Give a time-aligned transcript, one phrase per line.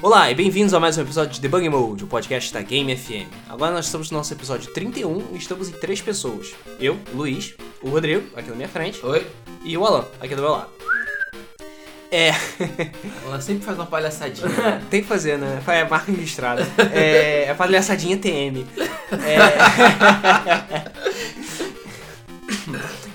[0.00, 3.26] Olá e bem-vindos a mais um episódio de Debug Mode, o podcast da Game FM.
[3.48, 6.54] Agora nós estamos no nosso episódio 31 e estamos em três pessoas.
[6.78, 9.26] Eu, Luiz, o Rodrigo, aqui na minha frente, Oi?
[9.64, 10.70] e o Alan, aqui do meu lado.
[12.12, 12.28] É,
[13.26, 14.48] Ela sempre faz uma palhaçadinha.
[14.88, 15.60] tem que fazer, né?
[15.66, 16.64] É marca registrada.
[16.94, 18.64] É, é palhaçadinha TM.
[19.10, 19.38] É...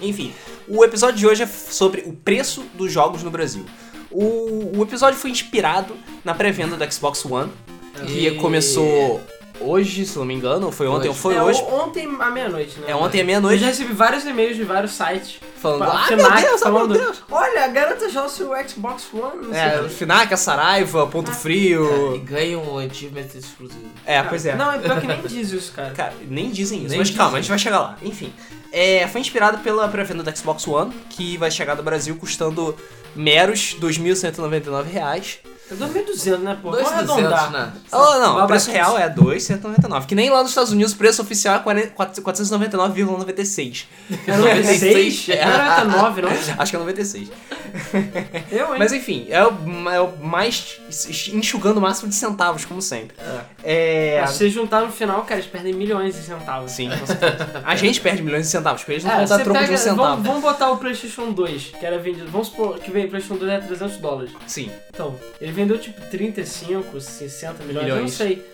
[0.06, 0.34] Enfim,
[0.68, 3.66] o episódio de hoje é sobre o preço dos jogos no Brasil.
[4.14, 7.52] O, o episódio foi inspirado na pré-venda do Xbox One,
[8.06, 9.22] que E- começou
[9.60, 11.20] hoje, se não me engano, ou foi ontem, ou Hoje.
[11.22, 11.62] foi é, hoje.
[11.64, 12.88] ontem à meia-noite, né?
[12.90, 15.40] É ontem à Eu meia-noite, já recebi vários e-mails de vários sites.
[15.62, 17.24] falando, Fa- ah, Fnac meu Deus, ah, meu falando, Deus.
[17.32, 19.90] Olha, garanta já o seu Xbox One, não É, o quê.
[19.90, 22.20] Finac, a Saraiva, Ponto E Frio.
[22.26, 23.80] ganha um achievement exclusivo.
[24.06, 24.56] É, pois é.
[24.56, 25.92] Não, é pior que nem diz isso, cara.
[25.96, 27.38] Cara, nem dizem isso, Nem mas calma, dizem.
[27.40, 27.98] a gente vai chegar lá.
[28.02, 28.34] Enfim,
[28.72, 32.76] é, foi inspirado pela pré-venda do Xbox One, que vai chegar no Brasil custando
[33.16, 35.40] meros 2.199 reais.
[35.72, 36.72] É 2.200, né, pô?
[36.72, 37.52] Vamos 2,200, arredondar.
[37.52, 37.74] né?
[37.92, 40.94] Oh, não, Vai o preço baixar real é 2.199, que nem lá nos Estados Unidos
[40.94, 43.86] o preço oficial é 40 499,96.
[44.28, 45.30] É 96?
[45.34, 45.34] É.
[45.40, 45.46] É
[45.84, 46.30] 99, não?
[46.58, 47.30] Acho que é 96.
[48.52, 48.80] Eu, hein?
[48.80, 49.54] Mas enfim, é o,
[49.90, 50.80] é o mais
[51.34, 53.16] enxugando o máximo de centavos, como sempre.
[53.64, 54.20] É.
[54.22, 56.72] É, se você juntar no final, cara, eles perdem milhões de centavos.
[56.72, 57.62] Sim, com certeza.
[57.66, 59.78] A gente perde milhões de centavos, porque eles não É, vão dar troco de um
[59.78, 59.98] centavo.
[60.02, 62.30] vamos, vamos botar o PlayStation 2, que era vendido.
[62.30, 64.32] Vamos supor que veio o PlayStation 2 a 300 dólares.
[64.46, 64.70] Sim.
[64.90, 68.14] Então, ele vendeu tipo 35, 60 milhões, eu não Milhões.
[68.14, 68.46] sei.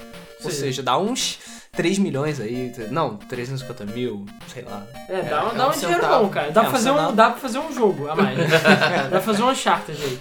[0.43, 1.37] Ou seja, dá uns
[1.73, 2.71] 3 milhões aí.
[2.91, 4.85] Não, 350 mil, sei lá.
[5.09, 6.51] É, dá, É, um- é dá um, um dinheiro bom, cara.
[6.51, 7.15] Dá, É, pra um fazer um, centavo.
[7.15, 8.37] dá pra fazer um jogo a mais.
[8.49, 10.19] dá pra fazer um Uncharted aí.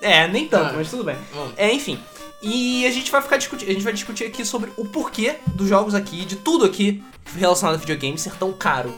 [0.00, 0.74] É, nem tanto, Ah.
[0.76, 1.16] mas tudo bem.
[1.34, 1.52] Hum.
[1.56, 1.98] É, enfim.
[2.42, 5.68] E a gente vai ficar discutindo, a gente vai discutir aqui sobre o porquê dos
[5.68, 7.02] jogos aqui, de tudo aqui
[7.36, 8.94] relacionado a videogame ser tão caro.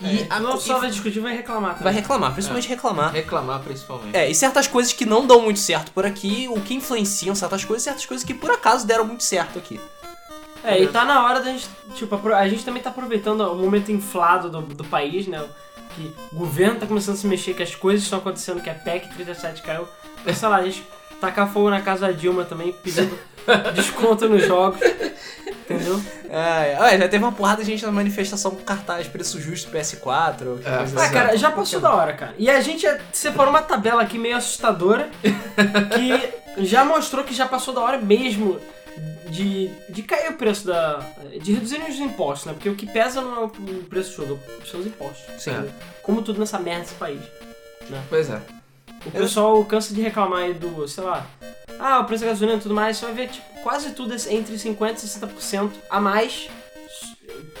[0.00, 1.94] E E a, não só vai discutir, vai reclamar vai também.
[1.94, 3.12] reclamar, principalmente reclamar.
[3.12, 4.16] Reclamar principalmente.
[4.16, 7.64] É, e certas coisas que não dão muito certo por aqui, o que influenciam certas
[7.64, 9.80] coisas, certas coisas que por acaso deram muito certo aqui.
[10.62, 13.92] É, e tá na hora da gente, tipo, a gente também tá aproveitando o momento
[13.92, 15.44] inflado do, do país, né?
[15.94, 18.74] Que o governo tá começando a se mexer, que as coisas estão acontecendo, que a
[18.74, 19.86] PEC 37 caiu.
[20.24, 20.82] Mas sei lá, a gente
[21.26, 23.18] tacar fogo na casa da Dilma também, pedindo
[23.74, 24.80] desconto nos jogos.
[25.64, 26.00] Entendeu?
[26.28, 30.58] É, olha, já teve uma porrada de gente na manifestação com cartaz preço justo PS4.
[30.60, 31.12] que É, coisa Ah, assim.
[31.12, 32.34] cara, já passou da hora, cara.
[32.38, 35.08] E a gente separou uma tabela aqui meio assustadora
[35.94, 38.60] que já mostrou que já passou da hora mesmo
[39.30, 41.00] de, de cair o preço da.
[41.42, 42.52] de reduzirem os impostos, né?
[42.52, 43.48] Porque o que pesa não é o
[43.88, 45.42] preço do jogo, são os impostos.
[45.42, 45.52] Sim.
[45.52, 45.68] né?
[46.02, 47.20] Como tudo nessa merda desse país.
[48.10, 48.40] Pois é.
[49.06, 51.26] O pessoal cansa de reclamar aí do, sei lá,
[51.78, 54.34] ah, o preço da gasolina e tudo mais, você vai ver, tipo, quase tudo é
[54.34, 56.48] entre 50% e 60% a mais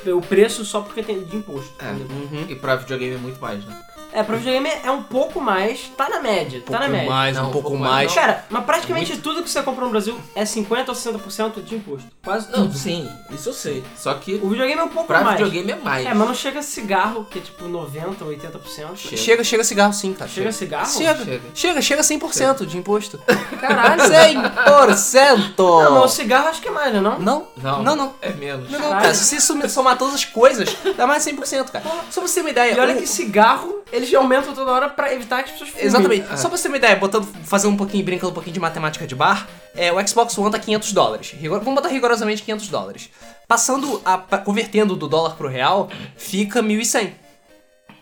[0.06, 1.72] o preço só porque tem de imposto.
[1.82, 1.90] É.
[1.90, 2.46] Uhum.
[2.48, 3.80] E pra videogame é muito mais, né?
[4.14, 7.10] É, pra videogame é um pouco mais, tá na média, tá na pouco média.
[7.10, 7.94] mais, Não, um um pouco pouco mais.
[8.06, 8.14] mais.
[8.14, 12.06] Cara, mas praticamente tudo que você compra no Brasil é 50 ou 60% de imposto.
[12.24, 12.78] Quase Não, tudo.
[12.78, 13.82] sim, isso eu sei.
[13.96, 15.36] Só que O videogame é um pouco pra mais.
[15.36, 16.06] videogame é mais.
[16.06, 18.96] É, mas não chega cigarro, que é tipo 90 ou 80%.
[18.96, 19.16] Chega.
[19.16, 20.30] Chega, chega cigarro sim, cara.
[20.30, 20.86] Chega a cigarro?
[20.86, 21.42] Chega, Chega.
[21.52, 23.18] chega, chega 100% de imposto.
[23.60, 24.02] Caralho.
[24.04, 25.54] 100%!
[25.58, 27.18] Não, mas o cigarro acho que é mais, né, não?
[27.18, 28.14] Não, Não, não, não.
[28.22, 28.70] É menos.
[28.70, 31.84] Não, não, cara, se você somar todas as coisas, dá mais 100%, cara.
[32.10, 32.74] Só pra você ter uma ideia.
[32.74, 35.86] E olha o- que cigarro, eles aumentam toda hora pra evitar que as pessoas fumem.
[35.86, 36.32] Exatamente.
[36.32, 36.36] É.
[36.36, 39.06] Só pra você ter uma ideia, botando, fazendo um pouquinho, brincando um pouquinho de matemática
[39.06, 41.34] de bar, é, o Xbox One tá 500 dólares.
[41.38, 43.10] Rigor- vamos botar rigorosamente 500 dólares.
[43.48, 47.12] Passando, a, convertendo do dólar pro real, fica 1.100.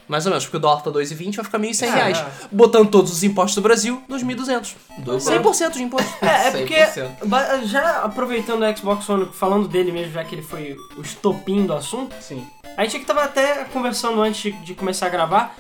[0.09, 2.19] Mais ou menos, porque o dólar tá 2,20, vai ficar 1.100 É, reais.
[2.19, 2.27] é.
[2.51, 4.75] Botando todos os impostos do Brasil, 2.200.
[4.99, 6.13] Dois 100% de imposto.
[6.21, 7.25] É, é porque, 100%.
[7.27, 11.65] ba- já aproveitando o Xbox One, falando dele mesmo, já que ele foi o estopim
[11.65, 12.45] do assunto, Sim.
[12.77, 15.57] a gente aqui tava até conversando antes de começar a gravar,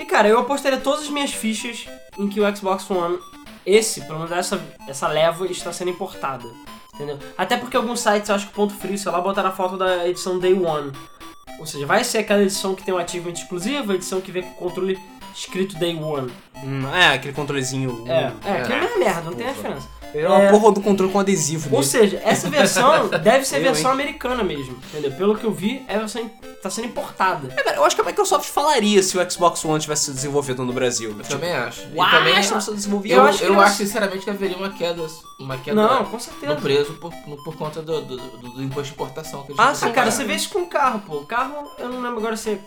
[0.00, 1.86] e cara, eu apostaria todas as minhas fichas
[2.18, 3.18] em que o Xbox One,
[3.66, 6.48] esse, pelo menos essa, essa leva, está sendo importada.
[6.94, 7.18] Entendeu?
[7.36, 10.08] Até porque alguns sites, eu acho que ponto frio, sei lá, botaram a foto da
[10.08, 10.90] edição Day One.
[11.58, 14.54] Ou seja, vai ser aquela edição que tem um achievement exclusivo, edição que vem com
[14.54, 14.98] controle
[15.34, 16.30] escrito Day One.
[16.62, 18.04] Hum, é, aquele controlezinho.
[18.06, 18.62] É, é, É.
[18.62, 19.88] aquilo é uma merda, não tem a diferença.
[20.12, 20.50] É uma É.
[20.50, 23.94] porra do controle com adesivo Ou seja, essa versão deve ser a Eu, versão hein?
[23.94, 25.12] americana mesmo, entendeu?
[25.12, 26.28] Pelo que eu vi, é versão
[26.60, 27.54] tá sendo importada.
[27.56, 30.72] É, eu acho que a Microsoft falaria se o Xbox One tivesse sido desenvolvido no
[30.72, 31.14] Brasil.
[31.16, 31.82] Eu também acho.
[31.82, 33.12] E Uau, também estamos sendo desenvolvido.
[33.12, 35.06] eu, eu eu, acho que acho, sinceramente que haveria uma queda,
[35.38, 36.54] uma queda Não, com certeza.
[36.54, 39.60] no preço por, no- por conta do, do, do- do imposto de importação que eles
[39.60, 41.18] Ah, sim, cara, você vê isso com carro, pô.
[41.18, 42.58] O carro, eu não lembro agora se é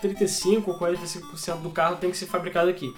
[0.00, 2.92] 35 ou 45% do carro tem que ser fabricado aqui.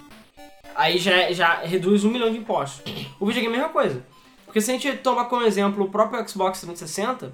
[0.74, 2.82] Aí já, já reduz um milhão de impostos.
[3.20, 4.02] O videogame é a mesma coisa.
[4.46, 7.26] Porque se a gente tomar como exemplo o próprio Xbox 360,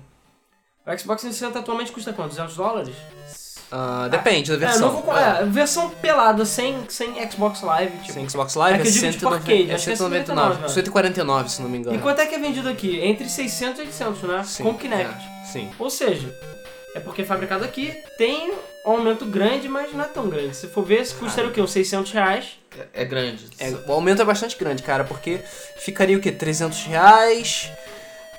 [0.87, 2.31] o Xbox 360 atualmente custa quanto?
[2.31, 2.95] 200 dólares?
[3.71, 4.93] Ah, depende da É, versão.
[4.93, 8.13] não vou, é, versão pelada, sem, sem Xbox Live, tipo.
[8.15, 10.69] Sem Xbox Live É que eu digo tipo arcade, é acho que é 199.
[10.69, 11.97] 199, 149, se não me engano.
[11.97, 12.99] E quanto é que é vendido aqui?
[13.01, 14.43] Entre 600 e 800, né?
[14.45, 15.23] Sim, Com Kinect.
[15.53, 15.71] Sim.
[15.79, 16.35] Ou seja,
[16.95, 18.53] é porque é fabricado aqui, tem
[18.85, 20.57] um aumento grande, mas não é tão grande.
[20.57, 21.61] Se for ver, custaria o quê?
[21.61, 22.59] Uns 600 reais.
[22.95, 23.47] É, é grande.
[23.59, 25.41] É, o aumento é bastante grande, cara, porque
[25.77, 26.33] ficaria o quê?
[26.33, 27.71] 300 reais.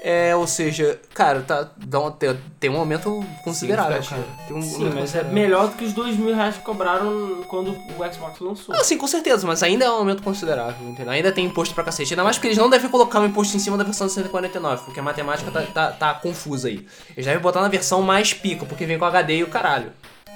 [0.01, 4.01] É, ou seja, cara, tá, dá um, tem, tem um aumento considerável, cara.
[4.01, 4.48] Significativo.
[4.48, 7.72] Tem um Sim, mas é melhor do que os 2 mil reais que cobraram quando
[7.72, 8.74] o Xbox lançou.
[8.74, 11.12] Ah, sim, com certeza, mas ainda é um aumento considerável, entendeu?
[11.12, 12.13] Ainda tem imposto pra cacete.
[12.13, 14.86] Ainda mais porque eles não devem colocar um imposto em cima da versão de 149,
[14.86, 16.88] porque a matemática tá, tá, tá confusa aí.
[17.12, 19.92] Eles devem botar na versão mais pica, porque vem com HD e o caralho.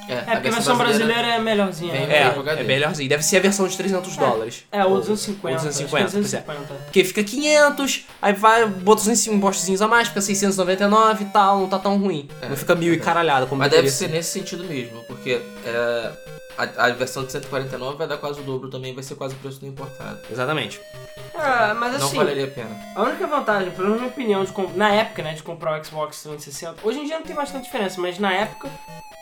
[0.08, 1.94] É, porque a versão brasileira é melhorzinha.
[1.94, 2.08] Né?
[2.10, 3.10] É, é melhorzinho.
[3.10, 4.66] Deve ser a versão de 300 dólares.
[4.72, 5.48] É, ou 250.
[5.48, 6.42] Ou acho que 250, pois é.
[6.42, 6.74] 250.
[6.86, 11.70] Porque fica 500, aí vai, bota uns impostozinhos a mais, fica 699 e tal, não
[11.70, 12.28] tá tão ruim.
[12.42, 16.12] É, não fica mil e caralhado como Mas deve ser nesse sentido mesmo, porque é,
[16.58, 19.38] a, a versão de 149 vai dar quase o dobro também, vai ser quase o
[19.38, 20.20] preço do importado.
[20.32, 20.80] Exatamente.
[21.34, 22.70] É, mas Não assim, valeria a pena.
[22.96, 26.22] a única vantagem, pelo menos minha opinião, de na época, né, de comprar o Xbox
[26.22, 28.70] 360, hoje em dia não tem bastante diferença, mas na época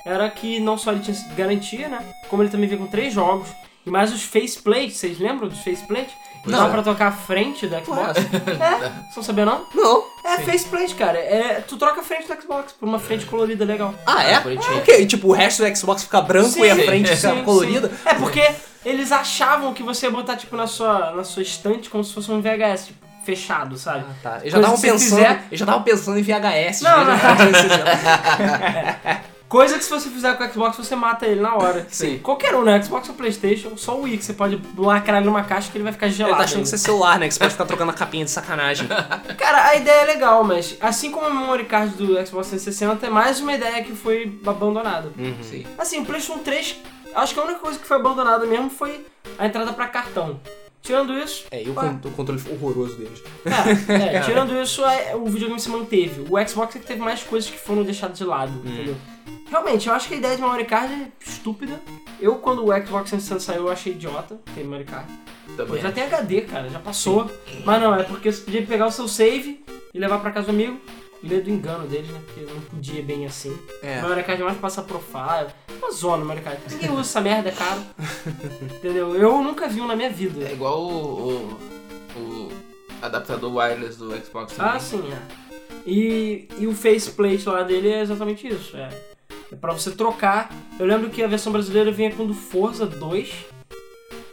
[0.06, 3.50] era que não só ele tinha garantia, né, como ele também veio com três jogos,
[3.86, 6.13] e mais os faceplates, vocês lembram dos faceplates?
[6.45, 6.63] Não.
[6.63, 8.17] Dá pra trocar a frente do Xbox?
[8.59, 9.65] É, vocês não sabiam não?
[9.75, 10.03] Não.
[10.23, 11.17] É faceplate, cara.
[11.17, 13.93] É, tu troca a frente do Xbox por uma frente colorida legal.
[14.05, 14.38] Ah, é?
[14.77, 17.89] Ok, tipo, o resto do Xbox fica branco Sim, e a frente fica sim, colorida.
[17.89, 17.95] sim.
[18.05, 18.51] É porque
[18.85, 22.31] eles achavam que você ia botar, tipo, na sua, na sua estante como se fosse
[22.31, 24.03] um VHS, tipo, fechado, sabe?
[24.09, 24.29] Ah, tá.
[24.37, 25.09] Eu Coisa já tava você pensando.
[25.19, 26.81] fizer- Eu já tava pensando em VHS.
[26.81, 27.19] Não, né?
[29.51, 31.86] Coisa que se você fizer com o Xbox, você mata ele na hora.
[31.89, 32.19] Sim.
[32.19, 32.81] Qualquer um, né?
[32.81, 35.83] Xbox ou Playstation, só o Wii que você pode lacrar ele numa caixa que ele
[35.83, 36.38] vai ficar Ele gelado.
[36.38, 37.27] tá achando que você é celular, né?
[37.27, 38.88] Que você pode ficar trocando a capinha de sacanagem.
[39.38, 43.09] Cara, a ideia é legal, mas assim como a memory card do Xbox 360, é
[43.09, 45.12] mais uma ideia que foi abandonada.
[45.18, 45.36] Uhum.
[45.44, 45.65] Sim.
[45.77, 46.77] Assim, o PlayStation 3,
[47.13, 49.06] acho que a única coisa que foi abandonada mesmo foi
[49.38, 50.39] a entrada pra cartão.
[50.81, 53.21] Tirando isso, É, e o, con- o controle horroroso deles.
[53.45, 56.25] é, é, tirando isso, é, o videogame se manteve.
[56.27, 58.95] O Xbox é que teve mais coisas que foram deixadas de lado, entendeu?
[59.51, 61.77] Realmente, eu acho que a ideia de memory card é estúpida.
[62.21, 65.12] Eu, quando o Xbox 360 saiu, eu achei idiota ter memory card.
[65.45, 65.81] Pô, Também.
[65.81, 67.30] já tem HD, cara, já passou.
[67.65, 69.62] Mas não, é porque você podia pegar o seu save
[69.94, 70.80] e levar pra casa do amigo
[71.21, 72.21] e ler do engano deles, né?
[72.25, 73.53] Porque não podia bem assim.
[73.83, 74.01] É.
[74.01, 75.51] Memory card é mais passa profile.
[75.77, 76.62] Uma zona, memory card.
[76.69, 77.81] Ninguém usa essa merda, é caro.
[78.77, 79.13] Entendeu?
[79.18, 80.47] Eu nunca vi um na minha vida.
[80.47, 81.59] É igual o,
[82.15, 82.51] o, o
[83.01, 84.71] adaptador wireless do Xbox também.
[84.71, 85.42] Ah, sim, é.
[85.86, 88.77] E, e o faceplate lá dele é exatamente isso.
[88.77, 88.88] É,
[89.51, 90.51] é pra você trocar.
[90.80, 93.51] Eu lembro que a versão brasileira vinha com do Forza 2.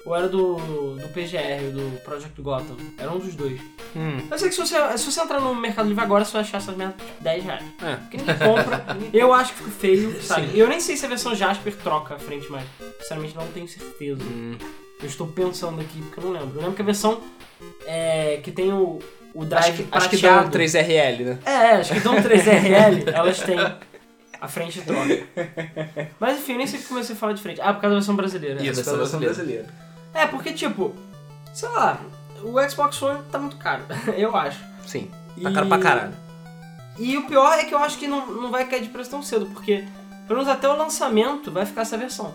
[0.06, 0.55] Ou era do,
[0.94, 2.76] do PGR, do Project Gotham.
[2.97, 3.61] Era um dos dois.
[3.94, 4.26] Hum.
[4.31, 6.56] Eu sei que se você, se você entrar no Mercado Livre agora, você vai achar
[6.59, 7.65] essas merdas tipo 10 reais.
[7.82, 7.97] É.
[7.97, 8.97] Porque ninguém compra.
[9.12, 10.59] eu acho que fica feio, sabe?
[10.59, 12.64] Eu nem sei se a versão Jasper troca a frente mais.
[13.00, 14.23] Sinceramente, não tenho certeza.
[14.23, 14.56] Hum.
[15.00, 16.56] Eu estou pensando aqui porque eu não lembro.
[16.56, 17.21] Eu lembro que a versão
[17.87, 19.00] é, que tem o,
[19.35, 20.59] o drive Acho que, acho que dá um prateado.
[20.59, 21.38] 3RL, né?
[21.44, 23.59] É, é, acho que dão 3RL, elas têm
[24.40, 25.26] a frente troca.
[26.20, 27.61] Mas enfim, eu nem sei que comecei a falar de frente.
[27.61, 28.62] Ah, por causa da versão brasileira.
[28.64, 28.85] Isso.
[28.85, 29.67] pela versão brasileira.
[30.14, 30.94] É, porque tipo,
[31.55, 32.00] sei lá,
[32.43, 33.82] o Xbox One tá muito caro,
[34.17, 34.61] eu acho.
[34.87, 35.11] Sim.
[35.43, 36.12] Tá E- caro pra caralho.
[36.99, 39.23] E o pior é que eu acho que não, não vai cair de preço tão
[39.23, 39.85] cedo, porque
[40.26, 42.35] pelo menos até o lançamento vai ficar essa versão.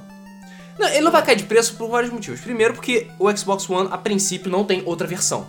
[0.79, 2.39] Não, ele não vai cair de preço por vários motivos.
[2.41, 5.47] Primeiro, porque o Xbox One, a princípio, não tem outra versão.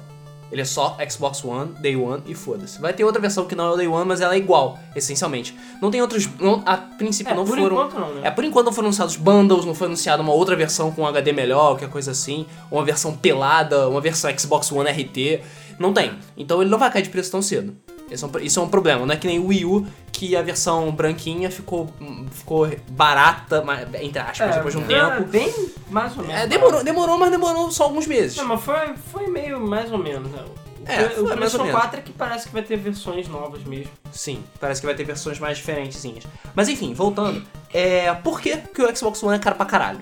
[0.53, 2.81] Ele é só Xbox One, Day One e foda-se.
[2.81, 5.57] Vai ter outra versão que não é o Day One, mas ela é igual, essencialmente.
[5.83, 6.29] Não tem outros.
[6.41, 7.75] Não, a princípio É, não por foram.
[7.77, 8.21] enquanto não, né?
[8.25, 11.33] É, por enquanto não foram anunciados bundles, não foi anunciada uma outra versão com HD
[11.33, 12.47] melhor, qualquer coisa assim.
[12.71, 15.41] Uma versão pelada, uma versão Xbox One RT.
[15.79, 16.13] Não tem.
[16.37, 17.75] Então ele não vai cair de preço tão cedo.
[18.11, 19.05] Esse é um, isso é um problema.
[19.07, 21.89] Não é que nem o Wii U, que a versão branquinha ficou,
[22.31, 25.25] ficou barata, mas- entre aspas, depois de um é, tempo.
[25.29, 25.53] bem
[25.89, 26.43] mais ou menos.
[26.43, 28.37] É, demorou, demorou, mas demorou só alguns meses.
[28.37, 30.45] Não, mas foi, foi meio mais ou menos, né?
[30.87, 31.81] O, É, o PlayStation menos.
[31.81, 33.91] 4 é que parece que vai ter versões novas mesmo.
[34.13, 36.25] Sim, parece que vai ter versões mais diferentezinhas.
[36.55, 37.43] Mas enfim, voltando.
[37.73, 40.01] É, por que, que o Xbox One é caro pra caralho?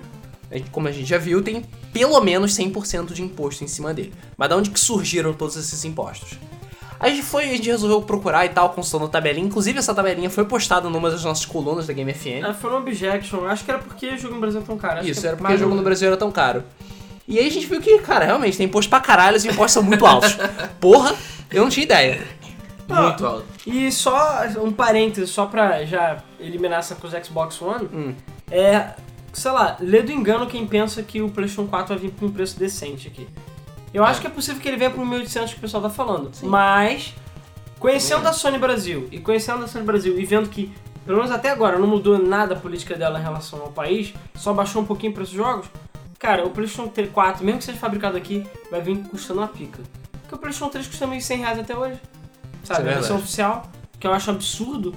[0.71, 4.13] Como a gente já viu, tem pelo menos 100% de imposto em cima dele.
[4.37, 6.37] Mas de onde que surgiram todos esses impostos?
[7.03, 9.45] A gente foi, a gente resolveu procurar e tal, consultando a tabelinha.
[9.45, 12.43] Inclusive, essa tabelinha foi postada numa das nossas colunas da Game FM.
[12.47, 13.45] É, foi um objection.
[13.45, 14.99] Acho que era porque o jogo no Brasil é tão caro.
[14.99, 16.63] Acho Isso, que é era porque o jogo no Brasil era tão caro.
[17.27, 19.83] E aí a gente viu que, cara, realmente tem imposto pra caralho, os impostos são
[19.83, 20.37] muito altos.
[20.79, 21.15] Porra,
[21.51, 22.21] eu não tinha ideia.
[22.89, 23.45] Ah, Muito alto.
[23.65, 28.13] E só um parênteses, só pra já eliminar essa coisa do Xbox One, Hum.
[28.51, 28.89] é,
[29.31, 32.31] sei lá, lê do engano quem pensa que o PlayStation 4 vai vir com um
[32.31, 33.27] preço decente aqui.
[33.93, 36.31] Eu acho que é possível que ele venha pro 1.800 que o pessoal tá falando,
[36.43, 37.13] mas
[37.79, 40.73] conhecendo a Sony Brasil e conhecendo a Sony Brasil e vendo que
[41.05, 44.53] pelo menos até agora, não mudou nada a política dela em relação ao país, só
[44.53, 45.65] baixou um pouquinho o preço dos jogos,
[46.17, 49.81] cara, o PlayStation 4, mesmo que seja fabricado aqui, vai vir custando uma pica.
[50.21, 51.99] Porque o PlayStation 3 custa 1.100 reais até hoje.
[52.63, 52.87] Isso Sabe?
[52.87, 53.69] é a versão oficial,
[53.99, 54.95] que eu acho absurdo.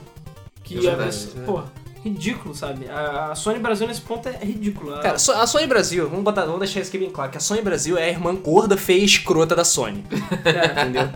[0.62, 1.64] Que é a versão- né?
[2.10, 2.88] Ridículo, sabe?
[2.88, 4.94] A, a Sony Brasil nesse ponto é ridículo.
[4.94, 7.40] A- Cara, a Sony Brasil, vamos, botar, vamos deixar isso aqui bem claro, que a
[7.40, 10.04] Sony Brasil é a irmã gorda, feia e escrota da Sony.
[10.44, 11.08] é, Entendeu?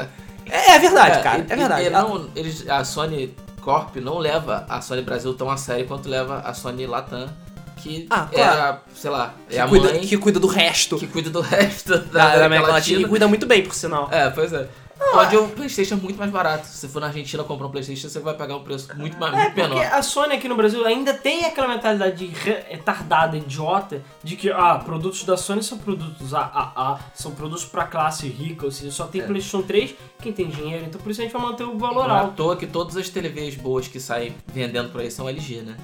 [0.51, 1.39] É, é verdade, cara.
[1.39, 1.83] e- É verdade.
[1.85, 5.87] e- e não, eles, a Sony Corp não leva a Sony Brasil tão a sério
[5.87, 7.29] quanto leva a Sony Latam,
[7.77, 8.61] que Ah, é claro.
[8.61, 11.41] a, sei lá, é que, a cuida, mãe que cuida do resto que cuida do
[11.41, 13.01] resto da, da, da América Latina Latina.
[13.01, 14.09] e cuida muito bem, por sinal.
[14.11, 14.67] É, pois é.
[15.15, 16.67] Onde o Playstation é muito mais barato.
[16.67, 19.33] Se você for na Argentina comprar um Playstation, você vai pagar um preço muito, mais,
[19.35, 19.95] É, muito porque menor.
[19.95, 24.51] a Sony aqui no Brasil ainda tem aquela mentalidade de re- retardada, idiota, de que,
[24.51, 29.07] ah, produtos da Sony são produtos AAA, são produtos pra classe rica, ou seja, só
[29.07, 29.25] tem É.
[29.27, 32.15] PlayStation 3 quem tem dinheiro, então por isso a gente vai manter o valor Não
[32.15, 32.35] é à alto.
[32.35, 35.77] toa que todas as TVs boas que saem vendendo por aí são LG, né?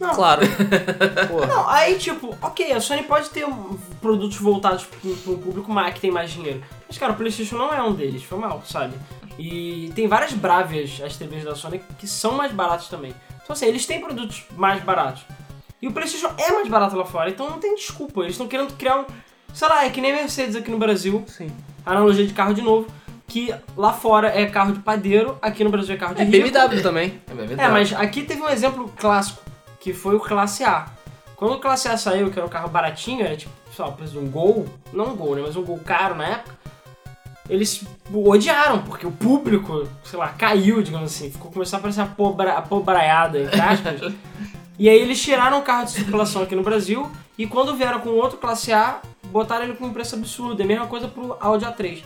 [0.00, 0.42] Não, Claro.
[1.28, 1.46] Pô.
[1.46, 5.94] Não, aí tipo, ok, a Sony pode ter um- produtos voltados para um público mais,
[5.94, 6.62] que tem mais dinheiro.
[6.88, 8.94] Mas, cara, o PlayStation não é um deles, foi mal, sabe?
[9.38, 13.14] E tem várias Bravias, as TVs da Sony, que são mais baratas também.
[13.42, 15.22] Então, assim, eles têm produtos mais baratos.
[15.82, 18.20] E o PlayStation é mais barato lá fora, então não tem desculpa.
[18.22, 19.04] Eles estão querendo criar um.
[19.52, 21.48] Sei lá, é que nem Mercedes aqui no Brasil, Sim.
[21.84, 22.86] analogia de carro de novo,
[23.26, 26.50] que lá fora é carro de padeiro, aqui no Brasil é carro de É rico.
[26.50, 27.20] BMW também.
[27.28, 27.60] É verdade.
[27.60, 29.42] É, mas aqui teve um exemplo clássico,
[29.84, 30.86] que foi o Classe A.
[31.36, 33.94] Quando o Classe A saiu, que era um carro baratinho, era tipo, sei lá, o
[33.94, 36.56] preço de um Gol, não um Gol, né, mas um Gol caro na época,
[37.50, 42.06] eles odiaram, porque o público, sei lá, caiu, digamos assim, ficou começou a aparecer a,
[42.06, 44.14] pobra, a pobraiada, entre aspas.
[44.78, 48.08] e aí eles tiraram o carro de circulação aqui no Brasil, e quando vieram com
[48.08, 50.58] outro Classe A, botaram ele com um preço absurdo.
[50.62, 52.02] É a mesma coisa pro Audi A3.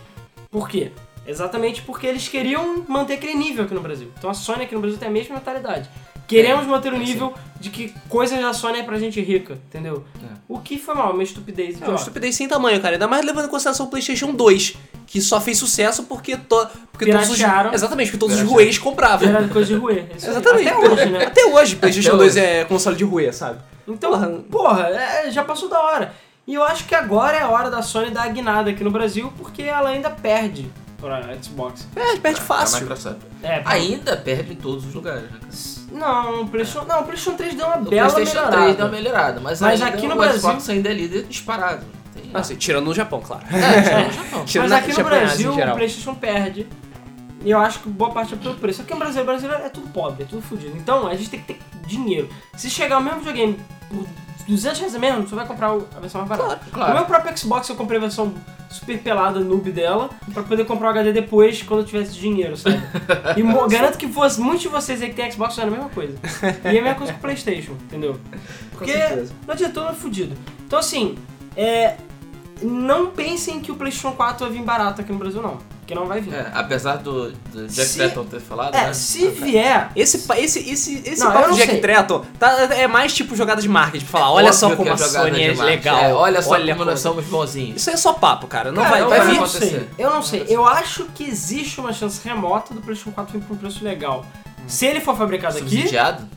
[0.50, 0.90] Por quê?
[1.24, 4.10] Exatamente porque eles queriam manter aquele nível aqui no Brasil.
[4.18, 5.88] Então a Sony aqui no Brasil tem a mesma mentalidade.
[6.28, 10.04] Queremos manter o é nível de que coisas da Sony é pra gente rica, entendeu?
[10.22, 10.26] É.
[10.46, 12.94] O que foi mal, uma estupidez É uma estupidez sem tamanho, cara.
[12.96, 16.68] Ainda mais levando em consideração o PlayStation 2, que só fez sucesso porque, to...
[16.92, 17.40] porque todos os.
[17.72, 19.26] Exatamente, porque todos os ruês compravam.
[19.26, 20.00] Era coisa de ruê.
[20.00, 20.08] Aí.
[20.14, 20.68] Exatamente.
[20.68, 21.24] Até hoje, né?
[21.24, 22.44] Até hoje, PlayStation Até 2 hoje.
[22.44, 23.58] é console de ruê, sabe?
[23.86, 24.28] Então, Porra.
[24.50, 26.12] porra, é, já passou da hora.
[26.46, 28.90] E eu acho que agora é a hora da Sony dar a guinada aqui no
[28.90, 31.86] Brasil, porque ela ainda perde pra Xbox.
[31.96, 32.88] É, perde A fácil.
[33.42, 35.48] É, pra- Ainda perde em todos os lugares, né, cara?
[35.92, 38.62] Não, o PlayStation, não, o PlayStation 3 deu uma O bela PlayStation melhorada.
[38.62, 41.22] 3 deu uma melhorada, mas, Mas ainda aqui no o Brasil- Xbox ainda é líder
[41.24, 41.84] disparado.
[42.14, 42.30] Tem...
[42.34, 43.44] Assim, tirando no Japão, claro.
[43.50, 44.44] É, tirando o Japão.
[44.44, 45.74] Tirando Mas na- aqui no japonesa Brasil em geral.
[45.74, 46.66] o PlayStation perde.
[47.44, 48.82] E eu acho que boa parte é pelo preço.
[48.82, 50.76] Aqui no Brasil, o brasileiro é tudo pobre, é tudo fodido.
[50.76, 52.28] Então a gente tem que ter dinheiro.
[52.56, 54.04] Se chegar o mesmo videogame por
[54.48, 56.56] 200 reais a menos, você vai comprar a versão mais barata.
[56.56, 56.92] Claro, claro.
[56.92, 58.34] O meu próprio Xbox eu comprei a versão
[58.70, 62.80] super pelada, noob dela, pra poder comprar o HD depois, quando eu tivesse dinheiro, sabe?
[63.36, 66.18] E garanto que muitos de vocês aí que tem Xbox fizeram a mesma coisa.
[66.64, 68.18] E é a mesma coisa com o Playstation, entendeu?
[68.72, 68.94] Porque
[69.46, 70.34] não adiantou, não é fudido.
[70.66, 71.16] Então assim,
[71.54, 71.96] é,
[72.62, 75.58] não pensem que o PlayStation 4 vai vir barato aqui no Brasil, não.
[75.80, 76.34] Porque não vai vir.
[76.34, 78.92] É, apesar do, do Jack Se- Tretton ter falado, É, né?
[78.92, 79.90] se vier.
[79.96, 81.80] Esse, esse, esse, esse Não, papo não de Jack sei.
[81.80, 85.06] Tretton tá, é mais tipo jogada de marketing, pra falar, olha só como que a
[85.06, 85.98] é Sony é legal.
[85.98, 87.76] É, olha só como como- nós somos bonzinhos.
[87.80, 88.70] Isso aí é só papo, cara.
[88.70, 89.36] Não Cara, vai, eu vai não vir.
[89.38, 89.58] acontecer.
[89.66, 89.88] sei.
[89.98, 90.44] Eu não sei.
[90.48, 94.26] Eu acho que existe uma chance remota do PlayStation 4 vir por um preço legal.
[94.66, 95.70] Se ele for fabricado aqui.
[95.70, 96.28] Subsidiado?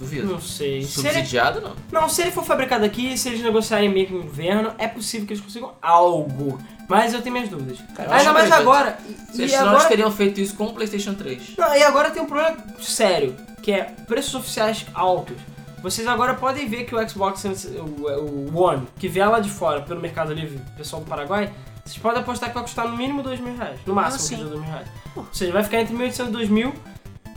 [0.00, 0.26] Duvido.
[0.26, 0.82] Não sei.
[0.82, 1.76] Se ele, Subsidiado, não.
[1.92, 5.26] não, se ele for fabricado aqui, se eles negociarem meio que no inverno, é possível
[5.26, 6.58] que eles consigam algo.
[6.88, 7.78] Mas eu tenho minhas dúvidas.
[7.94, 8.98] Cara, Ainda mais agora.
[9.30, 11.54] Se E, eles não agora teriam feito isso com o PlayStation 3.
[11.56, 15.36] Não, e agora tem um problema sério, que é preços oficiais altos.
[15.82, 19.80] Vocês agora podem ver que o Xbox, o, o One, que vier lá de fora
[19.82, 21.50] pelo Mercado Livre, pessoal do Paraguai,
[21.84, 23.78] vocês podem apostar que vai custar no mínimo dois mil reais.
[23.86, 24.36] No máximo, Ah, sim.
[24.36, 24.88] que dois mil reais.
[25.16, 26.72] Ou seja, vai ficar entre 1.800 e 2.000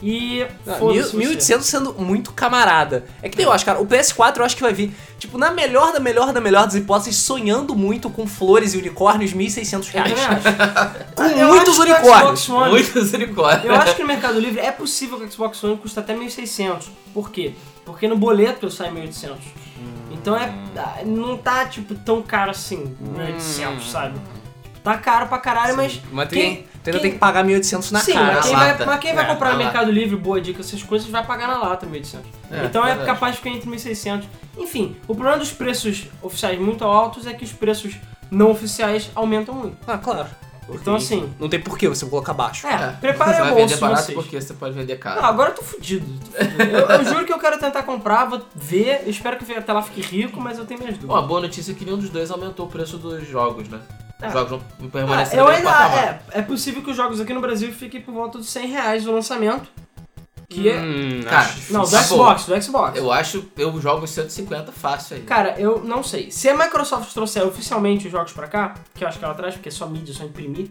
[0.06, 0.46] e...
[0.66, 1.16] Não, foda-se mil- você.
[1.16, 3.06] 1800 sendo muito camarada.
[3.22, 3.80] É que nem eu acho, cara.
[3.80, 6.74] O PS4 eu acho que vai vir, tipo, na melhor da melhor da melhor das
[6.74, 10.12] hipóteses, sonhando muito com flores e unicórnios, 1.600 Eu reais.
[11.16, 12.40] Com Eu muitos unicórnios.
[12.42, 13.64] Xbox One- Muitos unicórnios.
[13.64, 16.82] Eu acho que no Mercado Livre é possível que o Xbox One custe até 1.600.
[17.14, 17.54] Por quê?
[17.86, 19.36] Porque no boleto sai 1.800.
[20.10, 20.52] Então é,
[21.04, 24.18] não tá, tipo, tão caro assim, 1.800, sabe?
[24.84, 25.98] Tá caro pra caralho, mas...
[26.12, 28.34] Mas tu, quem- tem- ainda quem- tem que pagar 1.800 na Sim, cara.
[28.34, 31.08] mas quem, vai, mas quem vai É, comprar no Mercado Livre, boa dica, essas coisas,
[31.08, 32.20] vai pagar na lata 1.800.
[32.50, 34.24] É, então é capaz de ficar entre 1.600.
[34.58, 37.94] Enfim, o problema dos preços oficiais muito altos é que os preços
[38.30, 39.76] não oficiais aumentam muito.
[39.86, 40.28] Ah, claro.
[40.68, 42.66] Então assim, Não tem porquê você colocar baixo.
[42.66, 44.16] é, preparem Você o vai bolso vender de barato vocês.
[44.18, 45.20] porque você pode vender caro.
[45.20, 46.06] Não, agora eu tô fudido.
[46.20, 46.62] tô fudido.
[46.62, 49.82] Eu, eu juro que eu quero tentar comprar, vou ver, eu espero que até lá
[49.82, 51.28] fique rico, mas eu tenho minhas Bom, a dúvidas.
[51.28, 53.78] boa notícia é que nenhum dos dois aumentou o preço dos jogos, né?
[54.22, 54.26] É.
[54.28, 56.22] Os jogos vão Ah, permanecer eu no mesmo ainda, patamar.
[56.32, 59.06] é, é possível que os jogos aqui no Brasil fiquem por volta de 100 reais
[59.06, 59.68] o lançamento.
[60.48, 60.78] Que é...
[60.78, 61.74] Hum, Cara, acho difícil.
[61.76, 62.96] Não, do Tá Xbox, do Xbox.
[62.98, 65.22] Eu acho, eu jogo 150 fácil aí.
[65.22, 66.30] Cara, eu não sei.
[66.30, 69.54] Se a Microsoft trouxer oficialmente os jogos pra cá, que eu acho que ela traz,
[69.54, 70.68] porque é só mídia, só imprimir,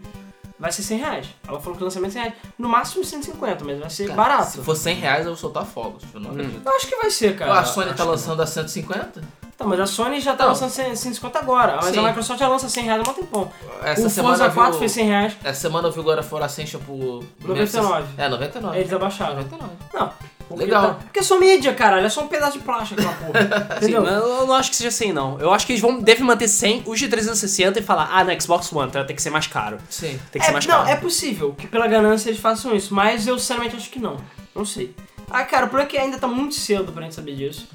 [0.59, 1.27] vai ser 100 reais.
[1.45, 2.35] Ela falou que o lançamento é 100 reais.
[2.57, 4.51] No máximo 150, mas vai ser Cara, barato.
[4.51, 6.03] Se for 100 reais, eu vou soltar fogos.
[6.13, 6.62] Eu não acredito.
[6.65, 7.59] Eu acho que vai ser, cara.
[7.59, 9.21] a Sony acho tá lançando a 150?
[9.57, 10.50] Tá, mas a Sony já tá Não.
[10.51, 11.75] lançando 100 150 agora.
[11.77, 12.00] Mas Sim.
[12.00, 13.51] a Microsoft já lança 100 reais há um tempão.
[13.83, 15.33] Essa o semana Forza eu vi 4 o- foi 100 reais.
[15.43, 17.24] Essa semana eu vi of War Ascension por...
[17.39, 18.07] 99.
[18.17, 18.77] É, 99.
[18.79, 19.36] Eles abaixaram.
[19.36, 19.72] 99.
[19.93, 20.12] Não.
[20.50, 20.81] Porque Legal.
[20.88, 22.05] Tá, porque é só mídia, caralho.
[22.05, 23.39] É só um pedaço de plástico aquela porra.
[23.79, 24.03] Sim, Entendeu?
[24.03, 25.39] mas eu não acho que seja 100, não.
[25.39, 28.41] Eu acho que eles vão, devem manter 100, os de 360 e falar, ah, no
[28.41, 29.77] Xbox One, então vai ter que ser mais caro.
[29.89, 30.19] Sim.
[30.31, 30.89] Tem que ser É, mais não, caro.
[30.89, 34.17] é possível que pela ganância eles façam isso, mas eu sinceramente acho que não.
[34.53, 34.93] Não sei.
[35.31, 37.67] Ah, cara, o problema é que ainda tá muito cedo pra gente saber disso.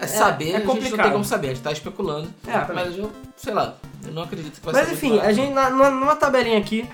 [0.00, 1.02] É saber, é a gente não complicado.
[1.02, 2.28] tem como saber, a gente tá especulando.
[2.46, 3.76] É, mas eu, sei lá,
[4.06, 6.86] eu não acredito que vai Mas ser enfim, muito a gente, na, numa, tabelinha aqui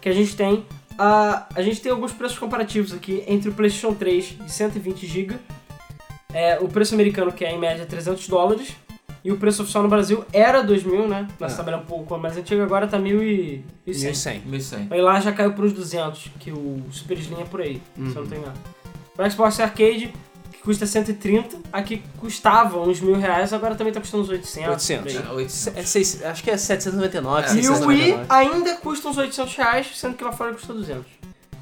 [0.00, 0.64] que a gente tem,
[0.98, 5.36] a a gente tem alguns preços comparativos aqui entre o PlayStation 3 de 120 GB,
[6.32, 8.74] é, o preço americano que é em média 300 dólares,
[9.24, 11.26] e o preço oficial no Brasil era 2.000, né?
[11.40, 11.56] Nessa É.
[11.58, 13.64] tabela um pouco mais antiga, agora tá 1.100.
[13.84, 14.40] 1100.
[14.46, 14.86] 1100.
[14.90, 18.00] Aí lá já caiu para uns 200, que o Super Slim é por aí, se
[18.00, 18.28] eu não Uhum.
[18.28, 18.58] tô enganado.
[19.18, 20.12] O Xbox Arcade,
[20.68, 24.68] custa 130, aqui custava uns mil reais, agora também tá custando uns 800.
[24.68, 25.12] 800.
[25.14, 25.26] por aí.
[25.26, 25.78] É, 800.
[25.78, 27.46] É seis- acho que é 799, É.
[27.46, 28.12] E o 699.
[28.12, 31.06] Wii ainda custa uns 800 reais, sendo que lá fora custa 200.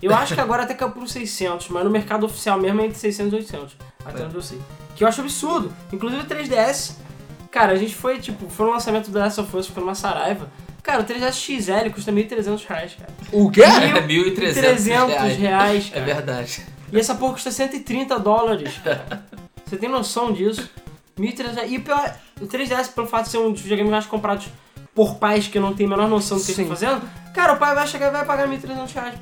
[0.02, 2.86] Eu acho que agora até caiu por uns 600, mas no mercado oficial mesmo é
[2.86, 4.26] entre 600 e 800, até É.
[4.26, 4.58] onde eu sei.
[4.96, 5.72] Que eu acho absurdo.
[5.92, 6.96] Inclusive o 3DS,
[7.52, 10.50] cara, a gente foi, tipo, foi no lançamento do Last of Us, foi numa Saraiva.
[10.82, 13.10] Cara, o 3DS XL custa 1.300 reais, cara.
[13.32, 13.62] O quê?
[13.62, 14.84] É 1.300 300
[15.14, 15.36] reais.
[15.38, 16.04] reais, É cara.
[16.06, 16.66] verdade.
[16.92, 19.24] E essa porra custa 130 dólares, cara.
[19.64, 20.68] Você tem noção disso?
[21.18, 21.72] 1.300 reais.
[21.72, 24.48] E o pior, o 3DS, pelo fato de ser um dos videogames mais comprados
[24.94, 26.62] por pais que não tem a menor noção do que Sim.
[26.62, 27.02] estão fazendo,
[27.34, 29.14] cara, o pai vai chegar e vai pagar 1.300 reais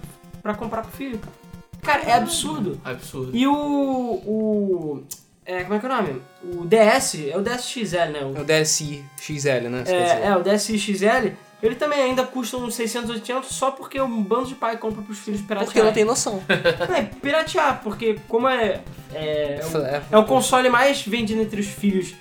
[0.43, 1.35] pra comprar pro filho, cara.
[1.83, 2.81] Cara, é absurdo.
[2.85, 3.31] Absurdo.
[3.37, 3.53] E o...
[3.55, 5.03] o
[5.47, 6.23] é, como é que é o nome?
[6.43, 8.25] O DS, é o DS XL, né?
[8.25, 9.85] O- É o DSi XL, né?
[9.87, 11.33] É, é, o DSi XL,
[11.67, 15.19] ele também ainda custa uns 600, 800 só porque um bando de pai compra pros
[15.19, 15.65] filhos piratear.
[15.65, 16.43] Porque não tem noção.
[16.97, 18.81] É piratear, porque como é.
[19.13, 20.03] É, é, o, É.
[20.13, 22.15] é o console mais vendido entre os filhos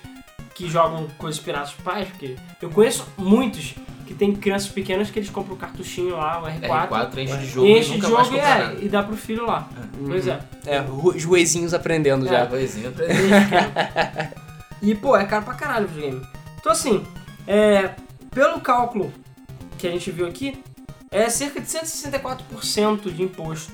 [0.54, 3.74] que jogam coisas piratas dos pais, porque eu conheço muitos
[4.06, 7.46] que tem crianças pequenas que eles compram o cartuchinho lá, o R4, R4 enche de
[7.46, 9.66] jogo enche de jogo e, é, e dá pro filho lá.
[10.06, 10.38] Pois é.
[10.66, 12.30] É, ru- os ruezinhos aprendendo É.
[12.30, 12.46] já.
[12.46, 12.92] Poisinha.
[14.82, 16.26] E, pô, é caro pra caralho o videogame.
[16.60, 17.02] Então, assim,
[17.46, 17.90] é,
[18.30, 19.10] pelo cálculo
[19.84, 20.58] que a gente viu aqui,
[21.10, 23.70] é cerca de 164% de imposto,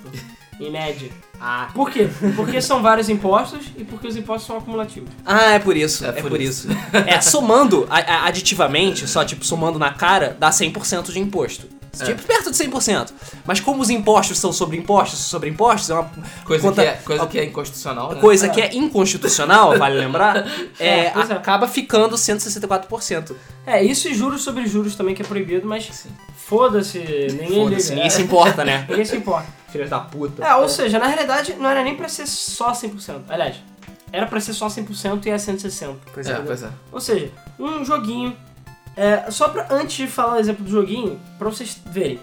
[0.59, 1.09] em média.
[1.41, 1.69] Ah.
[1.73, 2.09] Por quê?
[2.35, 5.09] Porque são vários impostos e porque os impostos são acumulativos.
[5.25, 6.05] Ah, é por isso.
[6.05, 6.67] É, É por, por isso.
[7.07, 11.69] é, somando aditivamente, só tipo somando na cara, dá 100% de imposto.
[11.99, 12.05] É.
[12.05, 13.13] Tipo, perto de 100%.
[13.45, 16.11] Mas como os impostos são sobre impostos, sobre impostos, é uma
[16.45, 18.21] Coisa, conta- que, é, coisa que é inconstitucional, né?
[18.21, 20.47] coisa que é inconstitucional, vale lembrar,
[20.79, 21.33] é, É, é.
[21.33, 23.35] acaba ficando 164%.
[23.67, 26.11] É, isso e juros sobre juros também que é proibido, mas Sim.
[26.37, 27.89] foda-se, ninguém Foda-se, liga.
[27.95, 28.87] ninguém É, se importa, né?
[28.89, 29.47] ninguém se importa.
[29.71, 30.45] Filhas da puta.
[30.45, 33.21] É, ou seja, na realidade não era nem pra ser só 100%.
[33.29, 33.57] Aliás,
[34.13, 35.97] era pra ser só 100% e é 160.
[36.13, 36.37] Pois É, é.
[36.37, 36.69] pois é.
[36.91, 38.37] Ou seja, um joguinho.
[39.01, 42.21] É, só pra, antes de falar o exemplo do joguinho, pra vocês verem.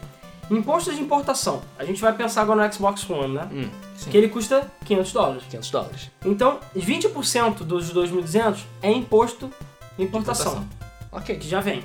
[0.52, 1.64] Imposto de importação.
[1.80, 3.50] A gente vai pensar agora no Xbox One, né?
[3.52, 4.12] Hum, sim.
[4.12, 5.44] Que ele custa 500 dólares.
[5.50, 6.12] 500 dólares.
[6.24, 9.50] Então, 20% dos 2.200 é imposto
[9.98, 10.68] de importação,
[11.12, 11.38] Ok.
[11.38, 11.84] que já vem.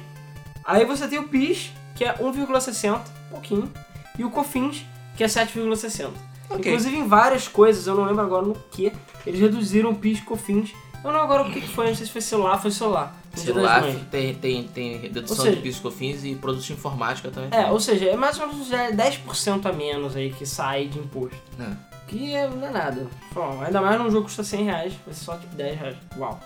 [0.63, 3.01] Aí você tem o PIS, que é 1,60,
[3.31, 3.73] pouquinho,
[4.19, 4.85] e o COFINS,
[5.17, 6.11] que é 7,60.
[6.51, 6.71] Ok.
[6.71, 8.93] Inclusive em várias coisas, eu não lembro agora no que,
[9.27, 10.71] eles reduziram o PIS e COFINS.
[11.03, 13.22] Eu não lembro agora o que que foi, não sei se foi celular, foi celular.
[13.35, 17.49] Celular tem, tem, tem redução seja- de piscofins e produtos de informática também.
[17.53, 20.87] É, ou seja, é mais ou menos já é 10% a menos aí que sai
[20.87, 21.37] de imposto.
[21.59, 21.93] É.
[22.07, 23.07] Que é- não é nada.
[23.33, 25.97] Bom, ainda mais num jogo que custa 100 reais, vai ser só tipo 10 reais.
[26.19, 26.39] Uau.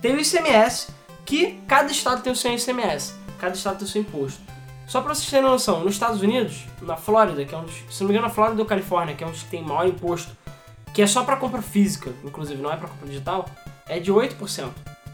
[0.00, 0.88] Tem o ICMS,
[1.24, 4.40] que cada estado tem o seu ICMS, cada estado tem o seu imposto.
[4.88, 8.00] Só pra vocês terem noção, nos Estados Unidos, na Flórida, que é um dos, se
[8.00, 10.36] não me engano, na Flórida ou Califórnia, que é um dos que tem maior imposto,
[10.92, 13.48] que é só pra compra física, inclusive, não é pra compra digital,
[13.86, 14.72] é de 8%,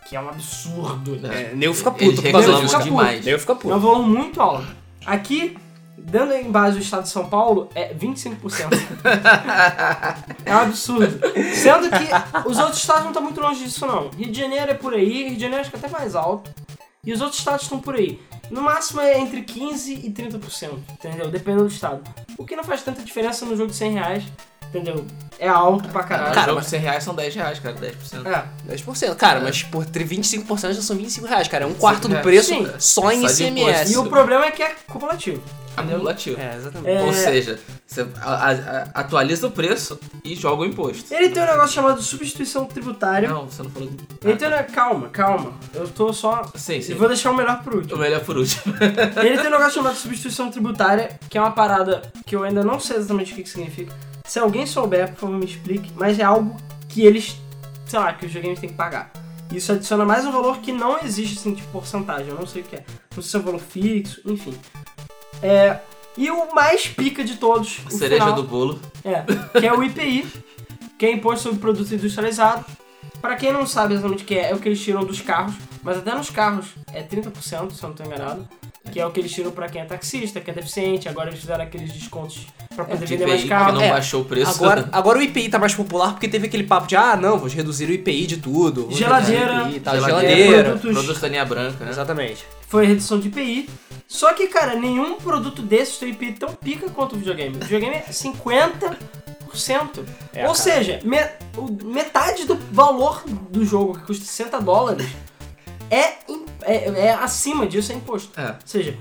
[0.09, 1.21] que é um absurdo.
[1.27, 2.77] É, nego fica Eles puto por causa reclamam disso.
[2.79, 3.25] Fica demais.
[3.25, 3.79] Nego fica É um puto.
[3.81, 4.66] volume muito alto.
[5.05, 5.57] Aqui,
[5.99, 8.69] dando em base o estado de São Paulo, é 25%.
[10.45, 11.21] é um absurdo.
[11.55, 14.11] Sendo que os outros estados não estão muito longe disso, não.
[14.11, 16.51] Rio de Janeiro é por aí, Rio de Janeiro acho que é até mais alto.
[17.05, 18.21] E os outros estados estão por aí.
[18.51, 21.29] No máximo é entre 15% e 30%, entendeu?
[21.31, 22.03] Dependendo do estado.
[22.37, 24.25] O que não faz tanta diferença no jogo de 100 reais,
[24.81, 25.07] entendeu?
[25.39, 26.33] É alto pra caralho.
[26.35, 28.27] Cara, jogo mas- de 100 reais são 10 reais, cara, 10%.
[28.27, 28.45] É.
[28.75, 29.15] 10%.
[29.17, 31.65] Cara, mas por ter 25% já são 25 reais, cara.
[31.65, 32.23] É um quarto do É.
[32.23, 32.67] preço Sim.
[32.79, 33.93] só em Só ICMS.
[33.93, 35.43] E o problema é que é cumulativo.
[35.77, 36.41] acumulativo.
[36.41, 36.97] É, exatamente.
[36.97, 37.03] É.
[37.03, 38.07] Ou seja, você
[38.95, 41.12] atualiza o preço e joga o imposto.
[41.12, 43.29] Ele tem um negócio chamado substituição tributária.
[43.29, 44.05] Não, você não falou do.
[44.27, 44.62] Ele tem um...
[44.73, 45.53] Calma, calma.
[45.75, 46.51] Eu tô só...
[46.55, 46.93] Sim, sim.
[46.93, 47.99] Eu vou deixar o melhor por O último.
[48.01, 48.75] melhor por último.
[48.81, 52.81] Ele tem um negócio chamado substituição tributária, que é uma parada que eu ainda não
[52.81, 53.93] sei exatamente o que, que significa.
[54.27, 55.91] Se alguém souber, por favor, me explique.
[55.95, 56.57] Mas é algo
[56.89, 57.37] que eles,
[57.87, 59.11] sei lá, que os videogames têm que pagar.
[59.53, 62.29] Isso adiciona mais um valor que não existe, assim, tipo porcentagem.
[62.29, 62.85] Eu não sei o que é.
[63.15, 64.55] Não sei se é um valor fixo, enfim.
[65.43, 65.79] É...
[66.17, 68.81] E o mais pica de todos, A o cereja final, do bolo.
[69.05, 69.23] é,
[69.61, 70.27] que é o IPI,
[70.99, 72.65] que é Imposto sobre Produto Industrializado.
[73.21, 75.55] Pra quem não sabe exatamente o que é, é o que eles tiram dos carros,
[75.83, 78.49] mas até nos carros é 30%, se eu não tô enganado.
[78.92, 81.40] Que é o que eles tiram pra quem é taxista, que é deficiente, agora eles
[81.40, 83.66] fizeram aqueles descontos pra poder De vender mais IPI, carro.
[83.66, 84.51] que não É, baixou o preço.
[84.53, 87.49] Agora, agora o IPI tá mais popular porque teve aquele papo de, ah, não, vou
[87.49, 88.88] reduzir o IPI de tudo.
[88.90, 90.64] Geladeira, IPI, tá, geladeira, geladeira.
[90.70, 91.90] produtos- Produto da linha branca, né?
[91.90, 92.46] Exatamente.
[92.68, 93.68] Foi redução de IPI.
[94.09, 97.57] Só que, cara, nenhum produto desses tem IPI tão pica quanto o videogame.
[97.57, 98.96] O videogame é 50%.
[100.33, 100.55] É, Ou cara.
[100.55, 105.07] seja, me- o- metade do valor do jogo, que custa 60 dólares,
[105.90, 108.38] é, im- é, é acima disso, é imposto.
[108.38, 108.51] É.
[108.51, 108.97] Ou seja,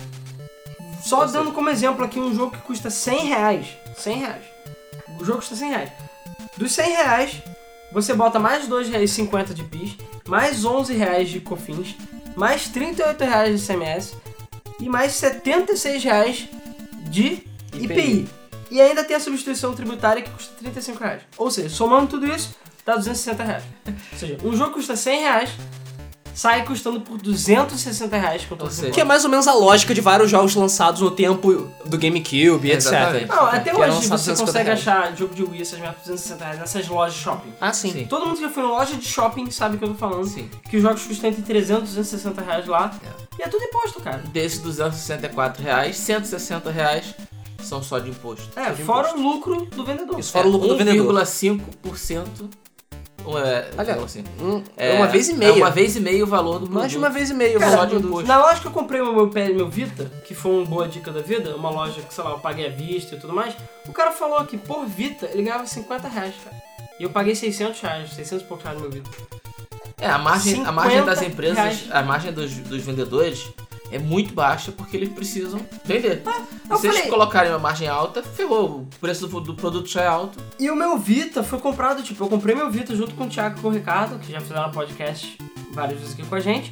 [1.05, 3.67] só Ou dando como exemplo aqui um jogo que custa 100 reais.
[3.97, 4.43] 100 reais.
[5.19, 5.91] O jogo custa 100 reais.
[6.57, 7.43] Dos 100 reais,
[7.91, 11.95] você bota mais 2,50 de PIS, mais 11 reais de COFINS,
[12.35, 14.15] mais 38 reais de CMS
[14.79, 16.49] e mais 76 reais
[17.09, 17.83] de IPI.
[17.83, 18.29] IPI.
[18.71, 21.21] E ainda tem a substituição tributária que custa 35 reais.
[21.37, 23.63] Ou seja, somando tudo isso, dá 260 reais.
[23.85, 25.49] Ou seja, um jogo custa 100 reais,
[26.35, 29.93] sai custando por 260 reais todos os seja, Que é mais ou menos a lógica
[29.93, 32.87] de vários jogos lançados no tempo do GameCube, etc.
[32.91, 33.27] Exatamente.
[33.29, 34.79] Não, até Que hoje você 250 consegue reais.
[34.87, 37.53] achar jogo de Wii, essas por 260 reais nessas lojas de shopping.
[37.59, 37.91] Ah, sim.
[37.91, 38.05] Sim.
[38.05, 40.27] Todo mundo que já foi em loja de shopping sabe o que eu tô falando.
[40.27, 40.49] Sim.
[40.69, 42.93] Que os jogos custam entre 300 e 260 reais lá.
[43.03, 43.25] É.
[43.39, 44.21] E é tudo imposto, cara.
[44.31, 47.15] Desses 264 reais, 160 reais
[47.63, 48.47] são só de imposto.
[48.59, 49.19] É, de fora imposto.
[49.19, 50.19] o lucro do vendedor.
[50.19, 51.13] Isso fora o lucro do vendedor.
[51.13, 52.49] 1,5%.
[53.37, 55.49] É, Olha, assim, Um- é uma vez e meia.
[55.49, 56.73] É uma vez e meia o valor do produto.
[56.79, 57.57] Mais de uma vez e meia.
[57.59, 58.27] Cara, só de de imposto.
[58.27, 61.11] Na loja que eu comprei o meu PS meu Vita, que foi uma boa dica
[61.11, 63.55] da vida, uma loja que, sei lá, eu paguei à vista e tudo mais,
[63.87, 66.55] o cara falou que por Vita ele ganhava 50 reais, cara.
[66.99, 69.09] E eu paguei 600 reais, 600 e poucos reais no meu Vita.
[69.99, 71.87] É, a margem, a margem 50 das empresas, reais.
[71.89, 73.47] a margem dos, dos vendedores
[73.91, 76.21] é muito baixa porque eles precisam vender.
[76.25, 78.81] Ah, se eles falei- colocarem uma margem alta, ferrou.
[78.81, 80.37] O preço do, do produto já é alto.
[80.59, 83.57] E o meu Vita foi comprado, tipo, eu comprei meu Vita junto com o Thiago
[83.59, 85.37] e com o Ricardo, que já fizeram podcast
[85.73, 86.71] várias vezes aqui com a gente.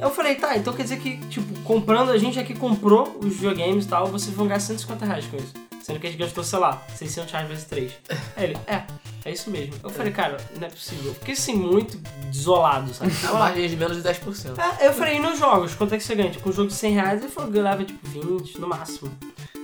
[0.00, 3.84] Eu falei, tá, então quer dizer que, tipo, comprando, a gente aqui comprou os videogames
[3.84, 5.52] e tal, vocês vão gastar 150 reais com isso.
[5.84, 7.92] Sendo que a gente gastou, sei lá, 600 reais vezes 3.
[8.36, 8.84] Aí ele, é,
[9.22, 9.74] é isso mesmo.
[9.84, 11.12] Eu falei, cara, não é possível.
[11.12, 11.98] Fiquei assim, muito
[12.32, 13.12] desolado, sabe?
[13.28, 14.58] A margem é de menos de 10%.
[14.80, 16.30] É, eu falei, e nos jogos, quanto é que você ganha?
[16.30, 19.10] Tipo, um jogo de 100 reais, ele falou que leva tipo 20 no máximo.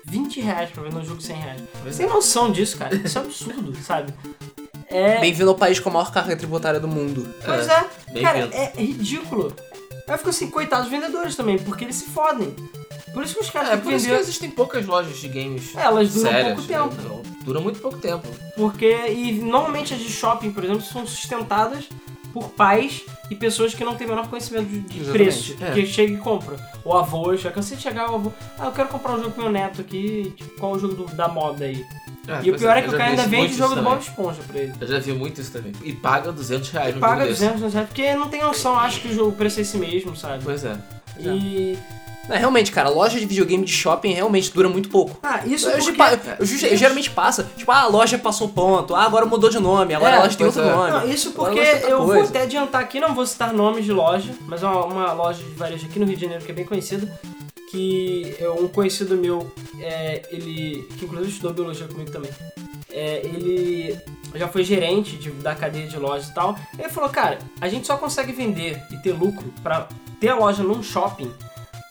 [0.04, 1.62] 20 reais pra vender um jogo de 100 reais.
[1.80, 2.94] Pois Você tem noção disso, cara?
[2.94, 4.12] Isso é absurdo, sabe?
[4.88, 5.20] É.
[5.20, 7.34] Bem-vindo ao país com a maior carga tributária do mundo.
[7.42, 9.56] Pois é, bem cara, é ridículo.
[10.06, 12.54] Aí eu fico assim, coitados dos vendedores também, porque eles se fodem.
[13.12, 15.82] Por isso que os caras É, por isso que existem poucas lojas de games É,
[15.82, 16.54] elas duram sérias.
[16.54, 16.94] pouco tempo.
[16.94, 17.08] né?
[17.08, 18.28] Não, Dura muito pouco tempo.
[18.54, 21.84] Porque, e normalmente as de shopping, por exemplo, são sustentadas
[22.34, 25.56] por pais e pessoas que não têm o menor conhecimento de, preço.
[25.60, 25.72] é.
[25.72, 26.56] Que chega e compra.
[26.84, 29.42] O avô, já cansei de chegar, o avô, ah, eu quero comprar um jogo pro
[29.44, 31.84] meu neto aqui, tipo, qual é o jogo do- da moda aí?
[32.28, 33.82] É, e o pior é, eu que o cara ainda vende o jogo do.
[33.82, 34.74] Bob Esponja pra ele.
[34.80, 35.72] Eu já vi muito isso também.
[35.82, 37.44] E paga 200 reais no Paga jogo desse.
[37.46, 40.14] 200 reais, porque não tem noção, acha que o jogo o preço é esse mesmo,
[40.14, 40.44] sabe?
[40.44, 40.76] Pois é.
[41.18, 41.76] E.
[42.30, 45.18] É, realmente, cara, loja de videogame de shopping realmente dura muito pouco.
[45.22, 45.92] Ah, isso Eu, porque...
[45.92, 49.50] pa- eu ju- eu geralmente passa, tipo, ah, a loja passou ponto, ah, agora mudou
[49.50, 50.70] de nome, agora É, a loja tem outro é.
[50.70, 50.90] nome.
[50.90, 54.62] Não, isso porque eu vou até adiantar aqui, não vou citar nomes de loja, mas
[54.62, 57.20] é uma, uma loja de varejo aqui no Rio de Janeiro que é bem conhecida,
[57.70, 62.30] que é um conhecido meu, é, ele, que inclusive estudou biologia comigo também,
[62.92, 63.98] é, ele
[64.34, 67.86] já foi gerente de- da cadeia de lojas e tal, ele falou, cara, a gente
[67.86, 69.86] só consegue vender e ter lucro pra
[70.20, 71.30] ter a loja num shopping,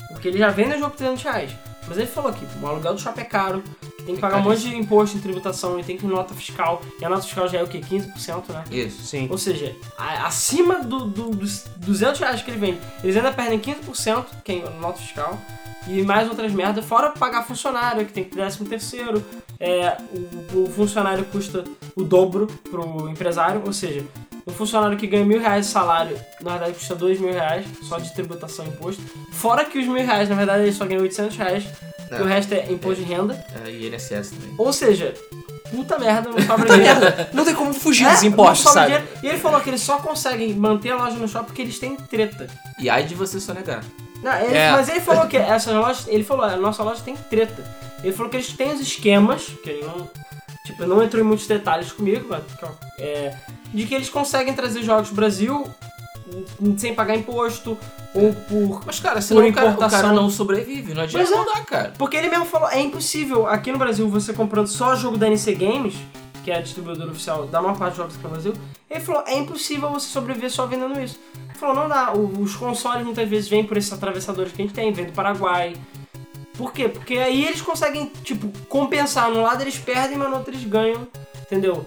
[0.10, 1.52] porque ele já vende o jogo por 300 reais.
[1.88, 3.64] Mas ele falou que o aluguel do shopping é caro,
[3.98, 6.34] que tem que pagar um monte de imposto em tributação e tem que ir nota
[6.36, 6.82] fiscal.
[7.02, 7.80] E a nota fiscal já é o quê?
[7.82, 8.64] 15%, né?
[8.70, 9.02] Isso.
[9.04, 9.28] Sim.
[9.32, 13.58] Ou seja, a- acima do, do- dos 200 reais que ele vende, eles ainda perdem
[13.60, 15.36] 15%, que é nota fiscal,
[15.88, 19.26] e mais outras merdas, fora pagar funcionário, que tem que ter 13 terceiro,
[19.60, 19.98] é,
[20.54, 21.64] o, o funcionário custa
[21.96, 24.06] o dobro pro empresário, ou seja,
[24.50, 27.98] um funcionário que ganha mil reais de salário, na verdade custa dois mil reais, só
[28.00, 31.38] de tributação e imposto, fora que os mil reais, na verdade, ele só ganha 800
[31.38, 31.64] reais,
[32.12, 32.18] É.
[32.20, 34.54] e o resto é imposto de renda, É, e INSS também.
[34.58, 35.14] ou seja,
[35.72, 37.00] puta merda, não sobra dinheiro.
[37.34, 38.88] Não tem como fugir É, dos impostos, sabe?
[38.88, 39.08] dinheiro.
[39.24, 41.96] E ele falou que eles só conseguem manter a loja no shopping porque eles têm
[41.96, 42.48] treta.
[42.80, 43.84] E aí de você sonegar.
[44.24, 44.72] Não, ele- É.
[44.72, 47.64] Mas ele falou que essa loja, ele falou, a nossa loja tem treta.
[48.04, 50.10] Ele falou que eles têm os esquemas, que ele não,
[50.72, 52.44] tipo, não entrou em muitos detalhes comigo, mas,
[52.98, 53.36] é,
[53.74, 55.68] de que eles conseguem trazer jogos pro Brasil
[56.62, 57.78] hum, sem pagar imposto
[58.14, 60.02] ou por Mas, cara, senão Por o cara, o importação.
[60.02, 60.94] cara não sobrevive.
[60.94, 61.32] Não adianta é.
[61.32, 61.94] não dá, cara.
[61.98, 65.54] Porque ele mesmo falou, é impossível aqui no Brasil você comprando só jogo da NC
[65.56, 65.96] Games,
[66.44, 68.54] que é a distribuidora oficial da maior parte dos jogos aqui no Brasil,
[68.90, 71.20] ele falou, é impossível você sobreviver só vendendo isso.
[71.50, 74.74] Ele falou, não dá, os consoles muitas vezes vêm por esses atravessadores que a gente
[74.74, 75.76] tem, vem do Paraguai.
[76.60, 76.90] Por quê?
[76.90, 79.32] Porque aí eles conseguem, tipo, compensar.
[79.32, 81.08] No lado eles perdem, mas no outro eles ganham,
[81.42, 81.86] entendeu?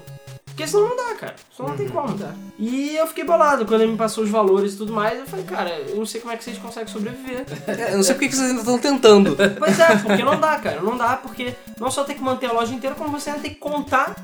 [0.63, 1.35] Porque senão não dá, cara.
[1.57, 2.19] Senão não tem como.
[2.59, 5.19] E eu fiquei bolado quando ele me passou os valores e tudo mais.
[5.19, 7.45] Eu falei, cara, eu não sei como é que vocês conseguem sobreviver.
[7.67, 9.37] É, Eu não sei porque que vocês ainda estão tentando.
[9.59, 10.81] Pois é, porque não dá, cara.
[10.81, 13.53] Não dá porque não só tem que manter a loja inteira, como você ainda tem
[13.53, 14.15] que contar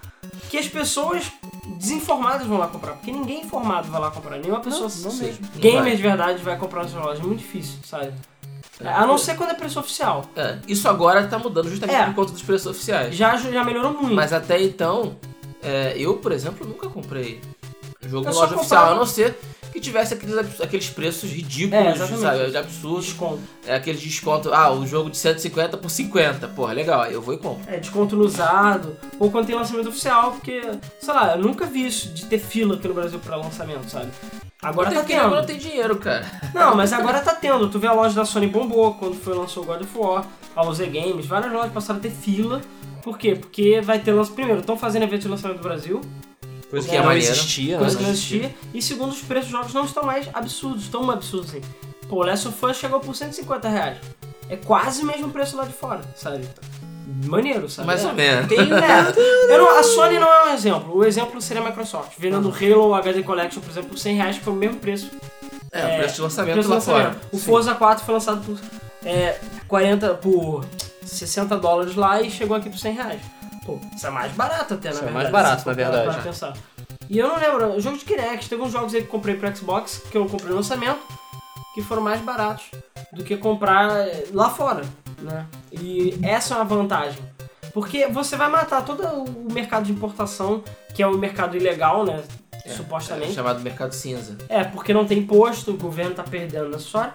[0.48, 1.24] que as pessoas
[1.78, 2.92] desinformadas vão lá comprar.
[2.92, 4.38] Porque ninguém informado vai lá comprar.
[4.38, 5.38] Nenhuma pessoa não mesmo.
[5.54, 5.96] Não gamer vai.
[5.96, 7.20] de verdade vai comprar na sua loja.
[7.22, 8.12] É muito difícil, sabe?
[8.84, 10.24] A não ser quando é preço oficial.
[10.36, 12.04] É, isso agora tá mudando justamente É.
[12.06, 13.14] por conta dos preços oficiais.
[13.14, 14.14] Já, já melhorou muito.
[14.14, 15.16] Mas até então,
[15.62, 17.40] é, eu, por exemplo, nunca comprei
[18.06, 19.36] jogo Eu só loja oficial, a não ser
[19.72, 22.20] que tivesse aqueles, aqueles preços É, ridículos, exatamente.
[22.22, 22.50] sabe?
[22.50, 23.04] De absurdos.
[23.04, 23.40] desconto.
[23.66, 26.48] É aquele desconto, ah, o jogo de 150 por 50.
[26.48, 27.70] Porra, legal, aí eu vou e compro.
[27.70, 28.96] É, desconto no usado.
[29.18, 30.62] Ou quando tem lançamento oficial, porque,
[31.00, 34.08] sei lá, eu nunca vi isso de ter fila aqui no Brasil pra lançamento, sabe?
[34.62, 35.46] Agora tá não tendo.
[35.46, 36.24] tem dinheiro, cara.
[36.54, 37.68] Não, mas agora tá tendo.
[37.68, 40.66] Tu vê a loja da Sony bombou quando foi lançou o God of War, a
[40.66, 42.60] OZ Games, várias lojas passaram a ter fila.
[43.08, 43.34] Por quê?
[43.34, 44.34] Porque vai ter lançamento.
[44.36, 46.00] Primeiro, estão fazendo evento de lançamento do Brasil,
[46.70, 47.98] Coisa que que é não existia, coisa né?
[47.98, 48.54] que não existia.
[48.74, 51.62] E segundo, os preços dos jogos não estão mais absurdos, tão absurdos assim.
[52.10, 53.96] Pô, o Last of Us chegou por 150 reais.
[54.50, 56.46] É quase o mesmo preço lá de fora, sabe?
[57.24, 57.86] Maneiro, sabe?
[57.86, 58.06] Mais É.
[58.08, 58.48] ou menos.
[58.48, 58.64] Tem, é,
[59.54, 60.94] eu não- a Sony não é um exemplo.
[60.94, 62.12] O exemplo seria a Microsoft.
[62.18, 65.10] Vendendo Halo HD Collection, por exemplo, por 100 reais, que foi o mesmo preço
[65.72, 67.12] É, o preço de lançamento preço lá lançamento.
[67.14, 67.20] fora.
[67.32, 68.58] O Forza 4 foi lançado por
[69.06, 70.66] é, 40, por
[71.10, 73.20] 60 dólares lá e chegou aqui por 100 reais.
[73.64, 75.14] Pô, isso é mais barato até, na Isso é verdade.
[75.14, 76.14] mais barato, na verdade.
[76.14, 76.56] pra pensar.
[77.08, 79.54] E eu não lembro, jogo de Kinect, teve uns jogos aí que eu comprei pro
[79.54, 81.00] Xbox, que eu comprei no lançamento,
[81.74, 82.66] que foram mais baratos
[83.12, 84.82] do que comprar é, lá fora,
[85.20, 85.46] né?
[85.72, 87.22] E essa é uma vantagem.
[87.72, 90.62] Porque você vai matar todo o mercado de importação,
[90.94, 92.22] que é o mercado ilegal, né?
[92.64, 93.34] É supostamente.
[93.34, 94.36] chamado mercado cinza.
[94.48, 97.14] É, porque não tem imposto, o governo tá perdendo nessa história.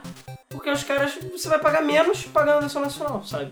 [0.50, 3.52] Porque os caras, você vai pagar menos pagando a eleição nacional, sabe?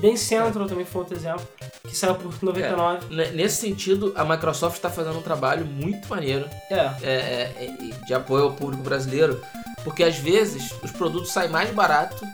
[0.00, 1.46] Dance Central também foi outro exemplo,
[1.86, 3.06] que saiu por 99.
[3.14, 8.04] N- Nesse sentido, a Microsoft está fazendo um trabalho muito maneiro É, é, é, é,
[8.06, 9.40] de apoio ao público brasileiro,
[9.84, 12.24] porque às vezes os produtos saem mais barato.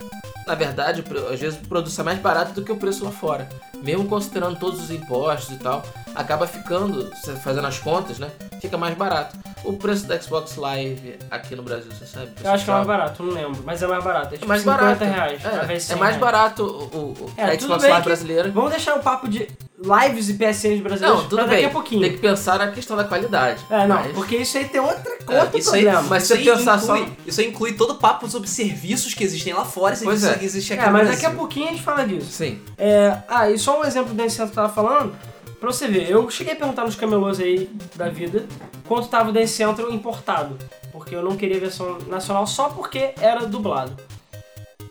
[0.46, 3.48] Na verdade, às vezes o produto sai mais barato do que o preço lá fora.
[3.82, 7.10] Mesmo considerando todos os impostos e tal, acaba ficando,
[7.42, 8.30] fazendo as contas, né?
[8.60, 9.36] Fica mais barato.
[9.64, 12.30] O preço da Xbox Live aqui no Brasil, você sabe?
[12.42, 14.26] eu acho que é mais barato, não lembro, mas é mais barato.
[14.26, 15.04] É É tipo mais 50 barato.
[15.04, 16.16] reais, É, 100 é mais reais.
[16.16, 18.50] barato o, o- É, a Xbox Live brasileira.
[18.50, 21.64] Vamos deixar o papo de lives e PSNs brasileiros Não, tudo pra daqui bem.
[21.66, 22.00] a pouquinho.
[22.02, 23.62] Tem que pensar na questão da qualidade.
[23.70, 26.08] É, não, Mas- porque isso aí tem outra, É, outro Isso aí, problema.
[26.08, 28.48] mas isso se aí você pensar inclui, só- isso aí inclui todo o papo sobre
[28.48, 30.38] serviços que existem lá fora e Pois serviços é.
[30.38, 32.30] que existem aqui É, mas daqui a pouquinho a gente fala disso.
[32.32, 32.58] Sim.
[32.78, 35.14] É, ah, e só um exemplo do Dance Central que eu tava falando,
[35.60, 38.46] pra você ver, eu cheguei a perguntar nos camelôs aí da vida
[38.88, 40.56] quanto tava o Dance Central importado,
[40.90, 43.92] porque eu não queria versão nacional só porque era dublado.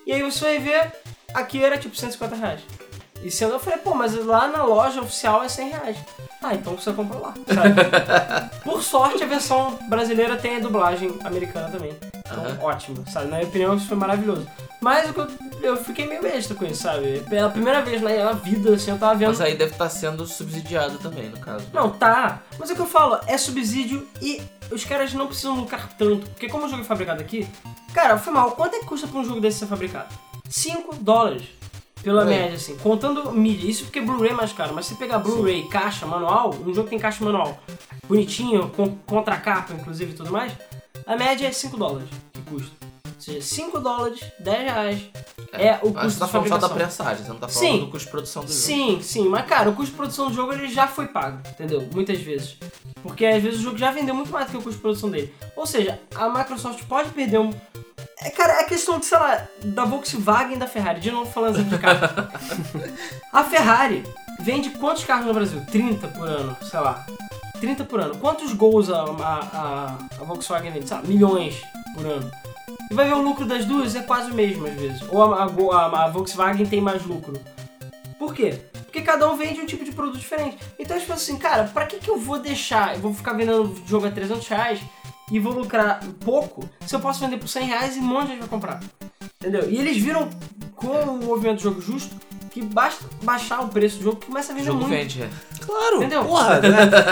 [0.06, 0.92] E aí você vai ver,
[1.34, 2.60] aqui era tipo 150 reais.
[3.26, 5.98] E sendo, eu falei, pô, mas lá na loja oficial é 100 reais.
[6.44, 7.74] Ah, então você compra lá, sabe?
[8.64, 11.98] Por sorte, a versão brasileira tem a dublagem americana também.
[12.20, 12.58] Então, Aham.
[12.62, 13.26] ótimo, sabe?
[13.30, 14.48] Na minha opinião, isso foi maravilhoso.
[14.80, 15.28] Mas eu,
[15.64, 17.22] eu fiquei meio besta com isso, sabe?
[17.28, 19.30] Pela primeira vez na, na vida, assim, eu tava vendo.
[19.30, 21.64] Mas aí deve estar sendo subsidiado também, no caso.
[21.64, 21.72] né?
[21.74, 22.44] Não, tá.
[22.60, 26.30] Mas é o que eu falo, é subsídio e os caras não precisam lucrar tanto.
[26.30, 27.48] Porque como o jogo é fabricado aqui,
[27.92, 28.52] cara, foi mal.
[28.52, 30.14] Quanto é que custa pra um jogo desse ser fabricado?
[30.48, 31.44] 5 dólares.
[32.06, 32.38] Pela Bem.
[32.38, 32.78] média, assim.
[32.78, 33.68] Contando mídia.
[33.68, 34.76] Isso porque Blu-ray é mais caro.
[34.76, 37.58] Mas se pegar Blu-ray, caixa, manual, um jogo que tem caixa manual,
[38.08, 40.54] bonitinho, com contracapa, inclusive e tudo mais,
[41.08, 42.76] a média é 5 dólares que custa.
[43.08, 45.02] Ou seja, 5 dólares, 10 reais
[45.60, 47.80] é, o Mas custo você tá falando só da prensagem, você não tá falando Sim.
[47.80, 48.60] do custo de produção do jogo.
[48.60, 51.88] Sim, sim, mas cara, o custo de produção do jogo ele já foi pago, entendeu?
[51.94, 52.58] Muitas vezes.
[53.02, 55.10] Porque às vezes o jogo já vendeu muito mais do que o custo de produção
[55.10, 55.34] dele.
[55.56, 57.54] Ou seja, a Microsoft pode perder um.
[58.22, 61.00] É, cara, é questão de, sei lá, da Volkswagen e da Ferrari.
[61.00, 62.30] De novo falando exemplo de carro.
[63.32, 64.04] a Ferrari
[64.40, 65.64] vende quantos carros no Brasil?
[65.72, 67.06] 30 por ano, sei lá.
[67.60, 68.18] 30 por ano.
[68.18, 70.88] Quantos gols a, a, a, a Volkswagen vende?
[70.88, 71.62] Sei lá, milhões
[71.94, 72.32] por ano.
[72.90, 75.02] E vai ver o lucro das duas é quase o mesmo às vezes.
[75.10, 77.40] Ou a, a, a- a Volkswagen tem mais lucro.
[78.20, 78.60] Por quê?
[78.86, 80.58] Porque cada um vende um tipo de produto diferente.
[80.80, 82.94] Então, tipo assim, cara, pra que, que eu vou deixar?
[82.96, 84.80] Eu vou ficar vendendo jogo a 300 reais
[85.32, 88.30] e vou lucrar pouco se eu posso vender por 100 reais e um monte de
[88.34, 88.80] gente vai comprar.
[89.42, 89.70] Entendeu?
[89.70, 90.30] E eles viram
[90.76, 92.16] com o movimento do jogo justo
[92.52, 94.92] que basta baixar o preço do jogo que começa a O vender jogo muito.
[94.92, 95.30] vende, é.
[95.60, 96.24] Claro, Entendeu?
[96.24, 96.70] porra, né?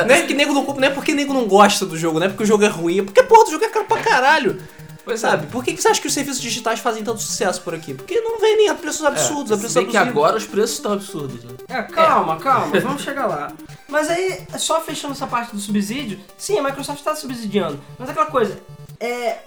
[0.08, 2.28] não é que nego não compra, não é porque nego não gosta do jogo, não
[2.28, 4.62] é porque o jogo é ruim, é porque, porra, o jogo é caro pra caralho.
[5.04, 5.48] Pois Sabe?
[5.48, 7.94] Por que, que você acha que os serviços digitais fazem tanto sucesso por aqui?
[7.94, 10.78] Porque não vendem a preços absurdos, a É, preços se bem que agora os preços
[10.78, 11.52] estão absurdos, né?
[11.68, 13.52] É, calma, calma, vamos chegar lá.
[13.90, 17.80] Mas aí, só fechando essa parte do subsídio, sim, a Microsoft está subsidiando.
[18.00, 18.58] Mas aquela coisa,
[19.00, 19.40] é.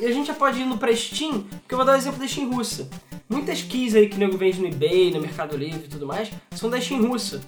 [0.00, 2.26] A gente já pode ir no pra Steam, porque eu vou dar o exemplo da
[2.26, 2.88] Steam russa.
[3.28, 6.30] Muitas keys aí que o nego vende no eBay, no Mercado Livre e tudo mais,
[6.54, 7.40] são da Steam russa.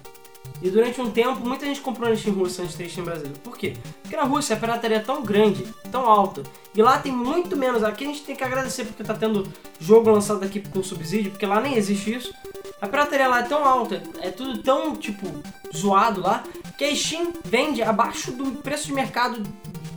[0.61, 3.31] E durante um tempo, muita gente comprou na Steam russa antes de ter Steam Brasil.
[3.43, 3.75] Por quê?
[4.01, 6.43] Porque na Rússia a pirataria é tão grande, tão alta,
[6.75, 7.83] e lá tem muito menos.
[7.83, 9.47] Aqui a gente tem que agradecer porque tá tendo
[9.79, 12.33] jogo lançado aqui com subsídio, porque lá nem existe isso.
[12.81, 15.27] A pirataria lá é tão alta, é tudo tão, tipo,
[15.75, 16.43] zoado lá,
[16.77, 19.41] que a Steam vende abaixo do preço de mercado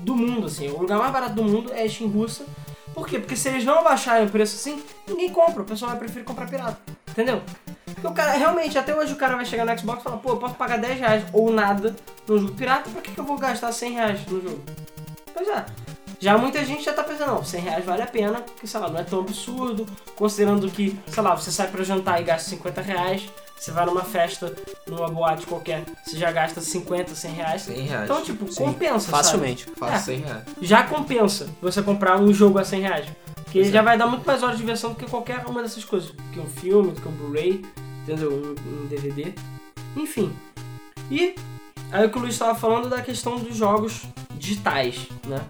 [0.02, 0.68] do mundo, assim.
[0.68, 2.44] O lugar mais barato do mundo é a Steam russa.
[2.94, 3.18] Por quê?
[3.18, 5.62] Porque se eles não abaixarem o preço assim, ninguém compra.
[5.62, 6.78] O pessoal vai preferir comprar pirata.
[7.08, 7.42] Entendeu?
[7.86, 10.30] Porque o cara, realmente, até hoje o cara vai chegar no Xbox e falar, pô,
[10.30, 11.94] eu posso pagar 10 reais ou nada
[12.26, 14.60] no jogo pirata, pra que, que eu vou gastar 100 reais no jogo?
[15.32, 15.64] Pois é.
[16.18, 18.88] Já muita gente já tá pensando, não, 100 reais vale a pena, porque, sei lá,
[18.88, 22.80] não é tão absurdo, considerando que, sei lá, você sai pra jantar e gasta 50
[22.80, 24.52] reais, você vai numa festa,
[24.86, 27.62] numa boate qualquer, você já gasta 50, 100 reais.
[27.62, 28.04] 100 reais.
[28.04, 29.10] Então, tipo, Sim, compensa, sabe?
[29.10, 29.66] Facilmente.
[29.76, 29.98] Faz é.
[29.98, 30.44] 100 reais.
[30.60, 33.06] já compensa você comprar um jogo a 100 reais.
[33.44, 33.64] Porque é.
[33.64, 36.10] já vai dar muito mais horas de diversão do que qualquer uma dessas coisas.
[36.10, 37.64] Do que um filme, do que um Blu-ray,
[38.02, 38.32] entendeu?
[38.32, 39.32] Um, um DVD.
[39.96, 40.34] Enfim.
[41.10, 41.34] E
[41.92, 44.02] aí o que o Luiz estava falando da questão dos jogos
[44.34, 45.40] digitais, né?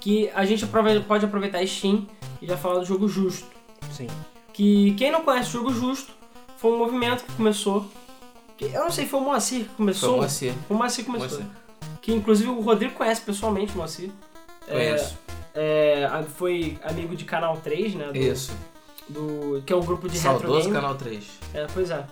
[0.00, 0.66] Que a gente
[1.06, 2.06] pode aproveitar Steam
[2.42, 3.46] e já falar do jogo justo.
[3.92, 4.08] Sim.
[4.52, 6.12] Que quem não conhece o jogo justo
[6.56, 7.86] foi um movimento que começou.
[8.56, 10.18] Que, eu não sei, foi o Moacir que começou.
[10.18, 10.54] Foi você.
[10.68, 11.28] O Moacir começou.
[11.40, 11.46] Moacir.
[12.00, 14.10] Que inclusive o Rodrigo conhece pessoalmente o Moacir.
[14.68, 15.18] É, Conheço.
[15.54, 18.06] é, a- foi amigo de Canal 3, né?
[18.12, 18.52] Do, Isso.
[19.08, 20.72] do- que é um grupo de retro Saudoso game.
[20.74, 21.24] Canal 3.
[21.52, 22.04] É, pois é.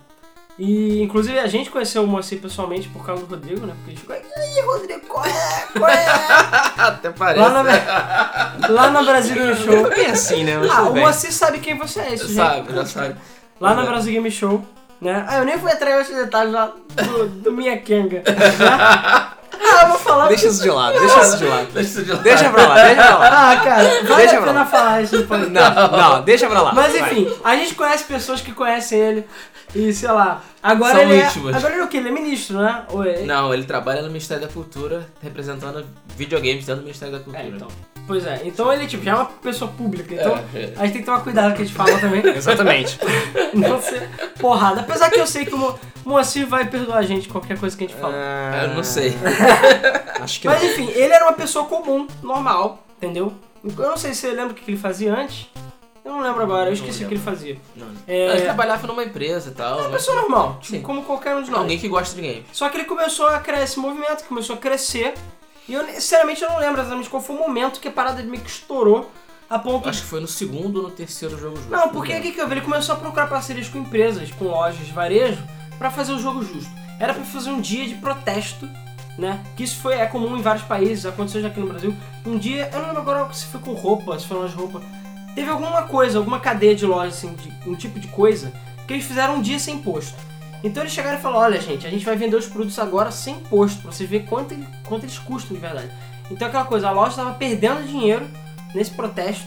[0.59, 3.75] E inclusive a gente conheceu o Moacir pessoalmente por causa do Rodrigo, né?
[3.75, 5.67] Porque a gente ficou, e aí, Rodrigo, qual é?
[5.73, 6.07] Qual é?
[6.77, 7.41] Até parece.
[7.41, 9.89] lá, na, lá na Brasil Game Show.
[9.89, 10.59] Bem assim, né?
[10.59, 10.95] Mas Ah, o.
[10.95, 13.17] Moacir sabe quem você é, isso sabe, já sabe.
[13.63, 14.61] Lá na Brasil Game Show,
[15.01, 15.25] né?
[15.29, 18.25] Ah, eu nem fui atrair esses detalhes lá do, do Minha Kenga.
[18.27, 19.33] Né?
[19.65, 20.27] Ah, eu vou falar.
[20.27, 21.67] Deixa isso de lado, deixa isso de lado.
[21.73, 22.23] Deixa isso de lado.
[22.23, 23.53] Deixa pra lá, deixa pra lá.
[23.53, 25.27] Ah, cara, vale Deixa a pena falar isso.
[25.29, 26.73] Não, não, deixa pra lá.
[26.73, 27.13] Mas Vai.
[27.13, 29.27] enfim, a gente conhece pessoas que conhecem ele
[29.75, 30.43] e sei lá.
[30.63, 31.97] Agora São ele é, agora ele é o quê?
[31.99, 32.85] Ele é ministro, né?
[32.91, 33.23] Ou é...
[33.23, 35.85] Não, ele trabalha no Ministério da Cultura, representando
[36.17, 37.45] videogames dentro do Ministério da Cultura.
[37.45, 37.69] É, então.
[38.07, 38.41] Pois é.
[38.45, 40.73] Então ele tipo já é uma pessoa pública, então É, é.
[40.77, 42.27] a gente tem que tomar cuidado com o que a gente fala também.
[42.35, 42.99] Exatamente.
[43.55, 44.09] não ser
[44.41, 44.81] porrada.
[44.81, 47.85] Apesar que eu sei que o Mo- Moacir vai perdoar a gente qualquer coisa que
[47.85, 48.13] a gente fala.
[48.17, 49.17] Ah, Eu não sei.
[50.21, 50.69] Acho que Mas não.
[50.71, 53.33] enfim, ele era uma pessoa comum, normal, entendeu?
[53.65, 55.47] Eu não sei se você lembra o que ele fazia antes.
[56.05, 57.57] Eu não lembro agora, eu esqueci o que ele fazia.
[57.77, 57.87] Não.
[58.09, 59.79] É- Ele trabalhava numa empresa e tal.
[59.79, 59.93] Uma né?
[59.95, 60.83] pessoa normal, tipo, Sim.
[60.83, 61.61] como qualquer um de nós.
[61.61, 62.45] Alguém que gosta de games.
[62.53, 65.15] Só que ele começou a criar esse movimento, começou a crescer.
[65.69, 68.43] E eu, sinceramente, eu não lembro exatamente qual foi o momento que a parada meio
[68.43, 69.11] que estourou
[69.49, 71.71] a ponto Acho que foi no segundo ou no terceiro jogo junto.
[71.71, 72.55] Não, porque o que, que eu vi?
[72.55, 75.43] Ele começou a procurar parcerias com empresas, com lojas de varejo,
[75.79, 76.71] pra fazer o jogo justo.
[76.99, 78.69] Era pra fazer um dia de protesto,
[79.19, 79.45] né?
[79.57, 81.95] Que isso foi, é comum em vários países, aconteceu já aqui no Brasil.
[82.27, 84.83] Um dia, eu não lembro agora se foi com roupa, se foi de roupa.
[85.35, 88.53] Teve alguma coisa, alguma cadeia de lojas, assim, de um tipo de coisa,
[88.87, 90.15] que eles fizeram um dia sem imposto.
[90.65, 93.35] Então eles chegaram e falaram, olha gente, a gente vai vender os produtos agora sem
[93.37, 94.55] imposto, pra vocês verem quanto,
[94.87, 95.91] quanto eles custam de verdade.
[96.31, 98.27] Então aquela coisa, a loja estava perdendo dinheiro
[98.75, 99.47] nesse protesto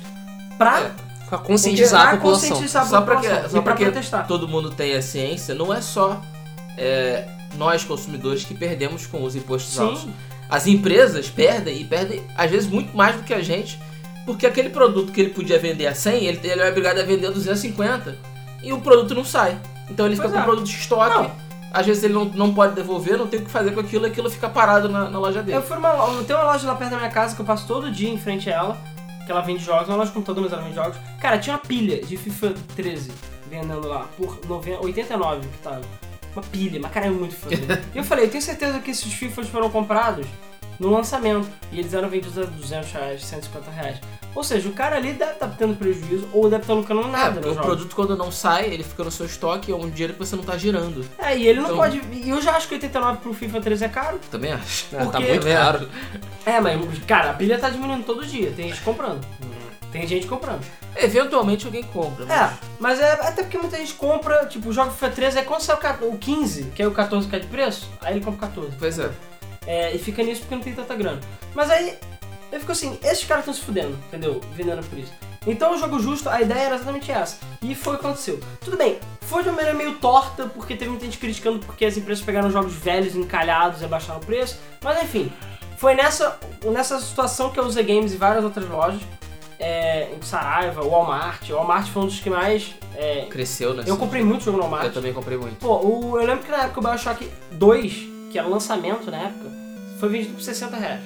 [0.57, 0.91] pra É.
[1.29, 2.49] Pra conscientizar a Pra população.
[2.49, 4.27] conscientizar a Só pra que, só pra que protestar.
[4.27, 6.21] todo mundo tenha ciência, não é só
[6.77, 10.01] é, nós consumidores que perdemos com os impostos altos.
[10.01, 10.13] Sim,
[10.47, 13.79] As empresas perdem e perdem às vezes muito mais do que a gente,
[14.25, 17.27] porque aquele produto que ele podia vender a 100, ele, ele é obrigado a vender
[17.27, 18.17] a 250
[18.63, 19.59] e o produto não sai.
[19.89, 20.41] Então ele fica com é.
[20.41, 21.15] o produto de estoque.
[21.15, 21.31] Não.
[21.71, 24.29] Às vezes ele não, não pode devolver, não tem o que fazer com aquilo, aquilo
[24.29, 25.57] fica parado na, na loja dele.
[25.57, 27.91] eu fui loja, tem uma loja lá perto da minha casa que eu passo todo
[27.91, 28.77] dia em frente a ela,
[29.25, 30.97] que ela vende jogos, uma loja com todo, mas ela vende jogos.
[31.19, 33.11] Cara, tinha uma pilha de FIFA 13
[33.49, 35.81] vendendo lá, por 90, 89 que tava.
[36.33, 37.55] Uma pilha, mas cara, é muito foda.
[37.93, 40.25] e eu falei, eu tenho certeza que esses FIFAs foram comprados
[40.79, 43.97] no lançamento, e eles eram vendidos a 200 reais, 150 reais.
[44.33, 47.31] Ou seja, o cara ali deve estar tendo prejuízo, ou deve estar lucrando É, nada
[47.35, 47.65] porque no o jogo.
[47.67, 50.43] produto quando não sai, ele fica no seu estoque, é um dinheiro que você não
[50.43, 51.05] tá girando.
[51.17, 52.01] É, e ele não Então- pode...
[52.11, 54.19] E eu já acho que 89 pro FIFA 13 é caro.
[54.29, 54.87] Também acho.
[54.93, 55.89] É, tá porque- muito caro.
[56.45, 58.51] É, mas, cara, a pilha tá diminuindo todo dia.
[58.55, 59.25] Tem gente comprando.
[59.91, 60.61] Tem gente comprando.
[60.95, 62.25] Eventualmente alguém compra.
[62.25, 65.45] mas- É, mas é até porque muita gente compra, tipo, o jogo FIFA 13, aí
[65.45, 68.13] quando sai o ca- o 15, que é o 14 que é de preço, aí
[68.15, 68.75] ele compra o 14.
[68.77, 69.09] Pois é.
[69.67, 71.19] É, e fica nisso porque não tem tanta grana.
[71.53, 71.97] Mas aí,
[72.51, 74.39] eu fico assim, esses caras estão se fudendo, entendeu?
[74.53, 75.11] Vendendo por isso.
[75.47, 77.37] Então o jogo justo, a ideia era exatamente essa.
[77.61, 78.39] E foi o que aconteceu.
[78.61, 81.95] Tudo bem, foi de uma maneira meio torta, porque teve muita gente criticando porque as
[81.97, 84.57] empresas pegaram jogos velhos, encalhados e abaixaram o preço.
[84.83, 85.31] Mas enfim,
[85.77, 89.01] foi nessa, nessa situação que eu usei games e várias outras lojas.
[89.59, 91.49] É, em Saraiva, Walmart.
[91.49, 92.75] O Walmart foi um dos que mais.
[92.95, 93.83] é, Cresceu, né?
[93.87, 94.85] eu comprei muito jogo no Walmart.
[94.87, 95.57] Eu também comprei muito.
[95.57, 99.17] Pô, o- eu lembro que na época o Bioshock 2, que era o lançamento na
[99.17, 99.49] época,
[99.97, 100.99] foi vendido por 60 reais.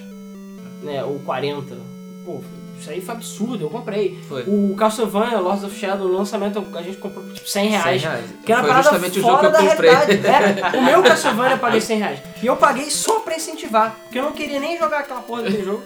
[0.82, 1.76] Né, ou 40.
[2.24, 2.40] Pô,
[2.76, 4.18] isso aí foi absurdo, eu comprei.
[4.28, 4.42] Foi.
[4.48, 8.02] O Castlevania, Lords of Shadow, no lançamento a gente comprou por tipo 100 reais.
[8.02, 8.24] 100 reais.
[8.44, 9.90] Que era uma Foi parada justamente o jogo que fora eu da comprei.
[9.90, 10.60] realidade.
[10.76, 12.18] É, o meu Castlevania eu paguei 100 reais.
[12.42, 15.62] E eu paguei só pra incentivar, porque eu não queria nem jogar aquela porra daquele
[15.62, 15.84] jogo.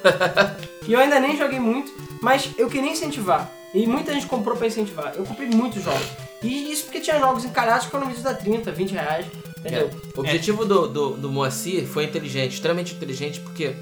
[0.88, 1.92] E eu ainda nem joguei muito,
[2.22, 3.50] mas eu queria incentivar.
[3.74, 5.12] E muita gente comprou pra incentivar.
[5.14, 6.06] Eu comprei muitos jogos.
[6.42, 9.26] E isso porque tinha jogos encalhados que vídeos da 30, 20 reais.
[9.64, 9.90] Entendeu?
[9.90, 10.16] É.
[10.16, 13.74] O objetivo do, do, do Moacir foi inteligente, extremamente inteligente, porque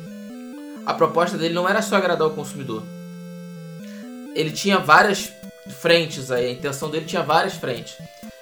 [0.87, 2.83] a proposta dele não era só agradar o consumidor.
[4.35, 5.33] Ele tinha várias
[5.81, 7.95] frentes aí, a intenção dele tinha várias frentes.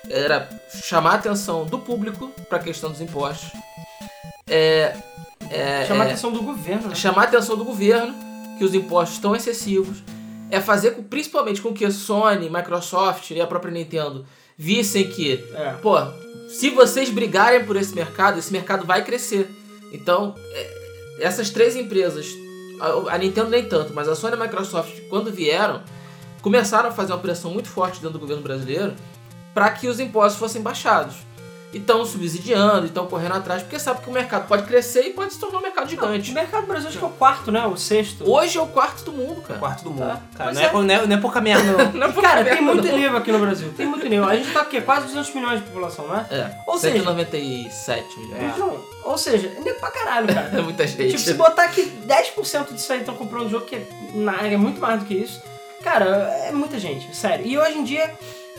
[0.08, 0.48] Era
[0.82, 3.50] chamar a atenção do público para a questão dos impostos.
[4.46, 4.94] É,
[5.50, 6.94] é, Chamar a é, atenção do governo, né?
[6.94, 8.14] chamar a atenção do governo
[8.58, 10.02] que os impostos estão excessivos,
[10.50, 14.26] é fazer com, principalmente com que Sony, Microsoft e a própria Nintendo
[14.58, 15.72] vissem que, É.
[15.80, 15.96] pô,
[16.50, 19.48] se vocês brigarem por esse mercado, esse mercado vai crescer.
[19.92, 20.80] Então, é,
[21.20, 22.26] essas três empresas,
[22.80, 25.82] a, a Nintendo nem tanto, mas a Sony e a Microsoft, quando vieram,
[26.42, 28.94] começaram a fazer uma pressão muito forte dentro do governo brasileiro
[29.54, 31.16] para que os impostos fossem baixados.
[31.72, 35.32] E estão subsidiando, estão correndo atrás, porque sabe que o mercado pode crescer e pode
[35.34, 36.32] se tornar um mercado O gigante.
[36.32, 37.64] mercado brasileiro acho que é o quarto, né?
[37.64, 38.28] O sexto.
[38.28, 39.60] Hoje é o quarto do mundo, cara.
[39.60, 40.00] Quarto do mundo.
[40.08, 40.20] Tá.
[40.36, 41.92] Cara, Mas não é, é- não, é, não é pouca merda, não.
[42.00, 42.96] Não é por Cara, merda, tem muito não.
[42.98, 43.72] nível aqui no Brasil.
[43.76, 44.28] Tem muito nível.
[44.28, 44.80] A gente tá o quê?
[44.80, 46.26] Quase 200 milhões de população, não é?
[46.30, 48.42] É, Ou seja- 197 milhões.
[48.54, 50.50] Então, ou seja, é nego pra caralho, cara.
[50.58, 51.06] É muita gente.
[51.06, 54.56] Tipo, se botar aqui 10% disso aí estão comprando um jogo que é, na- é
[54.56, 55.40] muito mais do que isso,
[55.84, 56.04] cara,
[56.46, 57.46] é muita gente, sério.
[57.46, 58.12] E hoje em dia,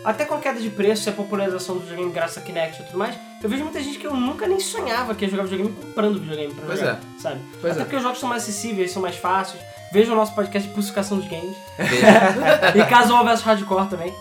[0.04, 2.86] até com a queda de preço e a popularização do videogame graças a Kinect e
[2.86, 5.76] tudo mais, eu vejo muita gente que eu nunca nem sonhava que ia jogar videogame
[5.76, 7.20] comprando videogame pra Pois jogar, é.
[7.22, 7.42] sabe?
[7.60, 7.84] Pois até é.
[7.86, 9.62] porque os jogos são mais acessíveis, são mais fáceis.
[9.92, 11.56] Veja o nosso podcast de pulsificação dos games.
[12.76, 14.14] E Casual vs Hardcore também.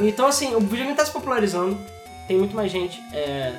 [0.00, 1.78] Então, assim, o videogame tá se popularizando,
[2.26, 3.52] tem muito mais gente é,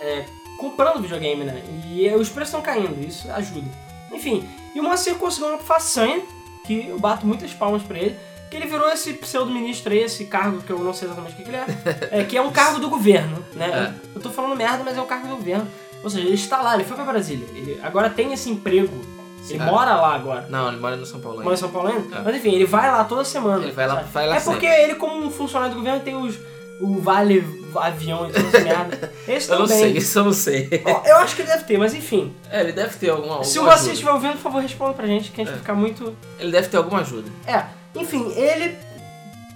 [0.00, 0.24] é,
[0.56, 1.62] comprando videogame, né?
[1.84, 3.68] E é, os preços estão caindo, isso ajuda.
[4.12, 6.22] Enfim, e o Moacir conseguiu uma façanha,
[6.64, 8.16] que eu bato muitas palmas pra ele,
[8.50, 11.42] que ele virou esse pseudo-ministro aí, esse cargo que eu não sei exatamente o que
[11.44, 13.92] que ele é, é que é um cargo do governo, né?
[13.94, 14.08] É.
[14.16, 15.66] Eu tô falando merda, mas é um cargo do governo.
[16.02, 19.04] Ou seja, ele está lá, ele foi pra Brasília, ele agora tem esse emprego,
[19.50, 19.64] ele É.
[19.66, 20.46] mora lá agora.
[20.48, 21.60] Não, ele mora no São Paulo Mora em ainda.
[21.60, 22.16] São Paulo ainda?
[22.16, 22.22] É.
[22.22, 23.62] Mas enfim, ele vai lá toda semana.
[23.64, 24.08] Ele vai lá- sabe?
[24.12, 24.82] vai lá É porque sempre.
[24.84, 26.38] ele, como um funcionário do governo, tem os,
[26.80, 29.12] o vale avião e essa merda.
[29.28, 29.82] Esse Eu não também.
[29.82, 30.82] sei, isso eu não sei.
[30.86, 32.32] Ó, Eu acho que ele deve ter, mas enfim.
[32.50, 33.92] É, ele deve ter alguma, alguma se o ajuda.
[33.92, 36.16] estiver ouvindo, por favor, responda pra gente, que a gente vai ficar muito.
[36.38, 37.28] Ele deve ter alguma ajuda.
[37.46, 37.64] É,
[37.94, 38.76] enfim, ele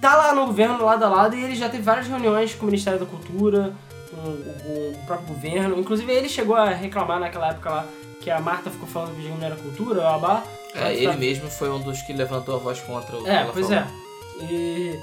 [0.01, 2.65] tá lá no governo, lado a lado, e ele já teve várias reuniões com o
[2.65, 3.73] Ministério da Cultura,
[4.09, 5.79] com o, o próprio governo.
[5.79, 7.87] Inclusive, ele chegou a reclamar naquela época lá
[8.21, 10.43] que a Marta ficou falando que o não era cultura, o Abá.
[10.73, 13.83] É, ele mesmo foi um dos que levantou a voz contra o É, pois falou.
[13.83, 14.43] é.
[14.43, 14.99] E.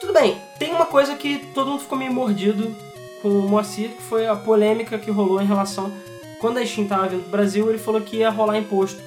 [0.00, 2.74] Tudo bem, tem uma coisa que todo mundo ficou meio mordido
[3.22, 5.92] com o Moacir, que foi a polêmica que rolou em relação.
[6.40, 9.00] Quando a Steam tava vindo pro Brasil, ele falou que ia rolar imposto.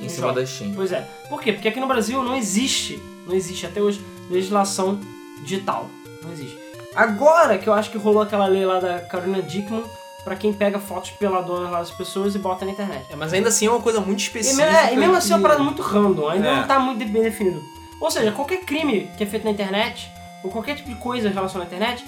[0.00, 0.72] Em cima da Steam.
[0.74, 1.06] Pois é.
[1.28, 1.52] Por quê?
[1.52, 5.00] Porque aqui no Brasil não existe, não existe até hoje, legislação
[5.42, 5.88] digital.
[6.22, 6.58] Não existe.
[6.94, 9.84] Agora que eu acho que rolou aquela lei lá da Carolina Dickman,
[10.24, 13.04] pra quem pega fotos peladonas lá das pessoas e bota na internet.
[13.10, 14.66] É, mas ainda assim é uma coisa muito E, específica.
[14.70, 16.56] me- é, e mesmo assim é uma parada muito random, ainda É.
[16.56, 17.62] não tá muito bem definido.
[18.00, 20.10] Ou seja, qualquer crime que é feito na internet,
[20.42, 22.04] ou qualquer tipo de coisa relacionada à internet,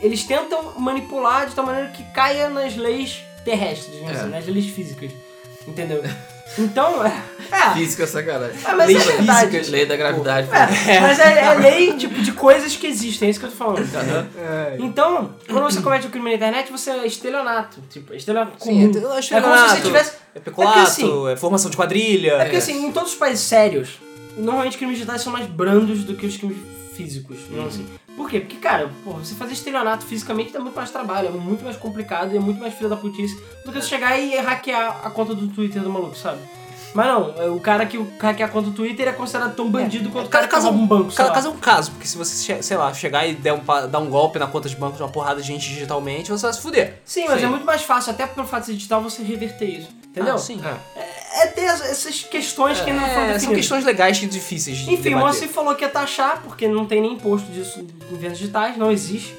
[0.00, 4.10] eles tentam manipular de tal maneira que caia nas leis terrestres, É.
[4.10, 5.12] assim, nas leis físicas.
[5.66, 6.02] Entendeu?
[6.58, 7.22] Então, é.
[7.50, 8.56] é, Física é sacanagem.
[8.64, 9.46] é, mas Leis é verdade.
[9.46, 9.68] físicas.
[9.68, 10.48] Lei da gravidade.
[10.88, 13.56] É, mas é, é lei tipo, de coisas que existem, é isso que eu tô
[13.56, 13.86] falando.
[14.36, 14.76] É.
[14.78, 17.80] Então, quando você comete um crime na internet, você é estelionato.
[17.90, 19.04] Tipo, estelionato Sim, comum.
[19.06, 20.12] eu acho é como se você tivesse.
[20.34, 22.32] É peculato, É porque, é formação de quadrilha.
[22.32, 23.98] É porque assim, em todos os países sérios,
[24.36, 26.58] normalmente crimes digitais são mais brandos do que os crimes
[26.94, 27.86] físicos, digamos assim.
[28.16, 28.40] Por quê?
[28.40, 32.32] Porque, cara, pô, você fazer estelionato fisicamente dá muito mais trabalho, é muito mais complicado
[32.34, 33.34] e é muito mais filho da putice
[33.64, 36.38] do que você chegar e hackear a conta do Twitter do maluco, sabe?
[36.94, 40.10] Mas não, é o cara que hackeia a conta do Twitter é considerado tão bandido
[40.10, 42.18] quanto o cara que caso, rouba um banco, cada caso é um caso, porque se
[42.18, 45.02] você, sei lá, chegar e der um, dar um golpe na conta de banco de
[45.02, 47.00] uma porrada de gente digitalmente, você vai se fuder.
[47.04, 47.46] Sim, mas Sim.
[47.46, 49.88] é muito mais fácil, até pelo fato de ser digital, você reverter isso.
[50.12, 50.34] Entendeu?
[50.34, 50.60] Ah, sim.
[50.94, 51.42] É.
[51.42, 53.42] É ter as- essas questões que ainda não foram É, definidas.
[53.44, 55.20] são questões legais e difíceis de Enfim, o debater.
[55.22, 58.92] Moacir falou que ia taxar, porque não tem nem imposto disso em vendas digitais, não
[58.92, 59.34] existe.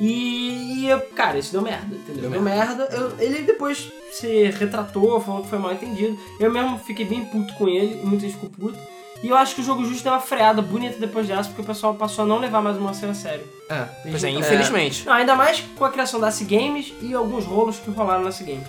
[0.00, 2.22] E, e, cara, isso deu merda, entendeu?
[2.22, 2.88] Deu, Deu merda.
[2.92, 6.18] Eu- ele depois se retratou, falou que foi mal entendido.
[6.38, 8.78] Eu mesmo fiquei bem puto com ele, muita gente ficou puto.
[9.22, 11.64] E eu acho que o jogo justo deu uma freada bonita depois dessa, porque o
[11.64, 13.44] pessoal passou a não levar mais o Monster a sério.
[13.70, 13.84] É.
[14.10, 14.40] Pois é, então.
[14.42, 15.06] infelizmente.
[15.06, 18.32] Não, ainda mais com a criação da C Games e alguns rolos que rolaram na
[18.32, 18.66] C Games.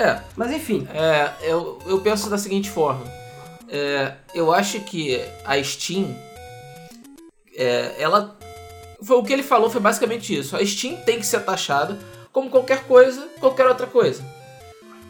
[0.00, 3.04] É, Mas enfim, É, eu, eu penso da seguinte forma.
[3.68, 6.16] É, eu acho que a Steam,
[7.54, 8.34] é, ela,
[9.02, 10.56] foi o que ele falou foi basicamente isso.
[10.56, 11.98] A Steam tem que ser taxada
[12.32, 14.24] como qualquer coisa, qualquer outra coisa.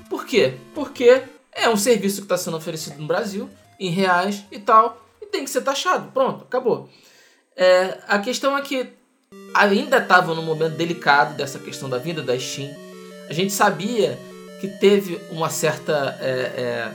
[0.08, 0.54] Por quê?
[0.74, 1.22] Porque
[1.52, 5.44] é um serviço que está sendo oferecido no Brasil em reais e tal e tem
[5.44, 6.10] que ser taxado.
[6.10, 6.90] Pronto, acabou.
[7.56, 8.88] É, a questão é que
[9.54, 12.74] ainda estava num momento delicado dessa questão da vinda da Steam.
[13.28, 14.18] A gente sabia
[14.60, 16.90] que teve uma certa é,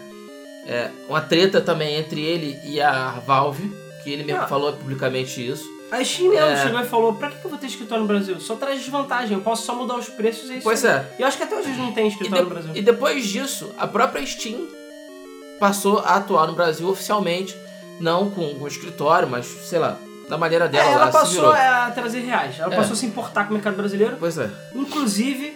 [0.68, 3.72] é, é, uma treta também entre ele e a Valve,
[4.04, 4.48] que ele mesmo Ah.
[4.48, 5.66] falou publicamente isso.
[5.92, 6.64] a Steam mesmo É.
[6.64, 8.40] chegou e falou: pra que eu vou ter escritório no Brasil?
[8.40, 10.64] Só traz desvantagem, eu posso só mudar os preços e é isso.
[10.64, 11.06] Pois é.
[11.18, 12.72] E eu acho que até hoje eles não têm E, escritório de- no Brasil.
[12.76, 14.68] e depois disso, a própria Steam
[15.60, 17.56] passou a atuar no Brasil oficialmente,
[18.00, 19.98] não com um escritório, mas sei lá,
[20.28, 21.52] da maneira É, dela ela lá, se passou virou.
[21.54, 22.60] a trazer reais.
[22.60, 22.78] Ela É.
[22.78, 24.18] passou a se importar com o mercado brasileiro.
[24.20, 24.50] Pois é.
[24.74, 25.54] Inclusive,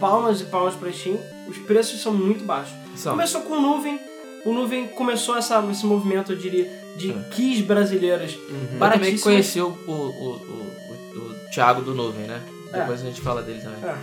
[0.00, 1.18] palmas e palmas pra Steam,
[1.50, 2.74] os preços são muito baixos.
[2.96, 3.12] São.
[3.12, 3.98] Começou com o Nuvem.
[4.44, 6.64] O Nuvem começou essa, esse movimento, eu diria,
[6.96, 7.14] de É.
[7.30, 8.38] keys brasileiras
[8.72, 12.40] Eu também conheci o, o, o, o, o Thiago do Nuvem, né?
[12.72, 12.80] É.
[12.80, 13.90] Depois a gente fala dele também.
[13.90, 13.96] É.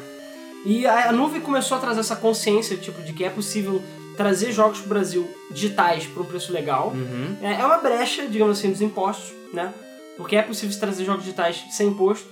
[0.66, 3.82] E a, a nuvem começou a trazer essa consciência, tipo, de que é possível
[4.18, 6.89] trazer jogos pro Brasil digitais por um preço legal.
[6.89, 7.38] Uhum.
[7.41, 9.74] É, é uma brecha, digamos assim, dos impostos, né?
[10.18, 12.28] Porque é possível se trazer jogos digitais sem imposto.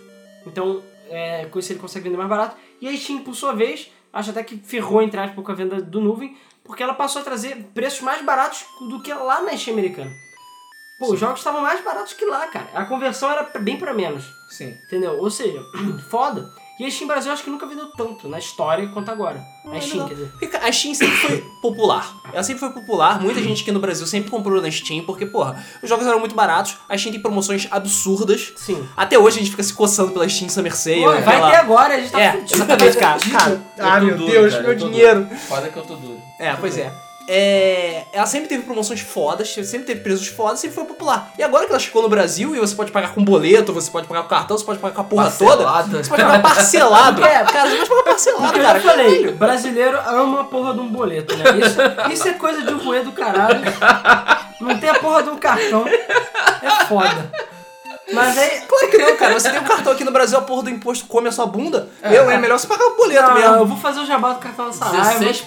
[0.45, 2.57] Então, é, com isso ele consegue vender mais barato.
[2.81, 5.81] E a Steam, por sua vez, acho até que ferrou, entre aspas, com a venda
[5.81, 9.73] do nuvem, porque ela passou a trazer preços mais baratos do que lá na Steam
[9.73, 10.11] americana.
[10.97, 12.69] Pô, os jogos estavam mais baratos que lá, cara.
[12.73, 14.23] A conversão era bem pra menos.
[14.49, 14.73] Sim.
[14.85, 15.19] Entendeu?
[15.19, 15.61] Ou seja,
[16.09, 16.49] foda.
[16.77, 19.41] E a Steam Brasil acho que nunca vendeu tanto na história quanto agora.
[19.65, 20.07] A Steam, não.
[20.09, 20.31] quer dizer.
[20.37, 22.15] Porque a Steam sempre foi popular.
[22.33, 23.21] Ela sempre foi popular.
[23.21, 26.35] Muita gente aqui no Brasil sempre comprou na Steam, porque, porra, os jogos eram muito
[26.35, 26.75] baratos.
[26.89, 28.51] A Steam tem promoções absurdas.
[28.57, 28.85] Sim.
[28.97, 31.01] Até hoje a gente fica se coçando pela Steam Summer Sale.
[31.01, 32.53] Pô, vai ter agora, a gente tá É, fudido.
[32.55, 33.19] exatamente, cara.
[33.29, 35.27] cara ah, meu duro, Deus, cara, meu dinheiro.
[35.47, 36.19] Foda que eu tô duro.
[36.39, 37.04] É, pois é.
[37.27, 41.31] É, ela sempre teve promoções fodas, sempre teve preços fodas, sempre foi popular.
[41.37, 44.07] E agora que ela chegou no Brasil e você pode pagar com boleto, você pode
[44.07, 45.63] pagar com cartão, você pode pagar com a porra toda.
[45.63, 45.97] Parcelado.
[45.97, 47.25] Você pode pagar parcelado.
[47.25, 47.43] É.
[47.43, 48.79] cara, você pode pagar parcelado, Eu cara.
[48.79, 49.35] já falei, caralho.
[49.37, 51.45] brasileiro ama a porra de um boleto, né?
[51.57, 53.61] Isso, isso é coisa de um do caralho.
[54.59, 55.85] Não tem a porra de um cartão.
[55.87, 57.31] É foda.
[58.13, 58.61] Mas aí.
[58.75, 59.33] Claro que não, cara.
[59.39, 61.87] Você tem um cartão aqui no Brasil, a porra do imposto come a sua bunda.
[62.03, 63.55] Meu, é melhor você pagar o boleto Não, mesmo.
[63.55, 65.19] eu vou fazer o jabá do cartão da Saraiva.
[65.25, 65.43] 16%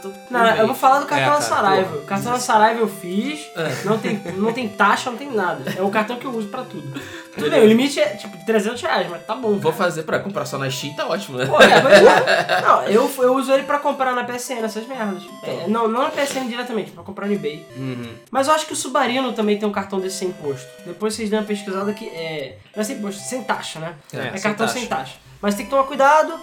[0.00, 0.58] por Não, mês.
[0.58, 1.88] eu vou falar do cartão É, da Saraiva.
[1.90, 2.02] porra.
[2.02, 3.82] O cartão da Saraiva eu fiz, É.
[3.84, 5.74] não, tem, não tem taxa, não tem nada.
[5.76, 7.00] É o cartão que eu uso pra tudo.
[7.38, 9.58] Tudo bem, o limite é tipo 300 reais, mas tá bom.
[9.58, 11.46] Vou fazer pra comprar só na Steam, tá ótimo, né?
[11.46, 12.60] Pô, é, mas é.
[12.62, 15.22] Não, eu, eu uso ele pra comprar na PSN, essas merdas.
[15.42, 17.66] É, não, não na PSN diretamente, pra comprar no eBay.
[17.76, 18.14] Uhum.
[18.30, 20.66] Mas eu acho que o Submarino também tem um cartão desse sem imposto.
[20.84, 22.58] Depois vocês dão uma pesquisada que é.
[22.74, 23.94] Não é sem imposto, sem taxa, né?
[24.12, 24.78] É, É, sem cartão taxa.
[24.78, 25.14] sem taxa.
[25.40, 26.34] Mas tem que tomar cuidado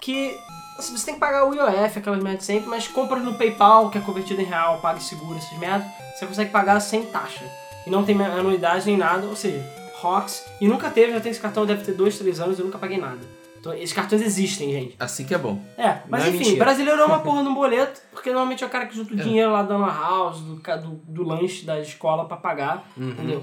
[0.00, 0.36] que.
[0.78, 3.98] assim, Você tem que pagar o IOF, aquelas merdas sempre, mas compra no PayPal, que
[3.98, 5.86] é convertido em real, paga seguro, essas merdas,
[6.16, 7.44] você consegue pagar sem taxa.
[7.86, 9.62] E não tem anuidade nem nada, ou seja,
[10.04, 10.44] ROX.
[10.60, 12.98] E nunca teve, já tem esse cartão, deve ter 2, 3 anos, eu nunca paguei
[12.98, 13.18] nada.
[13.58, 14.94] Então esses cartões existem, gente.
[15.00, 15.58] Assim que é bom.
[15.78, 16.64] É, mas Não é enfim, mentira.
[16.64, 19.50] brasileiro é uma porra num boleto, porque normalmente é o cara que junta o dinheiro
[19.52, 23.42] lá da lan house, do, ca- do, do lanche da escola pra pagar, entendeu?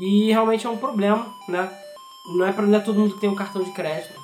[0.00, 1.68] E realmente é um problema, né?
[2.38, 4.14] Não é, pra, não é todo mundo que tem um cartão de crédito.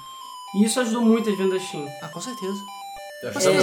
[0.57, 1.87] E isso ajudou muito as vendas Steam.
[2.03, 2.59] Ah, com certeza.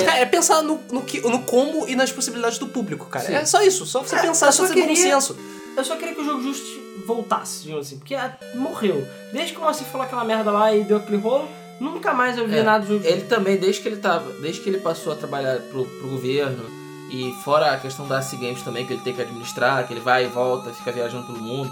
[0.05, 3.25] Cara, é pensar no, no, que, no como e nas possibilidades do público, cara.
[3.25, 3.33] Sim.
[3.35, 3.85] É só isso.
[3.85, 5.37] Só você É, pensar, só você ter bom queria- senso.
[5.75, 6.65] Eu só queria que o jogo justo
[7.05, 9.07] voltasse, digamos assim, porque ah, morreu.
[9.31, 11.47] Desde que o Moacir falou aquela merda lá e deu aquele rolo,
[11.79, 14.31] nunca mais eu vi É, nada do jogo Ele também, desde que ele tava.
[14.41, 16.63] Desde que ele passou a trabalhar pro, pro governo,
[17.09, 19.99] e fora a questão da AC Games também, que ele tem que administrar, que ele
[19.99, 21.69] vai e volta, fica viajando pelo mundo.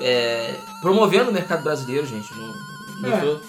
[0.00, 2.32] é, promovendo o mercado brasileiro, gente.
[2.34, 2.54] Não,
[3.00, 3.40] não É.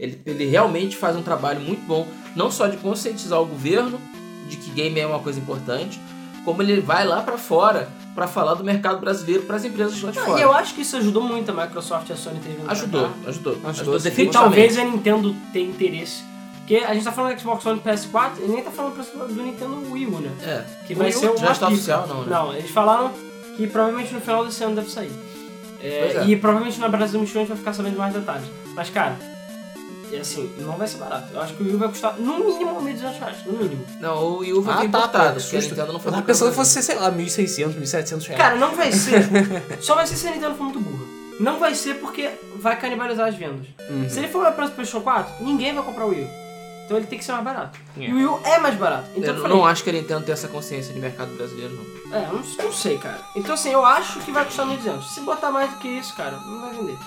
[0.00, 4.00] ele, ele realmente faz um trabalho muito bom, não só de conscientizar o governo
[4.48, 6.00] de que game é uma coisa importante,
[6.44, 10.10] como ele vai lá pra fora pra falar do mercado brasileiro para as empresas lá
[10.10, 10.38] de fora.
[10.38, 13.10] E eu acho que isso ajudou muito a Microsoft e a Sony terem vindo Ajudou,
[13.26, 16.24] ajudou, Ajudou, ajudou, talvez a Nintendo tenha interesse.
[16.58, 18.94] Porque a gente tá falando do Xbox One e PS4, e nem tá falando
[19.34, 20.30] do Nintendo Wii U, né?
[20.42, 20.64] É.
[20.86, 22.26] Que O vai ser uma já está oficial, não, né?
[22.30, 23.10] Não, eles falaram
[23.56, 25.12] que provavelmente no final desse ano deve sair.
[25.80, 26.24] É, é.
[26.26, 28.46] E provavelmente na Brasil Mission a gente vai ficar sabendo mais detalhes.
[28.74, 29.16] Mas, cara,
[30.16, 31.28] é assim, não vai ser barato.
[31.32, 33.84] Eu acho que o Wii vai custar no mínimo 1.200 reais, no mínimo.
[34.00, 35.70] Não, o Wii U vai Ah, tá, importado, porque a susto.
[35.74, 38.42] Nintendo não foi tava pensando que fosse, sei lá, 1.600, 1.700 reais.
[38.42, 39.22] Cara, não vai ser.
[39.80, 41.04] só vai ser se a Nintendo for muito burra.
[41.40, 43.66] Não vai ser porque vai canibalizar as vendas.
[43.88, 44.08] Uhum.
[44.08, 46.42] Se ele for para o PlayStation 4, ninguém vai comprar o Wii U.
[46.84, 47.78] Então ele tem que ser mais barato.
[47.98, 48.04] É.
[48.04, 49.08] E o Wii U é mais barato.
[49.16, 51.74] Então eu eu falei, não acho que a Nintendo tem essa consciência de mercado brasileiro,
[51.74, 52.16] não.
[52.16, 53.18] É, eu não, não sei, cara.
[53.34, 55.02] Então assim, eu acho que vai custar 1.200.
[55.14, 56.98] Se botar mais do que isso, cara, não vai vender.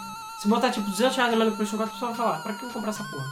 [0.46, 2.54] Se botar tipo 200 reais a menos no PlayStation 4, o pessoal vai falar, pra
[2.54, 3.26] que eu vou comprar essa porra?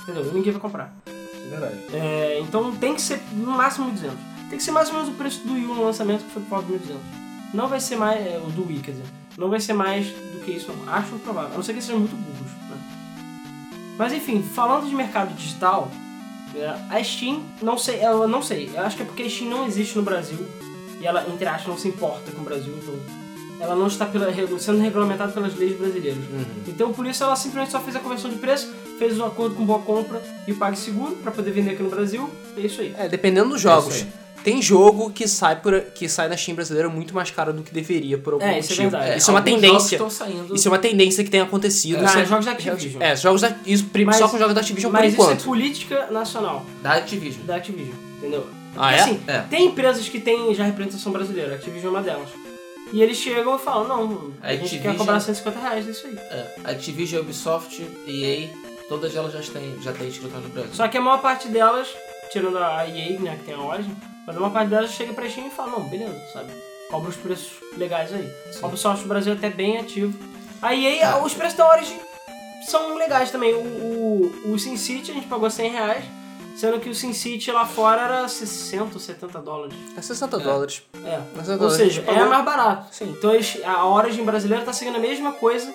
[0.00, 0.24] Entendeu?
[0.24, 0.94] E ninguém vai comprar.
[1.06, 1.76] É verdade.
[1.92, 4.12] É, então tem que ser no máximo 1.200.
[4.48, 6.50] Tem que ser mais ou menos o preço do Wii no lançamento, que foi por
[6.50, 6.96] volta de 1.200.
[7.52, 9.04] Não vai ser mais, é, o do Wii, quer dizer,
[9.36, 10.94] não vai ser mais do que isso, não.
[10.94, 11.50] Acho provável.
[11.52, 12.76] A não ser que eles sejam muito burros, né?
[13.98, 15.90] Mas enfim, falando de mercado digital,
[16.54, 18.70] é, a Steam, não sei, eu não sei.
[18.72, 20.46] Eu acho que é porque a Steam não existe no Brasil
[21.00, 23.21] e ela, entre aspas, não se importa com o Brasil, então
[23.62, 24.26] ela não está pela,
[24.58, 26.18] sendo regulamentada pelas leis brasileiras.
[26.66, 29.64] Então por isso ela simplesmente só fez a conversão de preço, fez um acordo com
[29.64, 32.28] Boa Compra e o PagSeguro para poder vender aqui no Brasil.
[32.56, 32.94] É isso aí.
[32.98, 33.96] É, dependendo dos É jogos.
[33.96, 34.06] isso
[34.42, 37.72] Tem jogo que sai, por, que sai na Steam brasileira muito mais caro do que
[37.72, 38.90] deveria por algum É, isso é motivo.
[38.90, 39.18] verdade.
[39.18, 39.98] Isso é uma alguns tendência.
[39.98, 40.54] jogos estão saindo.
[40.56, 42.00] Isso é uma tendência que tem acontecido.
[42.00, 43.00] Ah, Isso é- jogos da Activision.
[43.02, 45.44] É, jogos da, isso, Mas- só com jogos da Activision por Mas isso é enquanto.
[45.44, 47.46] política nacional Da Activision.
[47.46, 48.44] da Activision, entendeu?
[48.76, 49.00] Ah, é?
[49.00, 49.38] assim, É.
[49.42, 52.28] tem empresas que têm já representação brasileira, a Activision é uma delas.
[52.92, 56.06] E eles chegam e falam, não, a, A gente quer Activision- cobrar 150 reais disso
[56.06, 56.16] aí.
[56.18, 58.50] É, Activision, Ubisoft, EA,
[58.88, 60.74] todas elas já têm, já têm escritório no Brasil.
[60.74, 61.88] Só que a maior parte delas,
[62.30, 65.28] tirando a EA, né, que tem a Origin, mas a maior parte delas chega pra
[65.28, 66.52] Steam e fala, não, beleza, sabe?
[66.90, 68.30] Cobra os preços legais aí.
[68.62, 70.12] A Ubisoft Brasil é até bem ativo.
[70.60, 71.24] A EA, Ah.
[71.24, 71.98] os preços da Origin
[72.68, 73.54] são legais também.
[73.54, 73.58] O,
[74.44, 76.04] o, o SimCity a gente pagou 100 reais,
[76.56, 79.74] sendo que o SimCity lá fora era 60 ou 70 dólares.
[79.96, 80.82] É 60 dólares.
[81.04, 81.20] É.
[81.36, 81.76] 60 Ou dólares.
[81.76, 82.94] seja, é mais barato.
[82.94, 83.14] Sim.
[83.16, 83.30] Então
[83.64, 85.72] a Origin brasileira tá seguindo a mesma coisa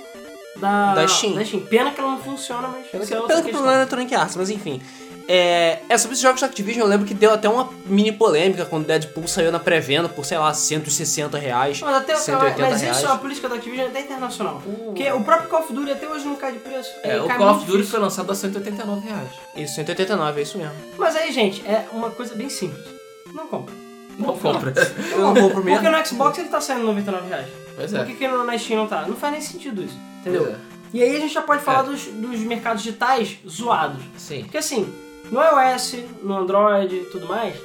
[0.58, 1.36] da, Da Steam.
[1.70, 3.44] Pena que ela não funciona, mas é que outra pelo que questão.
[3.52, 4.82] problema da Electronic Arts, mas enfim.
[5.28, 8.64] É, é, sobre esses jogos da Activision, eu lembro que deu até uma mini polêmica
[8.66, 11.82] quando Deadpool saiu na pré-venda por, sei lá, 160 reais.
[11.82, 12.98] Mas, até, 180 mas reais.
[12.98, 14.62] isso é uma política da Activision até internacional.
[14.86, 16.90] Porque o próprio Call of Duty até hoje não cai de preço.
[17.04, 17.92] É, Ele o Call of Duty difícil.
[17.92, 19.30] foi lançado a 189 reais.
[19.56, 20.74] Isso, 189, é isso mesmo.
[20.98, 22.86] Mas aí, gente, é uma coisa bem simples.
[23.34, 23.76] Não compra.
[24.18, 24.74] Não compra.
[25.12, 25.82] Eu não compro mesmo.
[25.82, 27.48] Porque no Xbox ele tá saindo 99 reais.
[27.76, 28.06] Pois Por é.
[28.06, 29.06] que, que no- na Steam não tá?
[29.06, 29.98] Não faz nem sentido isso.
[30.22, 30.48] Entendeu?
[30.48, 30.56] É.
[30.94, 31.84] E aí a gente já pode falar É.
[31.84, 34.02] dos, dos mercados digitais zoados.
[34.18, 34.44] Sim.
[34.44, 34.92] Porque assim,
[35.32, 37.56] no iOS, no Android e tudo mais,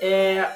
[0.00, 0.46] é,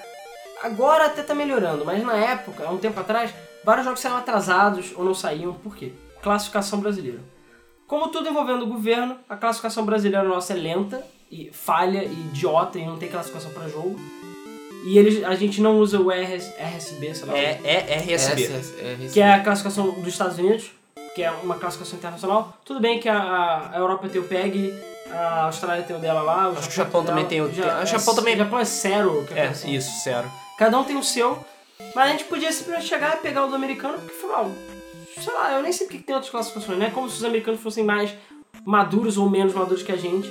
[0.62, 3.32] agora até tá melhorando, mas na época, há um tempo atrás,
[3.64, 5.93] vários jogos saíram atrasados ou não saíam, por quê?
[6.22, 7.20] Classificação brasileira.
[7.87, 12.78] Como tudo envolvendo o governo, a classificação brasileira nossa é lenta e falha e idiota
[12.78, 13.97] e não tem classificação para jogo.
[14.84, 17.37] E eles, a gente não usa o RS, RSB, sei lá.
[17.37, 18.45] É, é RSB.
[18.45, 20.70] É, é, Que é a classificação dos Estados Unidos,
[21.17, 22.53] que é uma classificação internacional.
[22.62, 24.71] Tudo bem que a, a Europa tem o PEG,
[25.11, 26.49] a Austrália tem o dela lá.
[26.51, 28.64] Acho que o Japão também tem o- Já, o é, Japão também- O Japão é
[28.67, 29.25] zero.
[29.27, 29.73] que É, assim.
[29.75, 30.31] isso, sério.
[30.59, 31.39] Cada um tem o seu.
[31.95, 34.51] Mas a gente podia simplesmente chegar e pegar o do americano, porque afinal,
[35.19, 36.91] sei lá, eu nem sei porque que tem outras classificações, né?
[36.95, 38.14] Como se os americanos fossem mais
[38.67, 40.31] maduros ou menos maduros que a gente.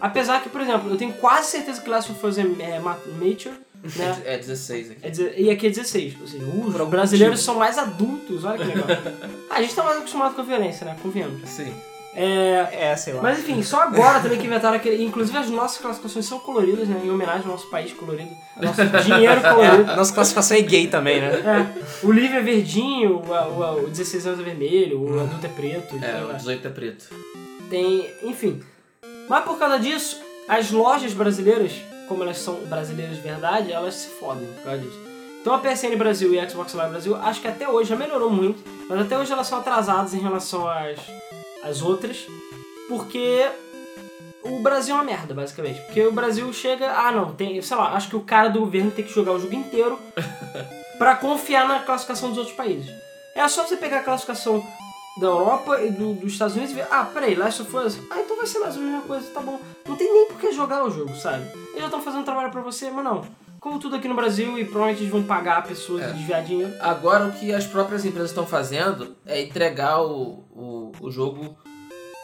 [0.00, 2.98] Apesar que, por exemplo, eu tenho quase certeza que Last of Us é, é ma-
[3.20, 3.54] Mature,
[3.96, 4.22] né?
[4.24, 5.00] É 16 aqui.
[5.02, 8.64] É e aqui é 16, ou seja, os Por brasileiros são mais adultos, olha que
[8.64, 8.86] legal.
[9.50, 10.96] ah, a gente tá mais acostumado com a violência, né?
[11.02, 11.48] Convenhamos.
[11.48, 11.72] Sim.
[12.16, 13.22] É, É, sei lá.
[13.22, 15.02] mas enfim, só agora também que inventaram aquele.
[15.02, 17.02] Inclusive as nossas classificações são coloridas, né?
[17.04, 18.30] Em homenagem ao nosso país colorido.
[18.56, 19.96] Nosso dinheiro colorido.
[19.96, 21.26] Nossa classificação é gay também, né?
[21.26, 25.48] É, o livro é verdinho, o, o, o 16 anos é vermelho, o adulto é
[25.48, 25.98] preto.
[26.00, 26.36] É, aí o vai.
[26.36, 27.06] 18 é preto.
[27.68, 28.08] Tem.
[28.22, 28.62] Enfim.
[29.28, 31.72] Mas por causa disso, as lojas brasileiras,
[32.08, 34.98] como elas são brasileiras de verdade, elas se fodem por causa disso.
[35.40, 38.30] Então a PSN Brasil e a Xbox Live Brasil, acho que até hoje já melhorou
[38.30, 40.98] muito, mas até hoje elas são atrasadas em relação às,
[41.62, 42.26] às outras,
[42.88, 43.46] porque
[44.42, 45.80] o Brasil é uma merda, basicamente.
[45.82, 48.90] Porque o Brasil chega, ah não, tem, sei lá, acho que o cara do governo
[48.90, 49.98] tem que jogar o jogo inteiro
[50.98, 52.90] pra confiar na classificação dos outros países.
[53.34, 54.64] É só você pegar a classificação
[55.20, 58.20] da Europa e do- dos Estados Unidos e ver, ah, peraí, Last of Us, ah,
[58.20, 59.60] então vai ser mais ou menos a mesma coisa, tá bom.
[59.88, 61.44] Não tem nem por que jogar o jogo, sabe?
[61.68, 63.22] Eles já estão fazendo trabalho pra você, mas não.
[63.60, 66.10] Como tudo aqui no Brasil e provavelmente eles vão pagar pessoas É.
[66.10, 66.72] e desviar dinheiro.
[66.80, 71.56] Agora o que as próprias empresas estão fazendo é entregar o, o, o jogo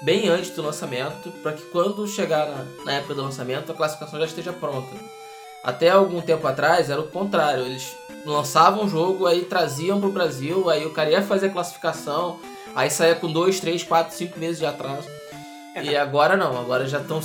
[0.03, 4.19] bem antes do lançamento, para que quando chegar na, na época do lançamento a classificação
[4.19, 4.89] já esteja pronta.
[5.63, 7.95] Até algum tempo atrás era o contrário, eles
[8.27, 12.39] lançavam o jogo, aí traziam pro Brasil, aí o cara ia fazer a classificação,
[12.75, 15.09] aí saía com 2, 3, 4, 5 meses de atraso.
[15.83, 17.21] E agora não, agora já estão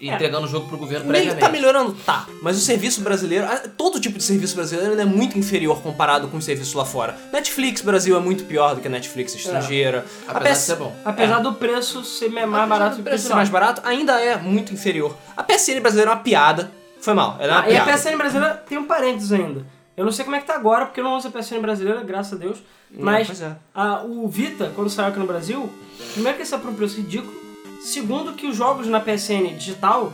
[0.00, 1.40] entregando o jogo pro governo Meio previamente.
[1.40, 2.26] tá melhorando, tá.
[2.40, 3.46] Mas o serviço brasileiro,
[3.76, 7.14] todo tipo de serviço brasileiro ainda é muito inferior comparado com o serviço lá fora.
[7.30, 10.06] Netflix Brasil é muito pior do que a Netflix estrangeira.
[10.26, 10.96] A Apesar de PS ser bom.
[11.04, 14.38] Apesar do preço ser mais Apesar barato do que o ser mais barato, ainda é
[14.38, 15.14] muito inferior.
[15.36, 16.72] A PSN brasileira é uma piada.
[16.98, 17.98] Foi mal, ela é uma Ah, e a piada.
[17.98, 19.66] PSN brasileira tem um parênteses ainda.
[20.00, 22.02] Eu não sei como é que tá agora, porque eu não uso a PSN brasileira,
[22.02, 22.56] graças a Deus.
[22.90, 23.54] Mas pois é.
[23.74, 25.70] a- o Vita, quando saiu aqui no Brasil,
[26.14, 27.38] primeiro que saiu por um preço ridículo.
[27.82, 30.10] Segundo que os jogos na PSN digital,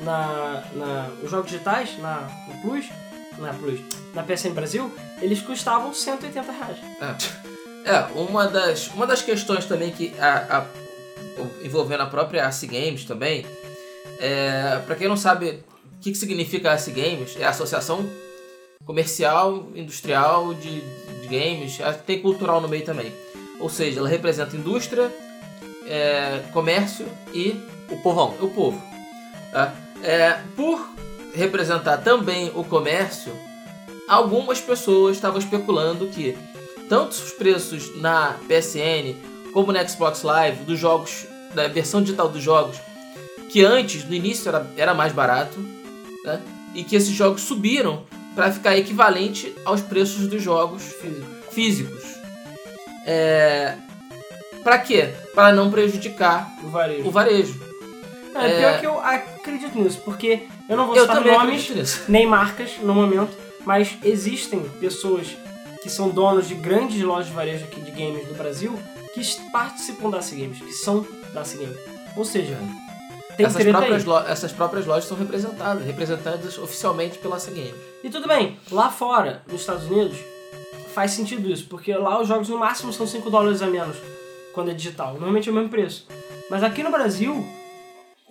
[0.00, 2.86] na, na, os jogos digitais, na, no Plus,
[3.38, 3.80] na Plus,
[4.14, 6.78] na PSN Brasil, eles custavam 180 reais.
[7.84, 10.66] É, é uma, das, uma das questões também que a, a-
[11.62, 13.44] envolvendo a própria AC Games também,
[14.18, 15.62] é, para quem não sabe
[15.96, 18.08] o que, que significa a AC Games, é a Associação
[18.88, 23.12] Comercial Industrial de, de Games, tem cultural no meio também.
[23.60, 25.14] Ou seja, ela representa indústria,
[25.86, 27.54] é, comércio e
[27.90, 28.34] O povão.
[28.40, 28.82] o povo.
[29.52, 29.74] tá?
[30.02, 30.88] É, por
[31.34, 33.30] representar também o comércio,
[34.08, 36.34] algumas pessoas estavam especulando que
[36.88, 39.14] tanto os preços na PSN
[39.52, 42.78] como na Xbox Live dos jogos, da versão digital dos jogos,
[43.50, 45.58] que antes, no início, era, era mais barato,
[46.24, 46.40] né?
[46.74, 48.06] e que esses jogos subiram
[48.38, 50.94] para ficar equivalente aos preços dos jogos
[51.50, 52.04] físicos.
[53.04, 53.74] É...
[54.62, 55.12] Para quê?
[55.34, 57.08] Para não prejudicar O varejo.
[57.08, 57.60] o varejo.
[58.32, 58.58] Não, é É.
[58.60, 62.94] pior que eu acredito nisso, porque eu não vou Eu citar nomes nem marcas no
[62.94, 63.36] momento,
[63.66, 65.26] mas existem pessoas
[65.82, 68.78] que são donos de grandes lojas de varejo aqui de games do Brasil
[69.14, 69.20] que
[69.50, 71.76] participam da AC Games, que são da AC Games.
[72.16, 72.56] Ou seja,
[73.38, 77.74] tem essas, próprias lo- essas próprias lojas são representadas, representadas oficialmente pela C-Game.
[78.04, 80.18] E tudo bem, lá fora, nos Estados Unidos,
[80.94, 83.96] faz sentido isso, porque lá os jogos no máximo são 5 dólares a menos
[84.52, 85.12] quando é digital.
[85.14, 86.06] Normalmente é o mesmo preço.
[86.50, 87.46] Mas aqui no Brasil,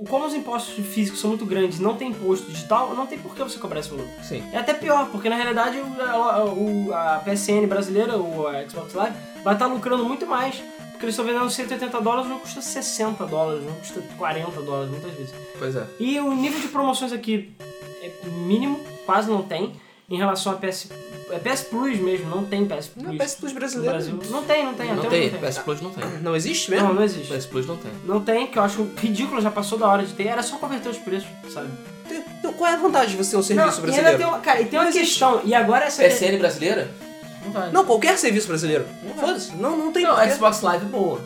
[0.10, 3.34] como os impostos físicos são muito grandes e não tem imposto digital, não tem por
[3.34, 4.05] que você cobrar esse valor.
[4.24, 4.43] Sim.
[4.51, 9.16] É até pior, porque na realidade a, o- a PSN brasileira, o a Xbox Live,
[9.43, 10.62] vai estar lucrando muito mais.
[10.98, 15.12] Porque eles estão vendendo 180 dólares, não custa 60 dólares, não custa 40 dólares muitas
[15.14, 15.32] vezes.
[15.60, 15.86] Pois é.
[16.00, 17.54] E o nível de promoções aqui
[18.02, 19.74] é mínimo, quase não tem,
[20.10, 20.89] em relação a PS.
[21.30, 23.06] É PS Plus mesmo, não tem PS Plus.
[23.06, 23.91] Não, PS Plus brasileiro.
[23.93, 24.20] Brasil.
[24.32, 25.50] Não tem, não tem, Não até tem, não tem.
[25.50, 26.04] PS Plus não tem.
[26.22, 26.88] Não existe mesmo?
[26.88, 27.32] Não, não existe.
[27.32, 27.91] PS Plus não tem.
[28.04, 30.89] Não tem, que eu acho ridículo, já passou da hora de ter, era só converter
[30.89, 31.70] os preços, sabe?
[32.39, 34.18] Então, qual é a vantagem de você ter um serviço não, e ainda brasileiro?
[34.18, 35.10] tem uma, cara, e tem uma Não existe.
[35.12, 36.89] questão, e agora essa PSN brasileira?
[37.48, 37.72] Não vai.
[37.72, 38.86] Não, qualquer serviço brasileiro.
[39.20, 39.56] Foda-se.
[39.56, 40.30] Não, não tem Não, porquê.
[40.30, 41.22] a Xbox Live é boa.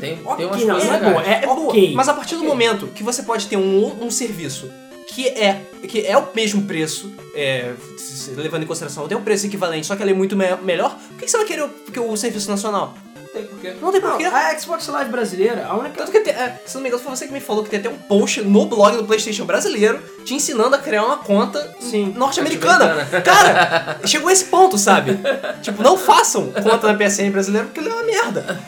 [0.00, 1.12] Tem, Ok, tem umas não, coisas não é legais.
[1.12, 1.94] boa, é, É boa, ok.
[1.94, 2.48] mas a partir do Ok.
[2.48, 4.68] momento que você pode ter um, um serviço
[5.08, 9.22] que é, que é o mesmo preço, é, se- se- levando em consideração, tem um
[9.22, 11.62] preço equivalente, só que ele é muito me- melhor, por que que você vai querer
[11.62, 12.94] o, que o serviço nacional?
[13.36, 13.74] Não tem porquê.
[13.80, 14.24] Não tem Não, porquê.
[14.24, 15.96] a Xbox Live brasileira, a única.
[15.96, 17.78] Tanto que, tem, é, se não me engano, foi você que me falou que tem
[17.80, 22.12] até um post no blog do PlayStation brasileiro te ensinando a criar uma conta Sim.
[22.16, 23.06] norte-americana.
[23.24, 25.18] Cara, chegou a esse ponto, sabe?
[25.62, 28.58] tipo, não façam conta na PSN brasileira porque ele é uma merda.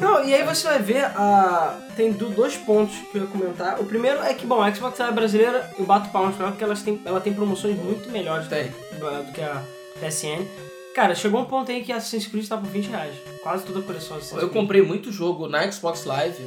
[0.00, 1.76] Não, e aí você vai ver, a...
[1.96, 3.80] tem do- dois pontos que eu ia comentar.
[3.80, 6.64] O primeiro é que, bom, a Xbox Live brasileira, eu bato palmas pra ela porque
[6.64, 8.72] elas têm, ela tem promoções muito melhores Tem.
[8.98, 9.62] do, do que a
[10.00, 10.44] PSN.
[10.94, 13.14] Cara, chegou um ponto aí que a Assassin's Creed tá por 20 reais.
[13.42, 14.52] Quase toda a coleção Assassin's Eu Creed.
[14.62, 16.40] comprei muito jogo na Xbox Live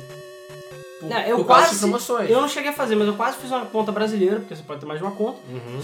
[1.00, 2.30] por, Não, eu por quase, promoções.
[2.30, 4.80] eu não cheguei a fazer, mas eu quase fiz uma conta brasileira, porque você pode
[4.80, 5.38] ter mais de uma conta,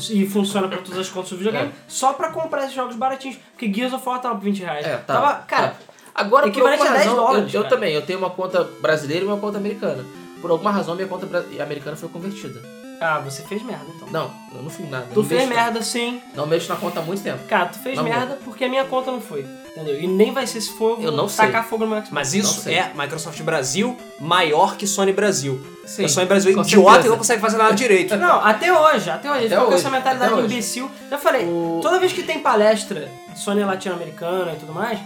[0.09, 1.71] e funciona pra todas as contas do videogame, É.
[1.87, 4.85] só pra comprar esses jogos baratinhos, porque Gears of War tava por 20 reais.
[4.85, 5.13] É, tá.
[5.13, 5.77] Tava, cara, tá.
[6.15, 9.23] Agora, por alguma a 10 razão, dólares, eu, eu também, eu tenho uma conta brasileira
[9.23, 10.03] e uma conta americana.
[10.41, 11.27] Por alguma razão, minha conta
[11.61, 12.59] americana foi convertida.
[13.03, 14.07] Ah, você fez merda então.
[14.09, 15.07] Não, eu não fiz nada.
[15.13, 17.43] Tu fez mexo- merda sim, Não mexo na conta há muito tempo.
[17.47, 19.45] Cara, tu fez Não merda porque a minha conta não foi.
[19.75, 19.99] Entendeu?
[19.99, 22.11] E nem vai ser se for Eu não tacar fogo no meu Xbox.
[22.13, 22.75] Mas isso sei.
[22.75, 25.59] é Microsoft Brasil maior que Sony Brasil.
[25.85, 27.07] Sim, a Sony Brasil é com idiota certeza.
[27.07, 28.15] e não consegue fazer nada direito.
[28.23, 29.45] Não, até hoje, até hoje.
[29.47, 30.53] Até Até com hoje, essa mentalidade até hoje.
[30.53, 30.91] imbecil.
[31.09, 34.99] Já falei, O- toda vez que tem palestra de Sony latino-americana e tudo mais,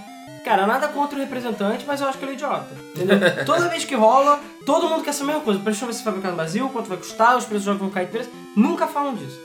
[0.47, 2.69] cara, nada contra o representante, mas eu acho que ele é idiota.
[2.95, 3.17] Entendeu?
[3.45, 5.59] toda vez que rola, todo mundo quer essa mesma coisa.
[5.59, 8.05] Deixa eu ver se vai fabricar no Brasil, quanto vai custar, os preços vão cair
[8.05, 8.29] de preço.
[8.55, 9.37] Nunca falam disso.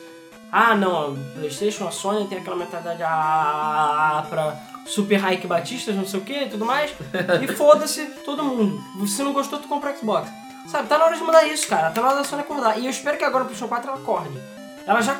[0.51, 6.07] Ah, não, a Playstation, a Sony tem aquela mentalidade ah, pra super hike batistas, não
[6.07, 6.95] sei o que e tudo mais.
[7.43, 8.81] E foda-se todo mundo.
[9.09, 10.31] Se não gostou, tu compra Xbox.
[10.69, 11.91] Sabe, tá na hora de mudar isso, cara.
[11.91, 12.79] Tá na hora da Sony acordar.
[12.79, 14.39] E eu espero que agora o PlayStation 4 ela acorde.
[14.87, 15.15] Ela já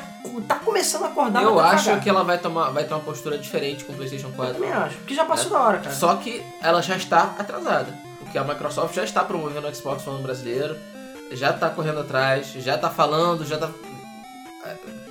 [0.47, 2.03] tá começando a acordar, Eu tá acho devagar.
[2.03, 4.53] que ela vai tomar, vai ter uma postura diferente com o PlayStation Eu 4.
[4.55, 4.97] também acho.
[4.97, 5.95] Porque já passou da hora, cara.
[5.95, 7.87] Só que ela já está atrasada.
[8.19, 10.75] Porque a Microsoft já está promovendo o Xbox One brasileiro,
[11.31, 13.69] já está correndo atrás, já está falando, já está.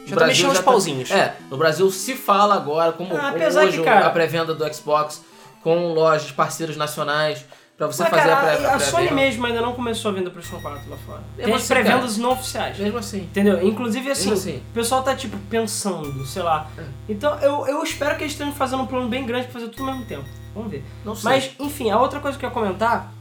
[0.06, 1.10] Já tá mexendo os pauzinhos.
[1.10, 4.74] É, no Brasil se fala agora, como, Ah, como hoje que, cara- a pré-venda do
[4.74, 5.22] Xbox
[5.62, 7.44] com lojas parceiros nacionais
[7.88, 10.14] pra você Mas, fazer cara, a pré- a, a Sony mesmo ainda não começou a
[10.14, 11.22] vender o PlayStation 4 lá fora.
[11.38, 12.78] É, Tem mas as sim, pré-vendas não oficiais.
[12.78, 13.18] Mesmo assim.
[13.22, 13.66] Entendeu?
[13.66, 14.56] Inclusive, assim, Mesmo assim.
[14.70, 16.68] o pessoal tá, tipo, pensando, sei lá.
[16.78, 16.82] É.
[17.08, 19.84] Então, eu, eu espero que eles estejam fazendo um plano bem grande pra fazer tudo
[19.88, 20.24] ao mesmo tempo.
[20.54, 20.84] Vamos ver.
[21.04, 21.24] Não sei.
[21.30, 23.12] Mas, enfim, a outra coisa que eu ia comentar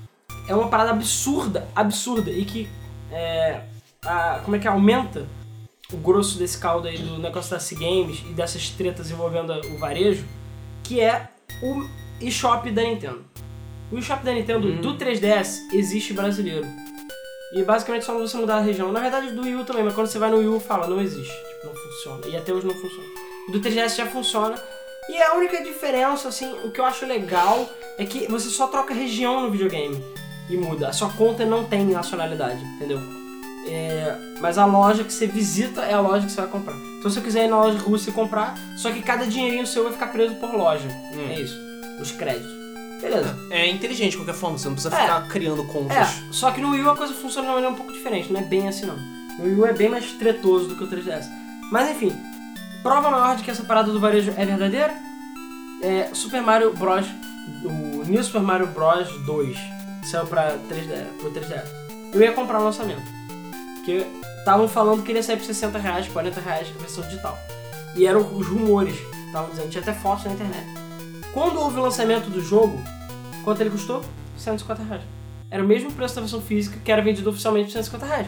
[0.48, 2.68] é uma parada absurda, absurda, e que,
[3.12, 3.62] é,
[4.06, 5.26] a- como é que aumenta
[5.94, 10.26] o grosso desse caldo aí do negócio da C-Games e dessas tretas envolvendo o varejo,
[10.84, 11.28] que é
[11.62, 11.86] o
[12.22, 13.26] eShop da Nintendo.
[13.92, 14.82] O eShop da Nintendo Hum.
[14.82, 16.66] do 3DS existe brasileiro.
[17.54, 18.92] E basicamente só você mudar a região.
[18.92, 21.02] Na verdade do Wii U também, mas quando você vai no Wii U fala, não
[21.02, 21.34] existe.
[21.34, 22.28] Tipo, não funciona.
[22.28, 23.04] E até hoje não funciona.
[23.50, 24.56] O do 3DS já funciona.
[25.10, 27.68] E a única diferença, assim, o que eu acho legal
[27.98, 30.02] é que você só troca região no videogame
[30.50, 30.88] e muda.
[30.88, 33.00] A sua conta não tem nacionalidade, entendeu?
[33.68, 36.76] É, mas a loja que você visita é a loja que você vai comprar.
[37.00, 39.84] Então se eu quiser ir na loja russa e comprar, só que cada dinheirinho seu
[39.84, 40.88] vai ficar preso por loja.
[41.30, 41.58] É isso.
[42.00, 42.61] Os créditos.
[43.02, 43.38] Beleza.
[43.50, 45.02] É inteligente de qualquer forma, você não precisa É.
[45.02, 45.98] ficar criando contas.
[45.98, 48.32] É, só que no Wii U a coisa funciona de uma maneira um pouco diferente,
[48.32, 48.96] não é bem assim não.
[49.38, 51.26] No Wii U é bem mais tretoso do que o 3DS.
[51.72, 52.14] Mas enfim,
[52.84, 54.94] prova maior de que essa parada do varejo é verdadeira
[55.82, 57.06] é Super Mario Bros.
[57.64, 59.10] O New Super Mario Bros.
[59.26, 59.58] 2
[60.02, 61.68] que saiu pra 3DS, pro 3DS.
[62.14, 63.02] Eu ia comprar o lançamento.
[63.76, 64.06] Porque
[64.40, 67.38] estavam falando que ele ia sair por 60 reais, 40 reais a versão digital.
[67.96, 68.96] E eram os rumores,
[69.28, 70.66] estavam dizendo, tinha até fotos na internet.
[71.34, 72.78] Quando houve o lançamento do jogo,
[73.44, 74.04] quanto ele custou?
[74.38, 75.04] 150 reais.
[75.50, 78.28] Era o mesmo preço da versão física que era vendido oficialmente por 150 reais.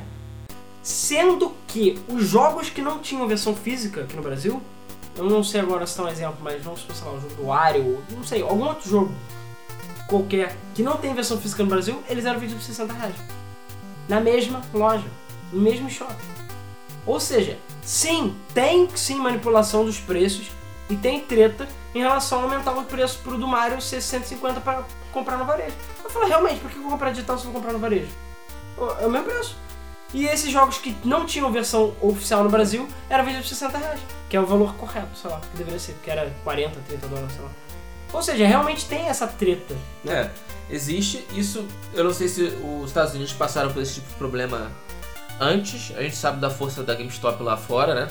[0.82, 4.62] Sendo que os jogos que não tinham versão física aqui no Brasil,
[5.18, 7.46] eu não sei agora se tá um exemplo, mas vamos sei lá, o jogo do
[7.46, 9.12] Wario, não sei, algum outro jogo
[10.08, 13.16] qualquer que não tem versão física no Brasil, eles eram vendidos por 60 reais.
[14.08, 15.08] Na mesma loja,
[15.52, 16.28] no mesmo shopping.
[17.06, 20.48] Ou seja, sim, tem sim manipulação dos preços
[20.90, 24.84] e tem treta em relação a aumentar o preço pro do Mario ser 150 para
[25.12, 25.76] comprar no varejo.
[26.04, 28.12] Eu falo, realmente, por que eu vou comprar digital se eu vou comprar no varejo?
[29.00, 29.56] É o mesmo preço.
[30.14, 34.00] E esses jogos que não tinham versão oficial no Brasil eram vendidos por 60 reais,
[34.30, 37.34] que é o valor correto, sei lá, que deveria ser, que era 40, 30 dólares,
[37.34, 37.50] sei lá.
[38.14, 39.76] Ou seja, realmente tem essa treta.
[40.08, 40.30] É,
[40.70, 41.66] existe isso.
[41.96, 44.72] Eu não sei se os Estados Unidos passaram por esse tipo de problema
[45.40, 45.92] antes.
[45.98, 48.08] A gente sabe da força da GameStop lá fora, né?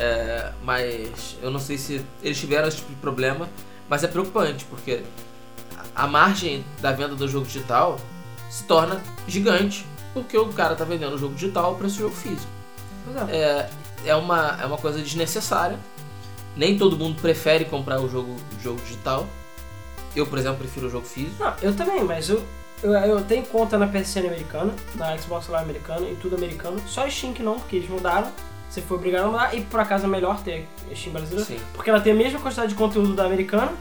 [0.00, 3.46] É, mas eu não sei se eles tiveram esse tipo de problema.
[3.86, 5.02] Mas é preocupante, porque
[5.94, 8.00] a margem da venda do jogo digital
[8.48, 9.84] se torna gigante.
[10.14, 12.50] Porque o cara tá vendendo o jogo digital preço do jogo físico.
[13.28, 13.36] É.
[13.36, 13.70] É,
[14.06, 15.78] é, uma, é uma coisa desnecessária.
[16.56, 19.26] Nem todo mundo prefere comprar o jogo, jogo digital.
[20.16, 21.36] Eu, por exemplo, prefiro o jogo físico.
[21.38, 22.42] Não, eu também, mas eu,
[22.82, 26.80] eu, eu tenho conta na PSN americana, na Xbox Live americana, em tudo americano.
[26.88, 28.32] Só Steam que não, porque eles mudaram.
[28.70, 31.44] Você foi obrigado a mudar e por acaso é melhor ter Steam brasileira.
[31.44, 31.58] Sim.
[31.74, 33.72] Porque ela tem a mesma quantidade de conteúdo da americana,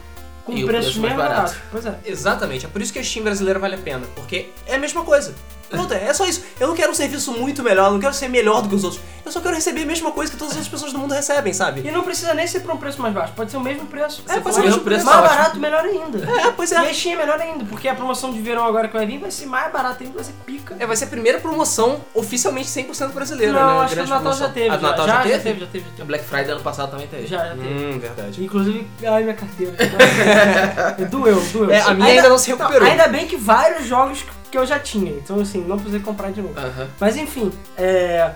[0.44, 1.52] com E o preços preço mais mesmo barato.
[1.54, 1.62] baratos.
[1.72, 2.00] Pois é.
[2.04, 5.04] Exatamente, é por isso que a Steam brasileira vale a pena, porque é a mesma
[5.06, 5.36] coisa.
[5.70, 6.44] Pronto, é só isso.
[6.60, 8.84] Eu não quero um serviço muito melhor, eu não quero ser melhor do que os
[8.84, 9.02] outros.
[9.26, 11.82] Eu só quero receber a mesma coisa que todas as pessoas do mundo recebem, sabe?
[11.88, 14.24] E não precisa nem ser por um preço mais baixo, pode ser o mesmo preço.
[14.28, 15.30] É, pode o ser mesmo mais, preço, mais ótimo.
[15.38, 16.18] barato, melhor ainda.
[16.48, 16.78] É, pois E é.
[16.80, 19.30] a Steam é melhor ainda, porque a promoção de verão agora que vai vir vai
[19.30, 20.76] ser mais barata ainda, vai ser pica.
[20.80, 23.86] É, vai ser a primeira promoção oficialmente 100% brasileira, não, né?
[23.86, 24.48] acho que o Natal promoção.
[24.48, 24.70] já teve.
[24.70, 25.40] Ah, já, Natal já, já, já teve?
[25.44, 25.86] teve, já teve.
[25.86, 26.08] já O teve.
[26.08, 27.28] Black Friday ano passado também teve.
[27.28, 27.68] Já, já teve.
[27.68, 28.44] Hum, verdade.
[28.44, 29.76] Inclusive, ai minha carteira.
[31.10, 31.72] doeu, doeu.
[31.72, 32.88] É, a minha ainda não se recuperou.
[32.88, 36.42] ainda bem que vários jogos que eu já tinha, então assim, não precisei comprar de
[36.42, 36.60] novo.
[36.60, 36.90] Aham.
[37.00, 38.34] Mas enfim, é.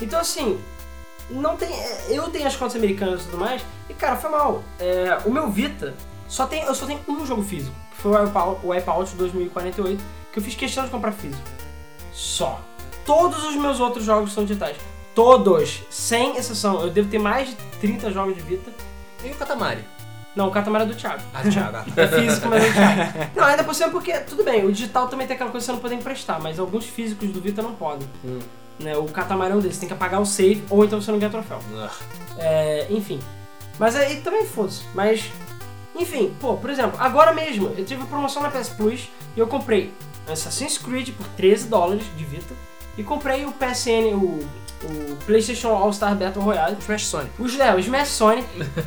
[0.00, 0.60] Então assim,
[1.28, 1.70] não tem.
[2.08, 4.62] Eu tenho as contas americanas e tudo mais, e cara, foi mal.
[4.78, 5.94] É, o meu Vita
[6.28, 6.62] só tem.
[6.62, 10.42] Eu só tenho um jogo físico, que foi o Wipeout, o Wipeout 2048, que eu
[10.42, 11.42] fiz questão de comprar físico.
[12.12, 12.60] Só.
[13.04, 14.76] Todos os meus outros jogos são digitais.
[15.14, 16.82] Todos, sem exceção.
[16.82, 18.70] Eu devo ter mais de 30 jogos de Vita.
[19.24, 19.84] E o Katamari?
[20.34, 21.22] Não, o Catamara é do Thiago.
[21.34, 21.76] Ah, Thiago.
[21.76, 21.84] ah.
[21.96, 23.30] É físico, mas é Thiago.
[23.34, 25.72] Não, ainda por cima porque, tudo bem, o digital também tem aquela coisa que você
[25.72, 28.08] não pode emprestar, mas alguns físicos do Vita não podem.
[28.24, 28.38] Hum.
[28.78, 31.18] Né, o Catamarã é um desses, tem que apagar o save ou então você não
[31.18, 31.58] ganha troféu.
[31.74, 31.90] Ah.
[32.38, 33.20] É, enfim.
[33.78, 34.84] Mas aí também foda-se.
[34.94, 35.30] Mas,
[35.96, 39.92] enfim, pô, por exemplo, agora mesmo eu tive promoção na PS Plus e eu comprei
[40.30, 42.54] Assassin's Creed por 13 dólares de Vita
[42.96, 44.46] e comprei o PSN, o,
[44.84, 46.76] o PlayStation All Star Battle Royale.
[46.80, 47.30] Smash Sonic.
[47.38, 48.20] Os, é, o Smash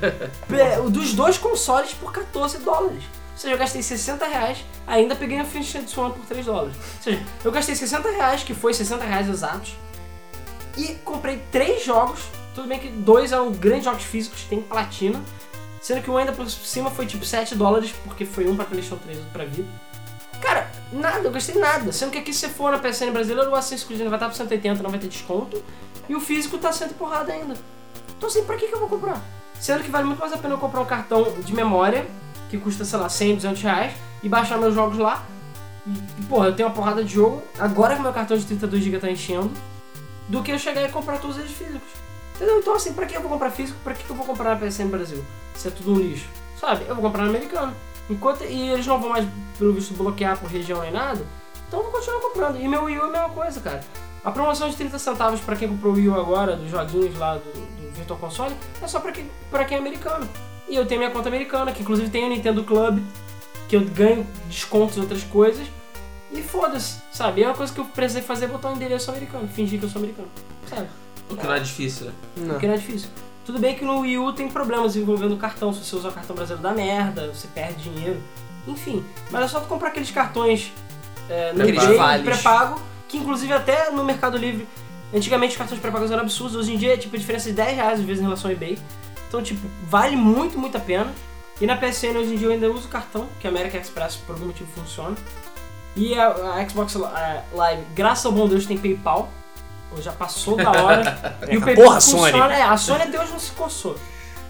[0.83, 3.03] o dos dois consoles por 14 dólares.
[3.33, 6.75] Ou seja, eu gastei 60 reais, ainda peguei o Finish One por 3 dólares.
[6.75, 9.75] Ou seja, eu gastei 60 reais, que foi 60 reais exatos,
[10.77, 12.21] e comprei três jogos.
[12.53, 15.19] Tudo bem que dois eram grandes jogos físicos, tem platina,
[15.81, 19.01] sendo que um ainda por cima foi tipo 7 dólares, porque foi um pra PlayStation
[19.03, 19.92] 3 e outro pra Vita.
[20.43, 21.89] Cara, nada, eu gastei nada.
[21.93, 24.35] Sendo que aqui se você for na PSN brasileira, o Creed ainda vai estar por
[24.35, 25.63] 180, não vai ter desconto.
[26.09, 27.55] E o físico tá sendo porrada ainda.
[28.17, 29.21] Então assim, pra que, que eu vou comprar?
[29.57, 32.05] Sendo que vale muito mais a pena eu comprar um cartão de memória,
[32.49, 35.25] que custa, sei lá, 100, 200 reais, e baixar meus jogos lá.
[35.87, 39.09] E, porra, eu tenho uma porrada de jogo, agora que meu cartão de 32GB tá
[39.09, 39.51] enchendo,
[40.27, 42.03] do que eu chegar e comprar todos eles físicos.
[42.35, 42.59] Entendeu?
[42.59, 43.77] Então assim, pra que eu vou comprar físico?
[43.81, 45.23] Pra que eu vou comprar na PSN Brasil?
[45.55, 46.27] Se é tudo um lixo.
[46.59, 46.85] Sabe?
[46.85, 47.73] Eu vou comprar no americano.
[48.09, 49.27] Enquanto, e eles não vão mais,
[49.57, 51.25] pelo visto, bloquear por região nem nada,
[51.67, 52.59] então eu vou continuar comprando.
[52.59, 53.81] E meu Wii U é a mesma coisa, cara.
[54.23, 57.35] A promoção de 30 centavos pra quem comprou o Wii U agora, dos joguinhos lá
[57.35, 60.27] do, do Virtual Console, é só pra quem, pra quem é americano.
[60.67, 62.99] E eu tenho minha conta americana, que inclusive tem o Nintendo Club,
[63.67, 65.65] que eu ganho descontos em outras coisas.
[66.31, 67.41] E foda-se, sabe?
[67.41, 69.89] E a coisa que eu precisei fazer é botar um endereço americano, fingir que eu
[69.89, 70.27] sou americano.
[70.67, 70.87] Sabe?
[71.29, 72.13] O que não é difícil, né?
[72.37, 72.49] Não.
[72.49, 73.09] Porque não é difícil.
[73.45, 75.73] Tudo bem que no Wii U tem problemas envolvendo o cartão.
[75.73, 78.21] Se você usar o cartão brasileiro dá merda, você perde dinheiro.
[78.67, 80.71] Enfim, mas é só tu comprar aqueles cartões
[81.29, 84.65] é, no eBay, pré-pago, que inclusive até no Mercado Livre,
[85.13, 87.75] antigamente os cartões pré-pagos eram absurdos, hoje em dia é tipo a diferença de 10
[87.75, 88.77] reais às vezes em relação ao eBay.
[89.27, 91.11] Então, tipo, vale muito, muito a pena.
[91.59, 94.15] E na PSN hoje em dia eu ainda uso o cartão, que a American Express
[94.15, 95.15] por algum motivo funciona.
[95.95, 99.29] E a, a Xbox Live, graças ao bom Deus, tem PayPal.
[100.01, 101.37] Já passou da hora.
[101.49, 102.31] e o É, porra, funciona.
[102.31, 102.53] Sony.
[102.53, 103.97] É, a Sony até hoje não se coçou.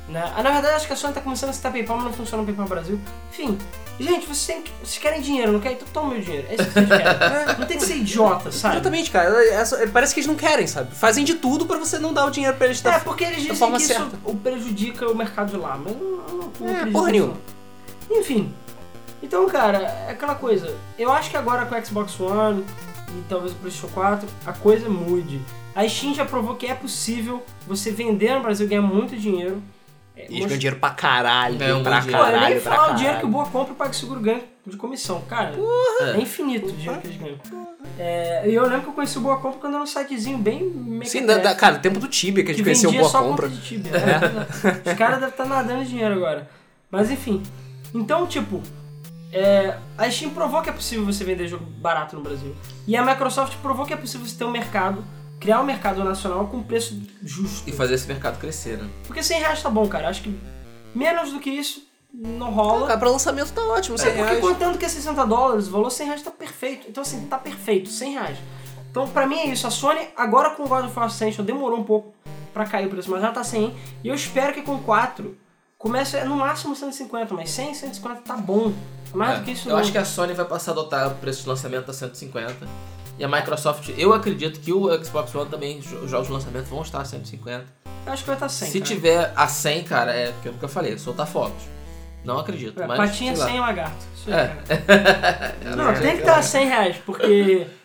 [0.07, 0.21] Né?
[0.35, 2.43] Ah, na verdade, acho que a Sony tá começando a citar PayPal, mas não funciona
[2.43, 2.99] o PayPal no Brasil.
[3.31, 3.57] Enfim,
[3.97, 5.77] gente, vocês, têm que- vocês querem dinheiro, não querem?
[5.77, 6.45] Então toma meu dinheiro.
[6.49, 7.05] É isso que vocês querem.
[7.59, 8.75] não tem que ser idiota, sabe?
[8.75, 9.29] Exatamente, cara.
[9.45, 10.93] É só- parece que eles não querem, sabe?
[10.93, 12.83] Fazem de tudo pra você não dar o dinheiro pra eles.
[12.85, 14.17] É, porque eles dizem forma que isso certa.
[14.25, 17.37] o prejudica o mercado de lá, mas não, não, não É, porra nenhuma.
[18.11, 18.53] Enfim.
[19.21, 19.77] Então, cara,
[20.07, 20.75] é aquela coisa.
[20.99, 22.65] Eu acho que agora com o Xbox One
[23.19, 25.39] e talvez o PlayStation 4, a coisa mude.
[25.75, 29.61] A Steam já provou que é possível você vender no Brasil e ganhar muito dinheiro.
[30.15, 31.57] É, E eles ganham dinheiro pra caralho.
[31.57, 32.21] Ganham pra Pô, dinheiro.
[32.23, 33.31] é caralho, nem pra falar o dinheiro que o caralho.
[33.31, 35.55] Boa Compra e o PagSeguro ganha de comissão, cara.
[36.15, 37.39] É infinito o dinheiro que eles ganham.
[37.97, 41.01] É, e eu lembro que eu conheci o Boa Compra quando era um sitezinho bem
[41.05, 43.47] Sim, da, da- cara, tempo do Tibia que a gente conheceu vendia boa só compra.
[43.49, 43.91] conta de Tibia.
[43.97, 44.89] É.
[44.91, 46.47] Os caras devem estar nadando dinheiro agora.
[46.91, 47.41] Mas enfim.
[47.93, 48.61] Então, tipo,
[49.33, 52.55] é, a Steam provou que é possível você vender jogo barato no Brasil.
[52.87, 55.03] E a Microsoft provou que é possível você ter um mercado,
[55.39, 57.67] criar um mercado nacional com preço justo.
[57.69, 58.89] E fazer esse mercado crescer, né?
[59.07, 60.07] Porque 100 reais tá bom, cara.
[60.09, 60.39] Acho que
[60.93, 62.87] menos do que isso não rola.
[62.87, 64.39] Cara, pra lançamento tá ótimo, É, 100 porque reais.
[64.39, 66.85] contando que é 60 dólares, o valor 100 reais tá perfeito.
[66.87, 68.37] Então, assim, tá perfeito, 100 reais.
[68.91, 69.65] Então, pra mim é isso.
[69.65, 72.13] A Sony, agora com o God of War Ascension, demorou um pouco
[72.53, 73.73] pra cair o preço, mas já tá 100.
[74.03, 75.35] E eu espero que com 4
[75.83, 78.71] comece no máximo 150, mas 100, 150 tá bom.
[79.13, 79.79] Mais É, do que isso eu não.
[79.81, 82.55] acho que a Sony vai passar a adotar o preço de lançamento a 150.
[83.19, 86.81] E a Microsoft, eu acredito que o Xbox One também, os jogos de lançamento vão
[86.81, 87.65] estar a 150.
[88.07, 88.85] Eu acho que vai estar 100, Se cara.
[88.95, 91.61] tiver a 100, cara, é o que eu nunca falei, soltar fogos.
[92.25, 92.97] Não acredito, É, mas.
[92.97, 93.35] patinha.
[93.35, 93.97] 100 lagarto.
[94.15, 94.35] Isso aí,
[95.67, 95.75] É.
[95.75, 96.43] Não, tem que estar vai.
[96.43, 97.67] 100 reais, porque.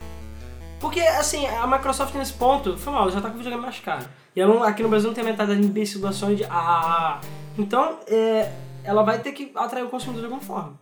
[0.80, 4.04] Porque, assim, a Microsoft nesse ponto, foi mal, já tá com o videogame mais caro.
[4.34, 7.20] E ela aqui no Brasil não tem a mentalidade imbecil Sony de ah.
[7.56, 8.52] Então, é,
[8.84, 10.78] ela vai ter que atrair o consumidor de alguma forma.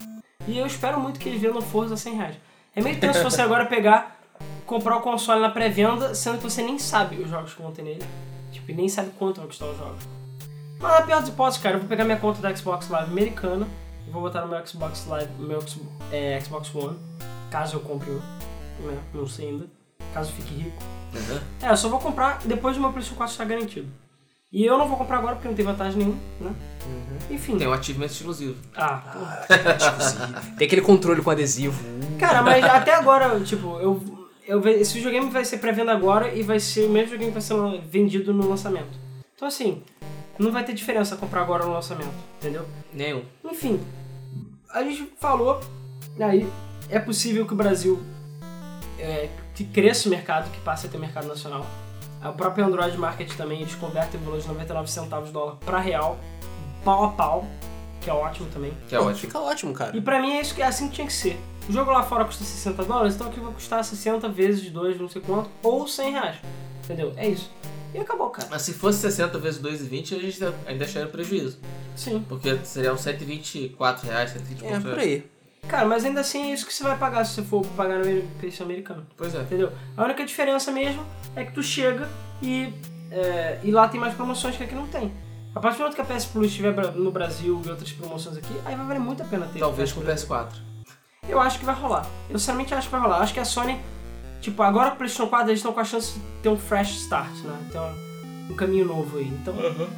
[0.47, 2.37] E eu espero muito que eles vendam Forza a 100 reais.
[2.75, 4.21] É meio tenso você agora pegar,
[4.67, 7.83] comprar o console na pré-venda, sendo que você nem sabe os jogos que vão ter
[7.83, 8.05] nele.
[8.53, 10.03] Tipo, nem sabe quanto vai custar os jogos.
[10.79, 13.67] Mas na pior das hipóteses, cara, eu vou pegar minha conta da Xbox Live americana
[14.07, 15.59] e vou botar no meu Xbox Live, meu
[16.13, 16.99] é, Xbox One,
[17.51, 18.21] caso eu compre um,
[18.87, 18.99] né?
[19.15, 19.76] Não sei ainda.
[20.17, 20.83] Caso fique rico.
[21.15, 21.41] Uhum.
[21.61, 23.87] É, eu só vou comprar depois do meu PlayStation 4 estar garantido.
[24.51, 26.55] E eu não vou comprar agora porque não tem vantagem nenhuma, né?
[27.31, 27.59] Enfim.
[27.59, 28.57] Tem um achievement exclusivo.
[28.75, 29.47] Ah, porra.
[30.57, 31.79] Tem aquele controle com adesivo.
[32.19, 34.03] Cara, mas até agora, tipo, eu,
[34.47, 37.43] eu esse videogame vai ser pré-venda agora e vai ser o mesmo videogame que vai
[37.43, 38.99] ser vendido no lançamento.
[39.35, 39.83] Então assim,
[40.39, 42.65] não vai ter diferença comprar agora no lançamento, entendeu?
[42.91, 43.23] Nenhum.
[43.45, 43.79] Enfim,
[44.71, 45.61] a gente falou,
[46.19, 46.49] aí
[46.89, 48.03] é possível que o Brasil
[48.99, 51.67] é, que cresça o mercado, que passe a ter mercado nacional.
[52.23, 55.79] O próprio Android Market também, eles convertem o valor de 99 centavos de dólar para
[55.79, 56.19] real,
[56.85, 57.47] pau a pau,
[58.01, 58.73] que é ótimo também.
[58.89, 59.21] Que é Pô, ótimo.
[59.21, 59.97] Fica ótimo, cara.
[59.97, 61.41] E pra mim é isso que é assim que tinha que ser.
[61.69, 65.01] O jogo lá fora custa 60 dólares, então aqui vai custar 60 vezes de 2,
[65.01, 66.37] não sei quanto, ou 100 reais.
[66.85, 67.13] Entendeu?
[67.17, 67.51] É isso.
[67.95, 68.49] E acabou, cara.
[68.51, 71.59] Mas se fosse 60 vezes 2,20, a gente ainda acharia prejuízo.
[71.97, 72.25] Sim.
[72.29, 75.36] Porque seriam 124 reais, 120 É, por aí.
[75.69, 78.23] Cara, mas ainda assim é isso que você vai pagar se você for pagar no
[78.39, 79.07] preço americano.
[79.17, 79.41] Pois é.
[79.41, 79.73] Entendeu?
[79.97, 81.05] A única diferença mesmo
[81.35, 82.09] é que tu chega
[82.41, 82.73] e,
[83.11, 85.13] é, e lá tem mais promoções que aqui não tem.
[85.55, 88.55] A partir do momento que a PS Plus estiver no Brasil e outras promoções aqui,
[88.65, 89.59] aí vai valer muito a pena ter.
[89.59, 90.25] Talvez com o Plus.
[90.25, 90.53] PS4.
[91.29, 92.07] Eu acho que vai rolar.
[92.31, 93.19] Eu sinceramente acho que vai rolar.
[93.19, 93.81] Acho que a Sony,
[94.41, 96.91] tipo, agora com o PlayStation 4 eles estão com a chance de ter um fresh
[96.97, 97.59] start, né?
[97.73, 99.27] Ter um, um caminho novo aí.
[99.27, 99.55] Então,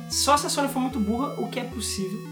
[0.08, 2.27] só se a Sony for muito burra, o que é possível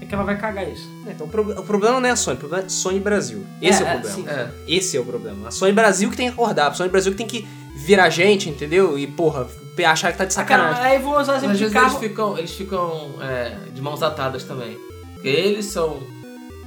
[0.00, 0.88] é que ela vai cagar isso.
[1.06, 3.44] É, Então o, pro- o problema não é a Sony, o problema é Sony Brasil.
[3.62, 4.30] Esse é, É, o é, problema.
[4.30, 4.50] É.
[4.68, 5.48] Esse é o problema.
[5.48, 8.48] A Sony Brasil que tem que acordar, a Sony Brasil que tem que virar gente,
[8.48, 8.98] entendeu?
[8.98, 9.46] E, porra,
[9.86, 10.92] achar que tá de Ah, cara, sacanagem.
[10.96, 11.96] aí vou usar exemplo às de vezes carro.
[11.98, 14.78] eles ficam, eles ficam é, de mãos atadas também.
[15.14, 15.98] Porque eles são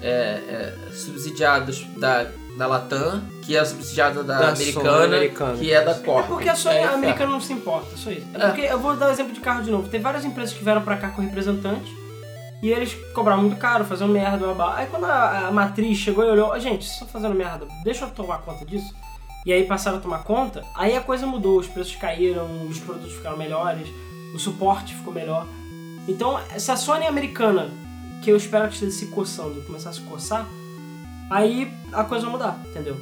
[0.02, 0.12] é,
[0.48, 2.28] é, subsidiados da,
[2.58, 5.58] da Latam, que é subsidiada da, Da americana, americana.
[5.58, 6.28] que é da É Corp.
[6.28, 8.26] porque a Sony é americana não se importa, só isso.
[8.34, 8.46] É É.
[8.48, 9.88] porque eu vou dar o exemplo de carro de novo.
[9.90, 11.92] Tem várias empresas que vieram pra cá com representantes
[12.62, 14.76] e eles cobraram muito caro, faziam merda, blá, blá.
[14.78, 18.06] Aí quando a, a matriz chegou e olhou, "Ó, gente, vocês estão fazendo merda, deixa
[18.06, 18.94] eu tomar conta disso.
[19.46, 23.14] E aí passaram a tomar conta, aí a coisa mudou, os preços caíram, os produtos
[23.14, 23.88] ficaram melhores,
[24.36, 25.48] o suporte ficou melhor.
[26.08, 27.70] Então, se a Sony americana,
[28.22, 30.46] que eu espero que esteja se coçando, começar a se coçar,
[31.30, 32.98] aí a coisa vai mudar, entendeu?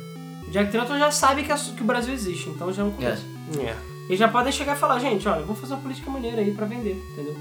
[0.48, 2.92] O Jack Tratton já sabe que, a- que o Brasil existe, então já é um
[2.92, 3.26] começo.
[3.60, 3.76] É.
[4.08, 6.66] Eles já podem chegar e falar, gente, olha, vamos fazer uma política maneira aí pra
[6.66, 7.36] vender, entendeu?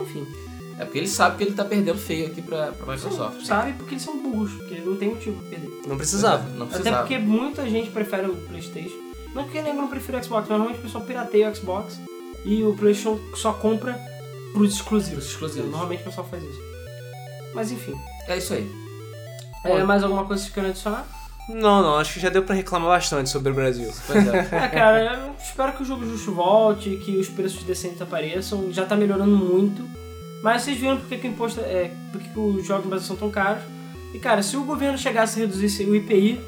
[0.00, 0.26] Enfim,
[0.78, 3.44] É porque ele sabe que ele tá perdendo feio aqui pra, pra Microsoft.
[3.44, 5.80] sabe porque eles são burros, porque não tem motivo pra perder.
[5.86, 6.44] Não precisava.
[6.50, 6.98] Não Até precisava.
[6.98, 8.96] porque muita gente prefere o Playstation.
[9.34, 11.98] Não é porque nego não prefere o Xbox, mas normalmente o pessoal pirateia o Xbox
[12.44, 13.98] e o Playstation só compra
[14.52, 15.24] pros exclusivos.
[15.24, 15.70] Os exclusivos.
[15.70, 16.60] Normalmente o pessoal faz isso.
[17.54, 17.94] Mas enfim.
[18.28, 18.70] É isso aí.
[19.64, 21.06] É, mais alguma coisa que vocês querem adicionar?
[21.48, 23.90] Não, não, acho que já deu pra reclamar bastante sobre o Brasil.
[24.06, 24.48] Pois é.
[24.52, 28.70] É, cara, eu espero que o jogo justo volte, que os preços decentes apareçam.
[28.70, 29.82] Já tá melhorando muito.
[30.42, 31.92] Mas vocês viram porque que o imposto é.
[32.12, 33.62] porque que os jogos no Brasil são tão caros.
[34.14, 36.40] E cara, se o governo chegasse a reduzir o IPI,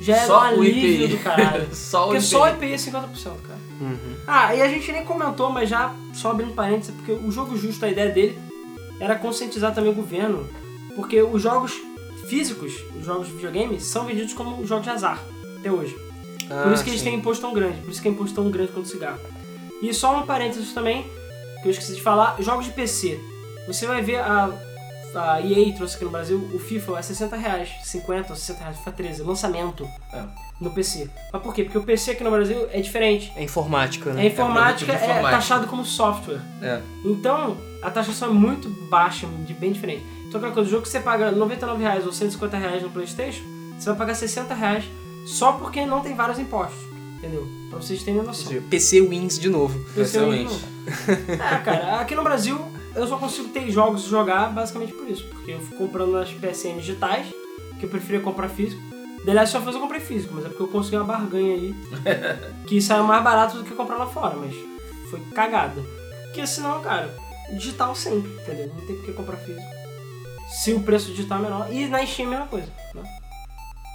[0.00, 1.68] já um Só o alívio do caralho.
[1.74, 2.26] Só o Porque IPI.
[2.26, 3.60] só o IPI é 50%, cara.
[3.80, 4.14] Uhum.
[4.26, 7.84] Ah, e a gente nem comentou, mas já só abrindo parênteses, porque o jogo justo,
[7.84, 8.38] a ideia dele
[8.98, 10.46] era conscientizar também o governo,
[10.96, 11.74] porque os jogos
[12.28, 15.22] físicos, os jogos de videogame, são vendidos como jogos de azar,
[15.58, 15.96] até hoje.
[16.48, 18.72] Por isso que eles têm imposto tão grande, por isso que é imposto tão grande
[18.72, 19.18] quanto o cigarro.
[19.80, 21.06] E só um parênteses também,
[21.62, 23.20] que eu esqueci de falar, jogos de PC.
[23.66, 24.50] Você vai ver a,
[25.14, 28.76] a EA trouxe aqui no Brasil, o FIFA é 60 reais, 50 ou 60 reais,
[28.78, 30.22] FIFA 13, lançamento É.
[30.60, 31.10] no PC.
[31.32, 31.64] Mas por quê?
[31.64, 33.32] Porque o PC aqui no Brasil é diferente.
[33.36, 34.26] É informática, É né?
[34.26, 35.36] informática, produto de é, informática.
[35.36, 36.40] taxado como software.
[36.62, 36.80] É.
[37.04, 40.04] Então, a taxação é muito baixa, de bem diferente.
[40.26, 43.42] Então, aquela coisa, o jogo que você paga 99 reais ou 150 reais no Playstation,
[43.78, 44.84] você vai pagar 60 reais
[45.26, 46.78] só porque não tem vários impostos.
[47.20, 47.46] Entendeu?
[47.68, 48.62] Pra vocês terem noção.
[48.62, 49.78] PC Wins de novo.
[49.94, 50.54] É Excelente.
[50.54, 50.70] nível.
[51.28, 52.58] É, cara, aqui no Brasil
[52.94, 55.26] eu só consigo ter jogos e jogar basicamente por isso.
[55.28, 57.26] Porque eu fico comprando nas PSN digitais,
[57.78, 58.80] que eu preferia comprar físico.
[59.26, 61.74] The Last of Us eu comprei físico, mas é porque eu consegui uma barganha aí
[62.66, 64.54] que saiu mais barato do que comprar lá fora, mas
[65.10, 65.82] foi cagada.
[66.24, 67.14] Porque senão, cara,
[67.52, 68.72] digital sempre, entendeu?
[68.74, 69.66] Não tem por que comprar físico.
[70.48, 71.72] Se o preço digital é menor.
[71.72, 73.02] E na Steam é a mesma coisa, né?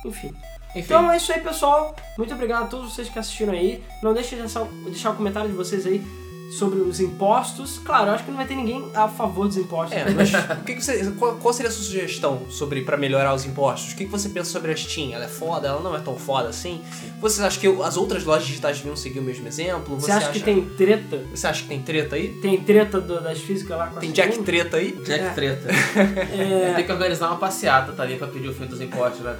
[0.05, 0.31] Enfim.
[0.75, 0.81] Enfim.
[0.81, 1.95] Então é isso aí, pessoal.
[2.17, 3.83] Muito obrigado a todos vocês que assistiram aí.
[4.03, 4.53] Não deixem de
[4.85, 6.03] deixar o comentário de vocês aí
[6.51, 7.79] sobre os impostos.
[7.83, 9.97] Claro, eu acho que não vai ter ninguém a favor dos impostos.
[9.97, 13.33] É, mas o que que você, qual, qual seria a sua sugestão sobre para melhorar
[13.33, 13.93] os impostos?
[13.93, 15.11] O que, que você pensa sobre a Steam?
[15.13, 15.67] Ela é foda?
[15.67, 16.81] Ela não é tão foda assim?
[17.19, 19.99] Você acha que as outras lojas digitais deviam seguir o mesmo exemplo?
[19.99, 21.21] Você acha que tem treta?
[21.33, 22.29] Você acha que tem treta aí?
[22.41, 24.11] Tem treta do- das físicas lá com a Tem?
[24.11, 24.91] Jack treta aí?
[25.03, 25.29] Jack É.
[25.29, 25.67] Treta.
[26.35, 29.35] É, Tem que organizar uma passeata também pra pedir o fim dos impostos, né?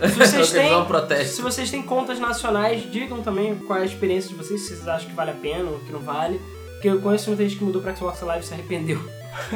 [0.00, 1.36] é, se vocês Organizar têm um protesto.
[1.36, 4.86] Se vocês têm contas nacionais, digam também qual é a experiência de vocês, se vocês
[4.88, 6.27] acham que vale a pena ou que não vale.
[6.36, 9.00] Porque eu conheço muita gente que mudou pra Xbox Live e se arrependeu.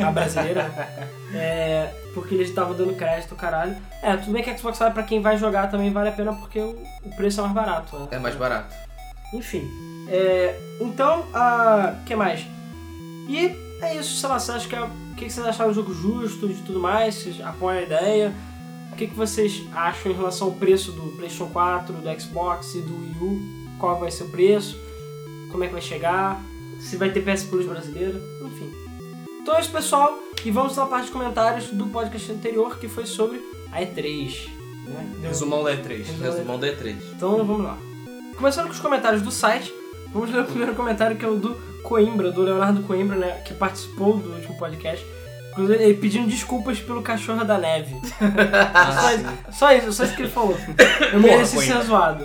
[0.03, 0.71] A brasileira.
[1.35, 3.77] é, porque eles estavam dando crédito, caralho.
[4.03, 6.33] É, tudo bem que a Xbox Live pra quem vai jogar também vale a pena
[6.33, 7.99] porque o, o preço é mais barato.
[7.99, 8.09] né?
[8.11, 8.75] É mais barato.
[9.33, 9.69] Enfim.
[10.09, 12.45] É, então, o que mais?
[13.29, 15.75] E é isso, sei lá, você acha que é, o que que vocês acharam do
[15.75, 17.15] jogo justo e tudo mais?
[17.15, 18.33] Vocês apoiam a ideia?
[18.93, 22.81] O que, que vocês acham em relação ao preço do PlayStation 4, do Xbox e
[22.83, 23.79] do Wii U?
[23.79, 24.79] Qual vai ser o preço?
[25.51, 26.41] Como é que vai chegar?
[26.81, 28.21] Se vai ter PS Plus brasileira?
[28.45, 28.71] Enfim.
[29.41, 30.19] Então é isso, pessoal.
[30.45, 33.41] E vamos na parte de comentários do podcast anterior, que foi sobre
[33.73, 34.49] a E3.
[34.85, 35.15] Né?
[35.23, 36.05] Resumão da E3.
[36.21, 36.97] Resumão da E3.
[37.15, 37.79] então vamos lá.
[38.37, 39.73] Começando com os comentários do site,
[40.13, 43.55] vamos ler o primeiro comentário que é o do Coimbra, do Leonardo Coimbra, né, que
[43.55, 45.05] participou do último podcast.
[45.53, 47.95] Inclusive, ele pedindo desculpas pelo cachorro da neve.
[49.01, 50.57] só, isso, só isso, só isso que ele falou.
[51.13, 52.25] Eu mereci ser zoado.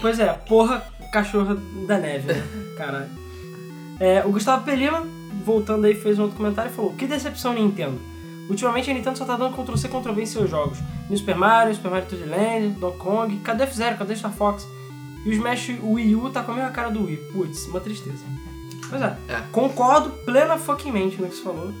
[0.00, 0.82] Pois é, porra,
[1.12, 1.54] cachorro
[1.86, 2.42] da neve, né?
[2.76, 3.23] Caralho.
[4.00, 5.06] É, o Gustavo Pelima,
[5.44, 8.00] voltando aí, fez um outro comentário e falou: Que decepção, Nintendo.
[8.48, 10.78] Ultimamente a Nintendo só tá dando Ctrl-C, Ctrl-V em seus jogos.
[11.08, 14.66] New Super Mario, Super Mario 3D Land, Donkey Kong, cadê F-Zero, cadê Star Fox?
[15.24, 17.16] E o Smash Wii U tá com a mesma cara do Wii.
[17.32, 18.22] Putz, uma tristeza.
[18.90, 19.40] Pois é, É.
[19.50, 21.72] concordo plena fuckingmente no que você falou.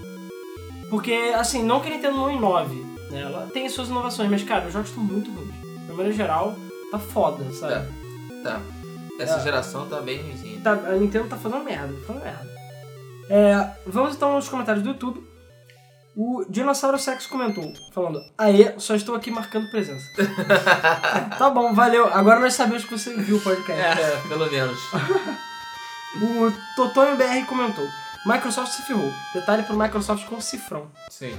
[0.88, 2.76] Porque, assim, não que a Nintendo não inove,
[3.10, 3.20] né?
[3.22, 5.54] Ela tem suas inovações, mas, cara, os jogos estão muito ruins.
[5.86, 6.56] De maneira geral,
[6.90, 7.74] tá foda, sabe?
[7.74, 8.42] É.
[8.42, 8.60] Tá.
[9.20, 9.42] Essa É.
[9.42, 10.53] geração tá bem ruimzinha.
[10.64, 12.54] Tá- a Nintendo tá fazendo merda, tá fazendo merda.
[13.30, 15.22] É, vamos então aos comentários do YouTube.
[16.16, 20.06] O Dinossauro Sex comentou, falando: Aê, só estou aqui marcando presença.
[21.38, 22.06] tá bom, valeu.
[22.12, 24.00] Agora nós sabemos que você viu o podcast.
[24.00, 24.78] É, pelo menos.
[26.16, 27.88] O Totonho BR comentou:
[28.24, 29.12] Microsoft se ferrou.
[29.34, 30.86] Detalhe pro Microsoft com cifrão.
[31.10, 31.36] Sim.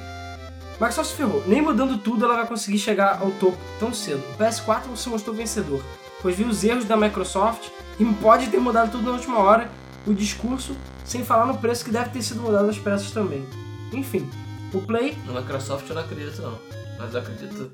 [0.73, 1.41] Microsoft se ferrou.
[1.47, 4.21] Nem mudando tudo ela vai conseguir chegar ao topo tão cedo.
[4.33, 5.81] O PS4 se mostrou vencedor,
[6.21, 7.69] pois viu os erros da Microsoft
[7.99, 9.69] e pode ter mudado tudo na última hora
[10.05, 13.45] o discurso, sem falar no preço que deve ter sido mudado às pressas também.
[13.93, 14.29] Enfim,
[14.73, 16.57] o Play No Microsoft eu não acredito não.
[16.99, 17.71] Mas eu acredito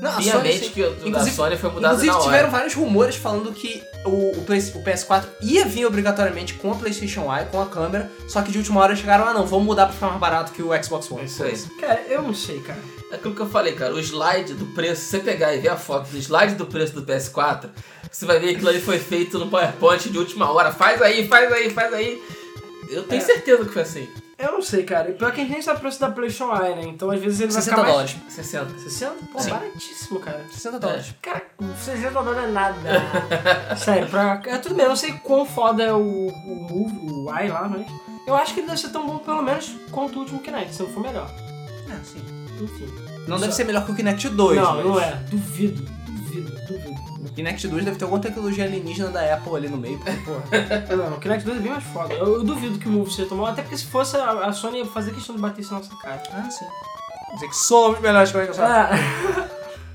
[0.00, 2.24] Não, a Sony, que o da Sony foi mudado Inclusive, na hora.
[2.24, 6.74] tiveram vários rumores falando que o, o, Play- o PS4 ia vir obrigatoriamente com a
[6.74, 9.84] PlayStation Eye, com a câmera, só que de última hora chegaram, ah não, vamos mudar
[9.86, 11.22] pra ficar mais barato que o Xbox One.
[11.22, 11.56] É isso aí.
[11.80, 12.78] Cara, eu não sei, cara.
[13.10, 15.68] É aquilo que eu falei, cara, o slide do preço, se você pegar e ver
[15.70, 17.68] a foto do slide do preço do PS4,
[18.10, 20.72] você vai ver que aquilo ali foi feito no PowerPoint de última hora.
[20.72, 22.22] Faz aí, faz aí, faz aí.
[22.88, 23.24] Eu tenho É.
[23.24, 24.08] certeza que foi assim.
[24.38, 25.10] Eu não sei, cara.
[25.10, 26.82] E Pior que a gente nem sabe o preço da PlayStation Eye, né?
[26.84, 28.12] Então às vezes ele vai 60 ficar mais...
[28.12, 28.16] dólares.
[28.34, 28.78] 60.
[28.78, 29.14] 60?
[29.32, 29.50] Pô, Sim.
[29.50, 30.44] baratíssimo, cara.
[30.52, 31.14] 60 dólares.
[31.20, 31.42] Cara,
[31.84, 32.78] 60 dólares é nada.
[33.76, 34.40] Sério, pra...
[34.46, 35.98] É tudo bem, eu não sei quão foda é o,
[36.28, 37.84] o Move, o Eye lá, mas...
[38.28, 40.82] Eu acho que ele deve ser tão bom, pelo menos, quanto o último Kinect, se
[40.82, 41.28] não for melhor.
[41.90, 42.22] É, sim.
[42.62, 42.86] Enfim.
[43.26, 44.56] Não Só- deve ser melhor que o Kinect 2.
[44.60, 45.10] não, mas não é.
[45.30, 46.97] Duvido, duvido, duvido.
[47.38, 50.96] O Kinect 2 deve ter alguma tecnologia alienígena da Apple ali no meio, porque, porra.
[50.96, 52.12] Não, o Kinect 2 é bem mais foda.
[52.12, 54.78] Eu, eu duvido que o Move seja bom, até porque se fosse a, a Sony
[54.78, 56.20] ia fazer questão de bater isso na nossa cara.
[56.32, 56.64] ah, sim.
[57.28, 58.68] Quer dizer que somos melhores que o Microsoft.
[58.68, 58.90] Ah.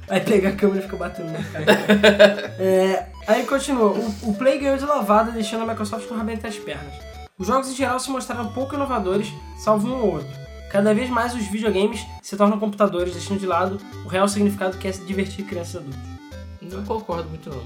[0.07, 2.55] Aí pega a câmera e fica batendo na cara.
[2.59, 3.91] É, aí continua.
[3.91, 6.93] O, o Play ganhou de lavada, deixando a Microsoft com o rabo entre as pernas.
[7.37, 10.31] Os jogos em geral se mostraram pouco inovadores, salvo um ou outro.
[10.71, 14.87] Cada vez mais os videogames se tornam computadores, deixando de lado o real significado que
[14.87, 16.12] é se divertir crianças e adultos.
[16.71, 17.63] Não concordo muito não.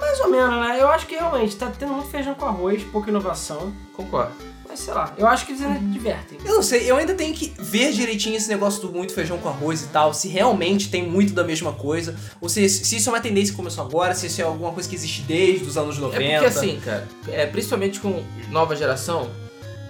[0.00, 0.78] Mais ou menos, né?
[0.80, 3.72] Eu acho que realmente tá tendo muito feijão com arroz, pouca inovação.
[3.94, 4.32] Concordo.
[4.72, 6.38] Mas sei lá, eu acho que eles ainda divertem.
[6.42, 9.46] Eu não sei, eu ainda tenho que ver direitinho esse negócio do muito feijão com
[9.46, 13.12] arroz e tal, se realmente tem muito da mesma coisa, ou se, se isso é
[13.12, 15.98] uma tendência que começou agora, se isso é alguma coisa que existe desde os anos
[15.98, 16.22] 90.
[16.22, 19.30] É porque assim, cara, é, principalmente com nova geração,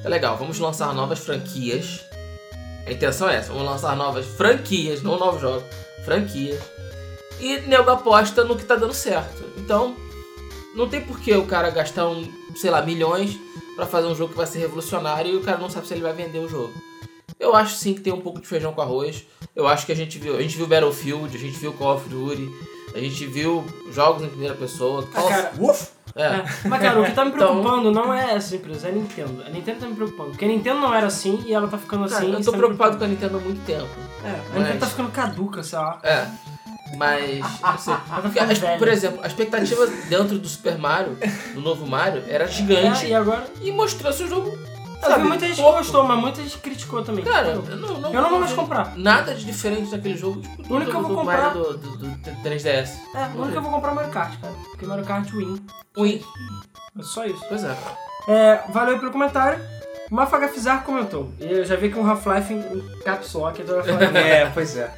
[0.02, 2.00] é legal, vamos lançar novas franquias.
[2.84, 5.62] A intenção é essa, vamos lançar novas franquias, não novos jogos,
[6.04, 6.58] franquias.
[7.42, 9.42] E nego aposta no que tá dando certo.
[9.58, 9.94] Então,
[10.74, 13.36] não tem por que o cara gastar um, sei lá, milhões
[13.76, 16.02] pra fazer um jogo que vai ser revolucionário e o cara não sabe se ele
[16.02, 16.72] vai vender o jogo.
[17.40, 19.26] Eu acho sim que tem um pouco de feijão com arroz.
[19.56, 22.08] Eu acho que a gente viu, a gente viu Battlefield, a gente viu Call of
[22.08, 22.48] Duty,
[22.94, 25.06] a gente viu jogos em primeira pessoa.
[25.12, 25.52] Ah, cara!
[26.14, 26.22] É.
[26.24, 28.94] É, Mas, cara, o que tá me Então- preocupando não é essa empresa, é a
[28.94, 29.42] Nintendo.
[29.46, 30.30] A Nintendo tá me preocupando.
[30.30, 32.32] Porque a Nintendo não era assim e ela tá ficando Cara, assim.
[32.32, 33.88] eu tô tá preocupado com a Nintendo há muito tempo.
[34.22, 35.98] É, a Mas- Nintendo tá ficando caduca, sei lá.
[36.02, 36.28] É.
[36.96, 37.44] Mas.
[37.62, 37.92] Assim,
[38.22, 41.16] porque as- por exemplo, a expectativa dentro do Super Mario,
[41.54, 43.06] do novo Mario, era gigante.
[43.06, 43.44] É, e agora.
[43.60, 44.48] E mostrou-se o jogo.
[44.50, 45.78] Eu Sabe, vi muita gente pouco.
[45.78, 47.24] gostou, mas muita gente criticou também.
[47.24, 48.96] Cara, Eu eu não, não, não vou mais comprar.
[48.96, 50.40] Nada de diferente daquele jogo.
[50.42, 52.90] Tipo, O único que eu do- vou do comprar- Mario do, do, do 3DS.
[53.12, 54.52] É, o único que eu vou comprar é o Mario Kart, cara.
[54.70, 55.60] Porque Mario Kart Win.
[55.96, 56.22] Ui.
[56.96, 57.44] É só isso.
[57.48, 57.76] Pois é.
[58.28, 59.58] É, valeu pelo comentário.
[60.08, 61.32] Mafagafizar comentou.
[61.40, 62.62] E eu já vi que um Half-Life em
[63.02, 63.82] caps lock, então eu.
[64.16, 64.88] É, pois é.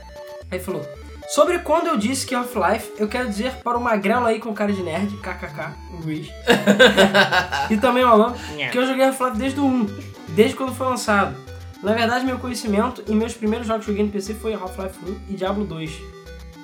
[0.50, 0.84] Aí falou:
[1.28, 4.72] Sobre quando eu disse que Half-Life, eu quero dizer para o magrelo aí com cara
[4.72, 6.28] de nerd, kkk, o Luiz.
[7.70, 8.34] e também o Alan,
[8.70, 9.86] que eu joguei Half-Life desde o 1,
[10.28, 11.34] desde quando foi lançado.
[11.82, 15.20] Na verdade, meu conhecimento e meus primeiros jogos que joguei no PC foi Half-Life 1
[15.30, 15.90] e Diablo 2.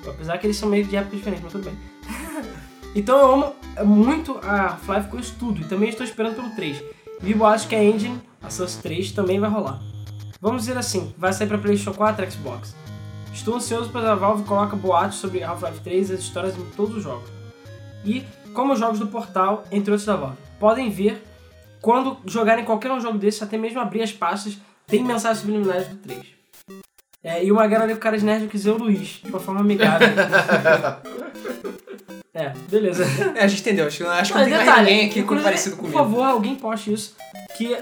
[0.07, 1.77] Apesar que eles são meio de épocas diferentes, mas tudo bem.
[2.95, 6.83] então eu amo muito a Half-Life com isso tudo, e também estou esperando pelo 3.
[7.19, 9.79] Vi boatos que a Engine, a Source 3, também vai rolar.
[10.39, 12.75] Vamos dizer assim, vai sair para PlayStation 4 e Xbox.
[13.33, 16.97] Estou ansioso pois a Valve coloca boatos sobre Half-Life 3 e as histórias em todos
[16.97, 17.29] os jogos.
[18.03, 20.37] E, como os jogos do Portal, entre outros da Valve.
[20.59, 21.23] Podem ver,
[21.81, 25.95] quando jogarem qualquer um jogo desses, até mesmo abrir as pastas, tem mensagens subliminares do
[25.97, 26.40] 3.
[27.23, 29.61] É, e uma galera com cara de nerd que dizer o Luiz, de uma forma
[29.61, 30.07] amigável.
[32.33, 33.05] é, beleza.
[33.35, 33.87] É, a gente entendeu.
[33.87, 35.97] Acho, que- acho que não tem mais detalhe, ninguém aqui com parecido Por comigo.
[35.99, 37.15] favor, alguém poste isso.
[37.57, 37.77] Que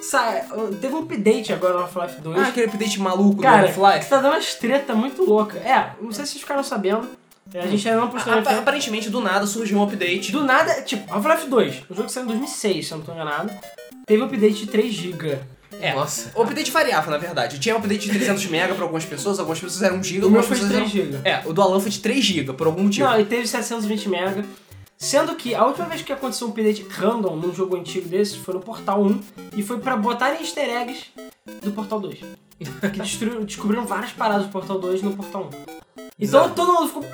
[0.00, 0.44] sa-
[0.80, 2.38] teve um update agora no Half-Life 2.
[2.38, 4.08] Ah, aquele update maluco Cara, do que Half-Life.
[4.08, 5.58] tá dando umas treta muito louca.
[5.58, 7.08] É, não sei se vocês ficaram sabendo.
[7.52, 8.62] É, A gente ainda não postou Ah, apa- tempo.
[8.62, 10.32] Aparentemente, do nada, surgiu um update.
[10.32, 13.12] Do nada, tipo, Half-Life 2, o jogo que saiu em 2006, se eu não tô
[13.12, 13.50] enganado,
[14.06, 15.38] teve um update de 3GB.
[15.80, 15.94] É.
[15.94, 16.30] Nossa.
[16.34, 17.58] O update variava, na verdade.
[17.58, 20.30] Tinha um update de 300 MB pra algumas pessoas, algumas pessoas eram 1 GB, O
[20.30, 21.12] meu algumas foi de pessoas 3 eram...
[21.12, 21.28] GB.
[21.28, 23.06] É, o do Alan foi de 3 GB, por algum motivo.
[23.06, 24.44] Não, e teve 720 MB.
[24.96, 28.54] Sendo que a última vez que aconteceu um update random num jogo antigo desses foi
[28.54, 29.20] no Portal 1
[29.56, 31.06] e foi pra botarem easter eggs
[31.62, 32.18] do Portal 2.
[32.58, 33.00] Que
[33.44, 35.74] descobriram várias paradas do Portal 2 no Portal 1.
[36.16, 36.50] Então Exato.
[36.54, 37.04] todo mundo ficou.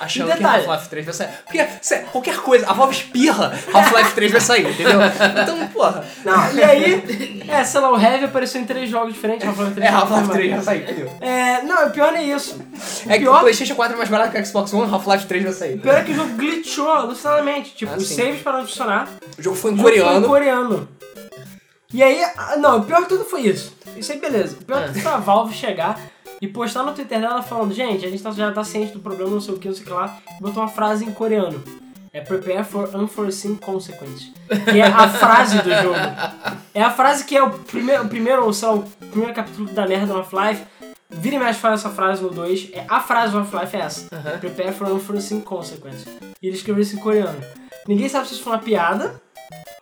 [0.00, 0.66] Achando que detalhe.
[0.66, 1.28] Half-Life 3 vai sair.
[1.44, 4.98] Porque, sé- qualquer coisa, a Valve espirra, Half-Life 3 vai sair, entendeu?
[5.42, 6.04] Então, porra.
[6.24, 9.46] Não, e aí, é, sei lá, o Heavy apareceu em três jogos diferentes.
[9.46, 11.12] Half-Life 3 É, Half-Life 3 vai sair, entendeu?
[11.20, 12.56] É, não, o pior não é isso.
[13.06, 15.26] O É que o pior, PlayStation 4 é mais barato que o Xbox One, Half-Life
[15.26, 15.74] 3 vai sair.
[15.76, 17.74] o pior é que o jogo glitchou alucinadamente.
[17.76, 19.08] Tipo, Ah, os saves pararam de funcionar.
[19.38, 20.88] O jogo foi O em jogo Foi em coreano.
[21.92, 23.72] E aí, ah, não, o pior de tudo foi isso.
[23.96, 24.58] Isso aí, beleza.
[24.60, 25.98] O pior de tudo foi a Valve chegar
[26.40, 29.30] e postar no Twitter dela falando: gente, a gente tá- já tá ciente do problema,
[29.30, 30.18] não sei o que, não sei o que lá.
[30.38, 31.62] E botou uma frase em coreano.
[32.12, 34.32] É prepare for unforeseen consequences.
[34.70, 35.98] Que é a frase do jogo.
[36.74, 39.86] É a frase que é o primeiro, o primeiro ou lá, o primeiro capítulo da
[39.86, 40.62] merda do Half-Life.
[41.10, 44.06] vira e mexe fala essa frase no 2, é, a frase do Half-Life é essa.
[44.14, 44.38] Aham.
[44.38, 46.06] Prepare for unforeseen consequences.
[46.42, 47.38] E ele escreveu isso em coreano.
[47.86, 49.20] Ninguém sabe se isso foi uma piada,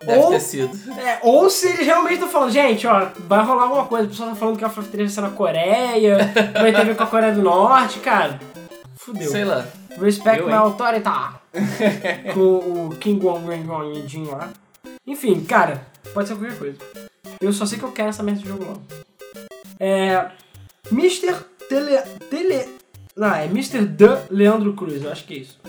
[0.05, 0.91] Deve Ou- ter sido.
[0.99, 4.05] é, ou se eles realmente estão falando, gente, ó, vai rolar alguma coisa.
[4.05, 6.17] O pessoal tá falando que a Half-Life 3 vai ser na Coreia,
[6.53, 8.39] vai ter a ver com a Coreia do Norte, cara.
[8.95, 9.29] Fudeu.
[9.29, 9.65] Sei lá.
[9.99, 10.57] Respect Eu, my hein?
[10.59, 11.09] authority.
[12.33, 14.49] com o King Wong Wang Jin lá.
[15.05, 15.81] Enfim, cara,
[16.13, 16.77] pode ser qualquer coisa.
[17.41, 18.81] Eu só sei que eu quero essa merda de jogo logo.
[19.79, 20.27] É.
[20.91, 21.33] Mr.
[21.67, 21.97] Tele.
[22.29, 22.67] Tele.
[23.15, 23.85] Não, é Mr.
[23.87, 25.59] The Leandro Cruz, eu acho que é isso.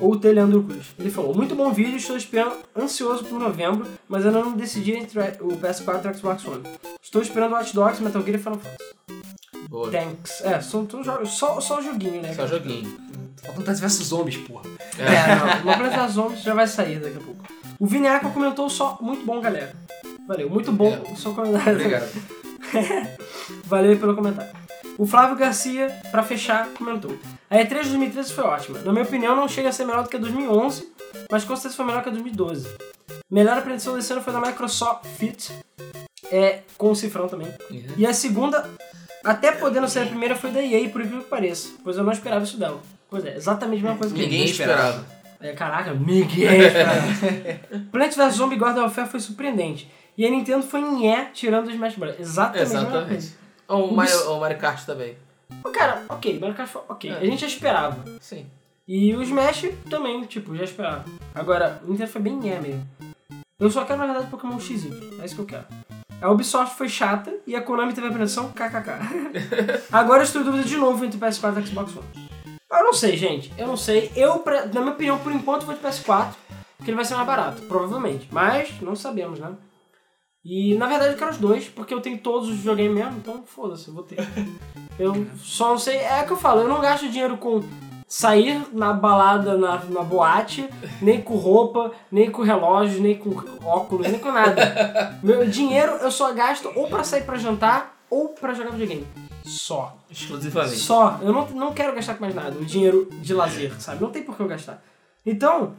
[0.00, 0.86] Ou The Leandro Cruz.
[0.98, 5.18] Ele falou: Muito bom vídeo, estou esperando, ansioso por novembro, mas ainda não decidi entre
[5.40, 6.62] o PS4 e o Xbox One.
[7.02, 8.96] Estou esperando Watch Dogs, Metal Gear e Final Fantasy.
[9.68, 9.90] Boa.
[9.90, 10.40] Thanks.
[10.42, 11.30] É, são todos jogos.
[11.30, 12.34] Só, só joguinho, né?
[12.34, 12.96] Só joguinho.
[13.42, 14.64] Faltam Plants vs Zombies, porra.
[14.98, 15.62] É, não.
[15.64, 17.44] Uma Planeta Zombies já vai sair daqui a pouco.
[17.78, 19.74] O Aqua comentou só, muito bom, galera.
[20.26, 21.12] Valeu, muito bom É.
[21.12, 21.74] o seu comentário.
[21.78, 22.08] Obrigado.
[23.66, 24.65] Valeu pelo comentário.
[24.98, 27.16] O Flávio Garcia, pra fechar, comentou.
[27.50, 28.78] A E3 de 2013 foi ótima.
[28.80, 30.88] Na minha opinião, não chega a ser melhor do que a 2011,
[31.30, 32.66] mas com certeza foi melhor que a 2012.
[33.30, 35.52] Melhor apresentação desse ano foi da Microsoft Fit,
[36.32, 37.48] é, com o cifrão também.
[37.70, 37.84] Uhum.
[37.96, 38.68] E a segunda,
[39.22, 42.12] até podendo ser a primeira, foi da EA, por incrível que pareça, pois eu não
[42.12, 42.80] esperava isso dela.
[43.10, 44.88] Pois é, exatamente a mesma coisa que Ninguém Ninguém esperava.
[45.00, 45.06] esperava.
[45.40, 47.02] é, caraca, ninguém esperava.
[47.92, 49.90] Plants vs Zombie Garden Warfare foi surpreendente.
[50.18, 52.18] E a Nintendo foi em E tirando os Smash Bros.
[52.18, 52.58] Exatamente.
[52.58, 53.34] a mesma Exatamente.
[53.68, 55.16] Ou o Mario, bis- o Mario Kart também.
[55.72, 57.10] Cara, ok, Mario Kart foi ok.
[57.10, 57.14] É.
[57.18, 58.04] A gente já esperava.
[58.20, 58.46] Sim.
[58.86, 61.04] E o Smash também, tipo, já esperava.
[61.34, 62.86] Agora, o Nintendo foi bem E mesmo.
[63.58, 65.18] Eu só quero, na verdade, Pokémon XY.
[65.20, 65.64] É isso que eu quero.
[66.20, 68.90] A Ubisoft foi chata e a Konami teve a apresentação kkk.
[69.92, 72.28] Agora eu estou em dúvida de novo entre o PS4 e Xbox One.
[72.70, 73.52] Eu não sei, gente.
[73.58, 74.10] Eu não sei.
[74.14, 76.34] Eu, pra- na minha opinião, por enquanto, vou de PS4,
[76.76, 78.28] porque ele vai ser mais barato, provavelmente.
[78.30, 79.52] Mas não sabemos, né?
[80.48, 83.42] E na verdade eu quero os dois, porque eu tenho todos os videogames mesmo, então
[83.44, 84.16] foda-se, eu vou ter.
[84.96, 85.96] Eu só não sei.
[85.96, 87.62] É o que eu falo, eu não gasto dinheiro com
[88.06, 90.68] sair na balada, na, na boate,
[91.02, 93.30] nem com roupa, nem com relógio, nem com
[93.64, 95.18] óculos, nem com nada.
[95.20, 99.04] Meu dinheiro eu só gasto ou pra sair pra jantar ou pra jogar videogame.
[99.44, 99.96] Só.
[100.08, 100.76] Exclusivamente.
[100.76, 101.18] Só.
[101.22, 102.56] Eu não, não quero gastar com mais nada.
[102.56, 104.00] O dinheiro de lazer, sabe?
[104.00, 104.80] Não tem por que eu gastar.
[105.26, 105.74] Então,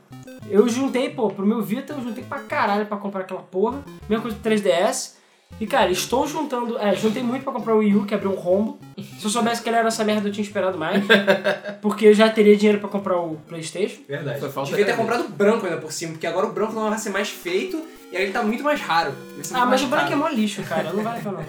[0.49, 3.81] eu juntei, pô, pro meu Vita, eu juntei pra caralho pra comprar aquela porra.
[4.09, 5.15] Mesma coisa do 3DS.
[5.61, 6.77] E, cara, estou juntando...
[6.77, 8.77] É, juntei muito pra comprar o Wii U, que abriu um rombo.
[9.17, 11.01] Se eu soubesse que ele era essa merda, eu tinha esperado mais.
[11.81, 14.01] Porque eu já teria dinheiro pra comprar o Playstation.
[14.07, 14.39] Verdade.
[14.41, 16.89] Foi falta Devia ter comprado o branco ainda por cima, porque agora o branco não
[16.89, 19.13] vai ser mais feito e aí ele tá muito mais raro.
[19.53, 20.91] Ah, mas o branco é mó lixo, cara.
[20.91, 21.45] Não vale a pena não.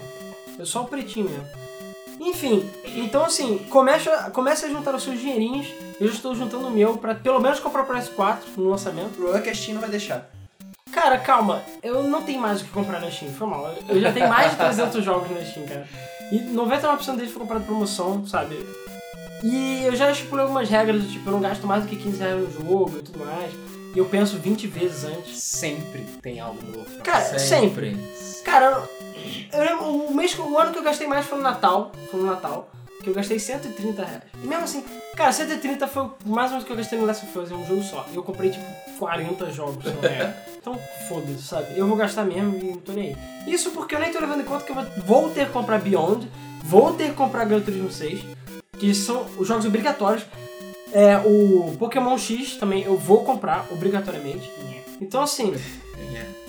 [0.63, 1.45] É só o pretinho mesmo.
[2.21, 5.67] Enfim, então assim, comece, a- comece a juntar os seus dinheirinhos.
[6.01, 9.09] Eu já estou juntando o meu pra pelo menos comprar o PS4 no lançamento.
[9.09, 10.31] O problema é que a Steam não vai deixar.
[10.93, 13.75] Cara, calma, eu não tenho mais o que comprar na Steam, foi mal.
[13.89, 15.87] Eu já tenho mais de 300 jogos na Steam, cara.
[16.31, 18.65] E 99% deles foi comprado promoção, sabe?
[19.43, 22.41] E eu já estipulei algumas regras, tipo, eu não gasto mais do que 15 reais
[22.41, 23.53] no jogo e tudo mais.
[23.95, 25.39] E eu penso 20 vezes antes.
[25.39, 27.03] Sempre tem algo novo.
[27.03, 27.97] Cara, sempre.
[28.45, 28.89] Cara,
[29.53, 31.93] eu lembro, o, mês, o ano que eu gastei mais foi no Natal.
[32.11, 32.69] Foi no Natal.
[33.03, 34.23] Que eu gastei 130 reais.
[34.43, 34.85] E mesmo assim,
[35.17, 37.55] cara, 130 foi o mais ou menos que eu gastei no Last of Us, é
[37.55, 38.07] um jogo só.
[38.13, 38.65] E eu comprei, tipo,
[38.99, 39.85] 40 jogos.
[39.85, 39.91] Só.
[40.57, 41.79] Então, foda-se, sabe?
[41.79, 43.53] Eu vou gastar mesmo e não tô nem aí.
[43.53, 45.79] Isso porque eu nem tô levando em conta que eu vou- vou ter que comprar
[45.79, 46.29] Beyond,
[46.65, 48.21] vou ter que comprar Gran Turismo 6,
[48.79, 50.25] que são os jogos obrigatórios.
[50.93, 54.51] É, o Pokémon X também eu vou comprar obrigatoriamente.
[55.01, 55.55] Então, assim,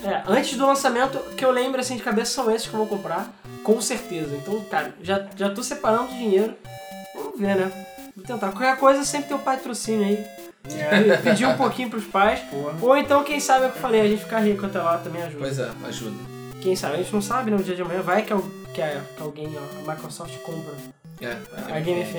[0.04, 2.88] é, antes do lançamento, que eu lembro assim de cabeça são esses que eu vou
[2.88, 3.32] comprar,
[3.64, 4.36] com certeza.
[4.36, 6.56] Então, cara, já, já tô separando dinheiro.
[7.16, 7.72] Vamos ver, né?
[8.16, 8.52] Vou tentar.
[8.52, 10.26] Qualquer coisa sempre tem o patrocínio aí.
[10.72, 11.18] É.
[11.18, 12.42] Pedir um pouquinho pros pais.
[12.82, 14.98] Ou então, quem sabe é o que eu falei, a gente ficar rico até lá
[14.98, 15.40] também ajuda.
[15.40, 16.18] Pois é, ajuda.
[16.62, 16.96] Quem sabe?
[16.96, 17.58] A gente não sabe, né?
[17.58, 20.74] No dia de amanhã vai que, al- que, a- que alguém, ó, a Microsoft compra
[21.22, 21.38] É,
[21.74, 22.18] a Game FM.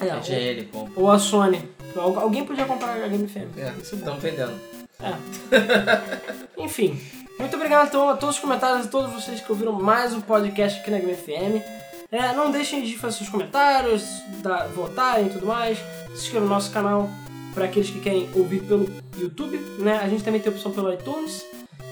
[0.00, 0.92] é, A GL compra.
[1.02, 1.68] ou, a Sony.
[1.96, 3.58] Al- Alguém podia comprar a Game FM.
[3.58, 4.52] É, é estão vendendo.
[6.56, 6.98] Enfim,
[7.38, 10.80] muito obrigado então a todos os comentários, a todos vocês que ouviram mais um podcast
[10.80, 11.84] aqui na Game FM.
[12.10, 14.04] É, não deixem de fazer seus comentários,
[14.42, 15.78] da, votarem e tudo mais.
[16.08, 17.10] Se inscrevam no nosso canal
[17.52, 18.88] para aqueles que querem ouvir pelo
[19.18, 19.56] YouTube.
[19.78, 19.98] Né?
[19.98, 21.44] A gente também tem opção pelo iTunes.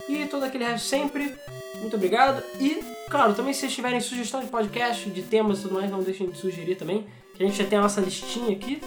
[0.09, 1.35] E todo aquele resto sempre.
[1.81, 2.43] Muito obrigado.
[2.61, 6.03] E, claro, também se vocês tiverem sugestão de podcast, de temas e tudo mais, não
[6.03, 7.05] deixem de sugerir também.
[7.35, 8.81] Que a gente já tem a nossa listinha aqui.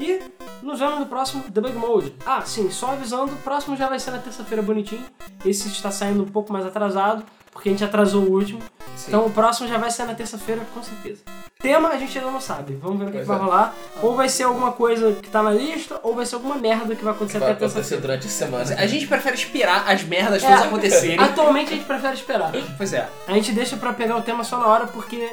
[0.00, 0.18] E
[0.62, 2.14] nos vemos no próximo Debug Mode.
[2.24, 5.04] Ah, sim, só avisando, o próximo já vai ser na terça-feira bonitinho.
[5.44, 7.22] Esse está saindo um pouco mais atrasado,
[7.52, 8.60] porque a gente atrasou o último.
[8.96, 9.08] Sim.
[9.08, 11.20] Então o próximo já vai ser na terça-feira, com certeza.
[11.58, 12.78] Tema a gente ainda não sabe.
[12.80, 13.40] Vamos ver o que, que vai é.
[13.40, 13.74] rolar.
[14.02, 17.04] Ou vai ser alguma coisa que tá na lista, ou vai ser alguma merda que
[17.04, 18.02] vai acontecer vai até acontecer terça-feira.
[18.02, 18.82] durante a semana.
[18.82, 20.48] A gente prefere esperar as merdas É.
[20.48, 21.18] todas acontecerem.
[21.18, 22.52] Atualmente a gente prefere esperar.
[22.78, 23.06] Pois é.
[23.28, 25.30] A gente deixa pra pegar o tema só na hora porque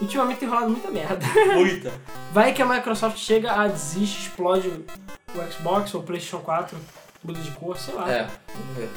[0.00, 1.26] ultimamente tem rolado muita merda.
[1.54, 1.92] Muita.
[2.32, 6.78] Vai que a Microsoft chega a desiste, explode o Xbox ou o PlayStation 4,
[7.22, 8.10] muda de cor, sei lá.
[8.10, 8.90] É, vamos ver.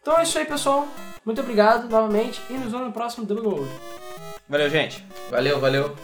[0.00, 0.88] Então é isso aí, pessoal.
[1.24, 3.68] Muito obrigado novamente e nos vemos no próximo Download.
[4.48, 5.04] Valeu, gente.
[5.30, 5.96] Valeu, valeu.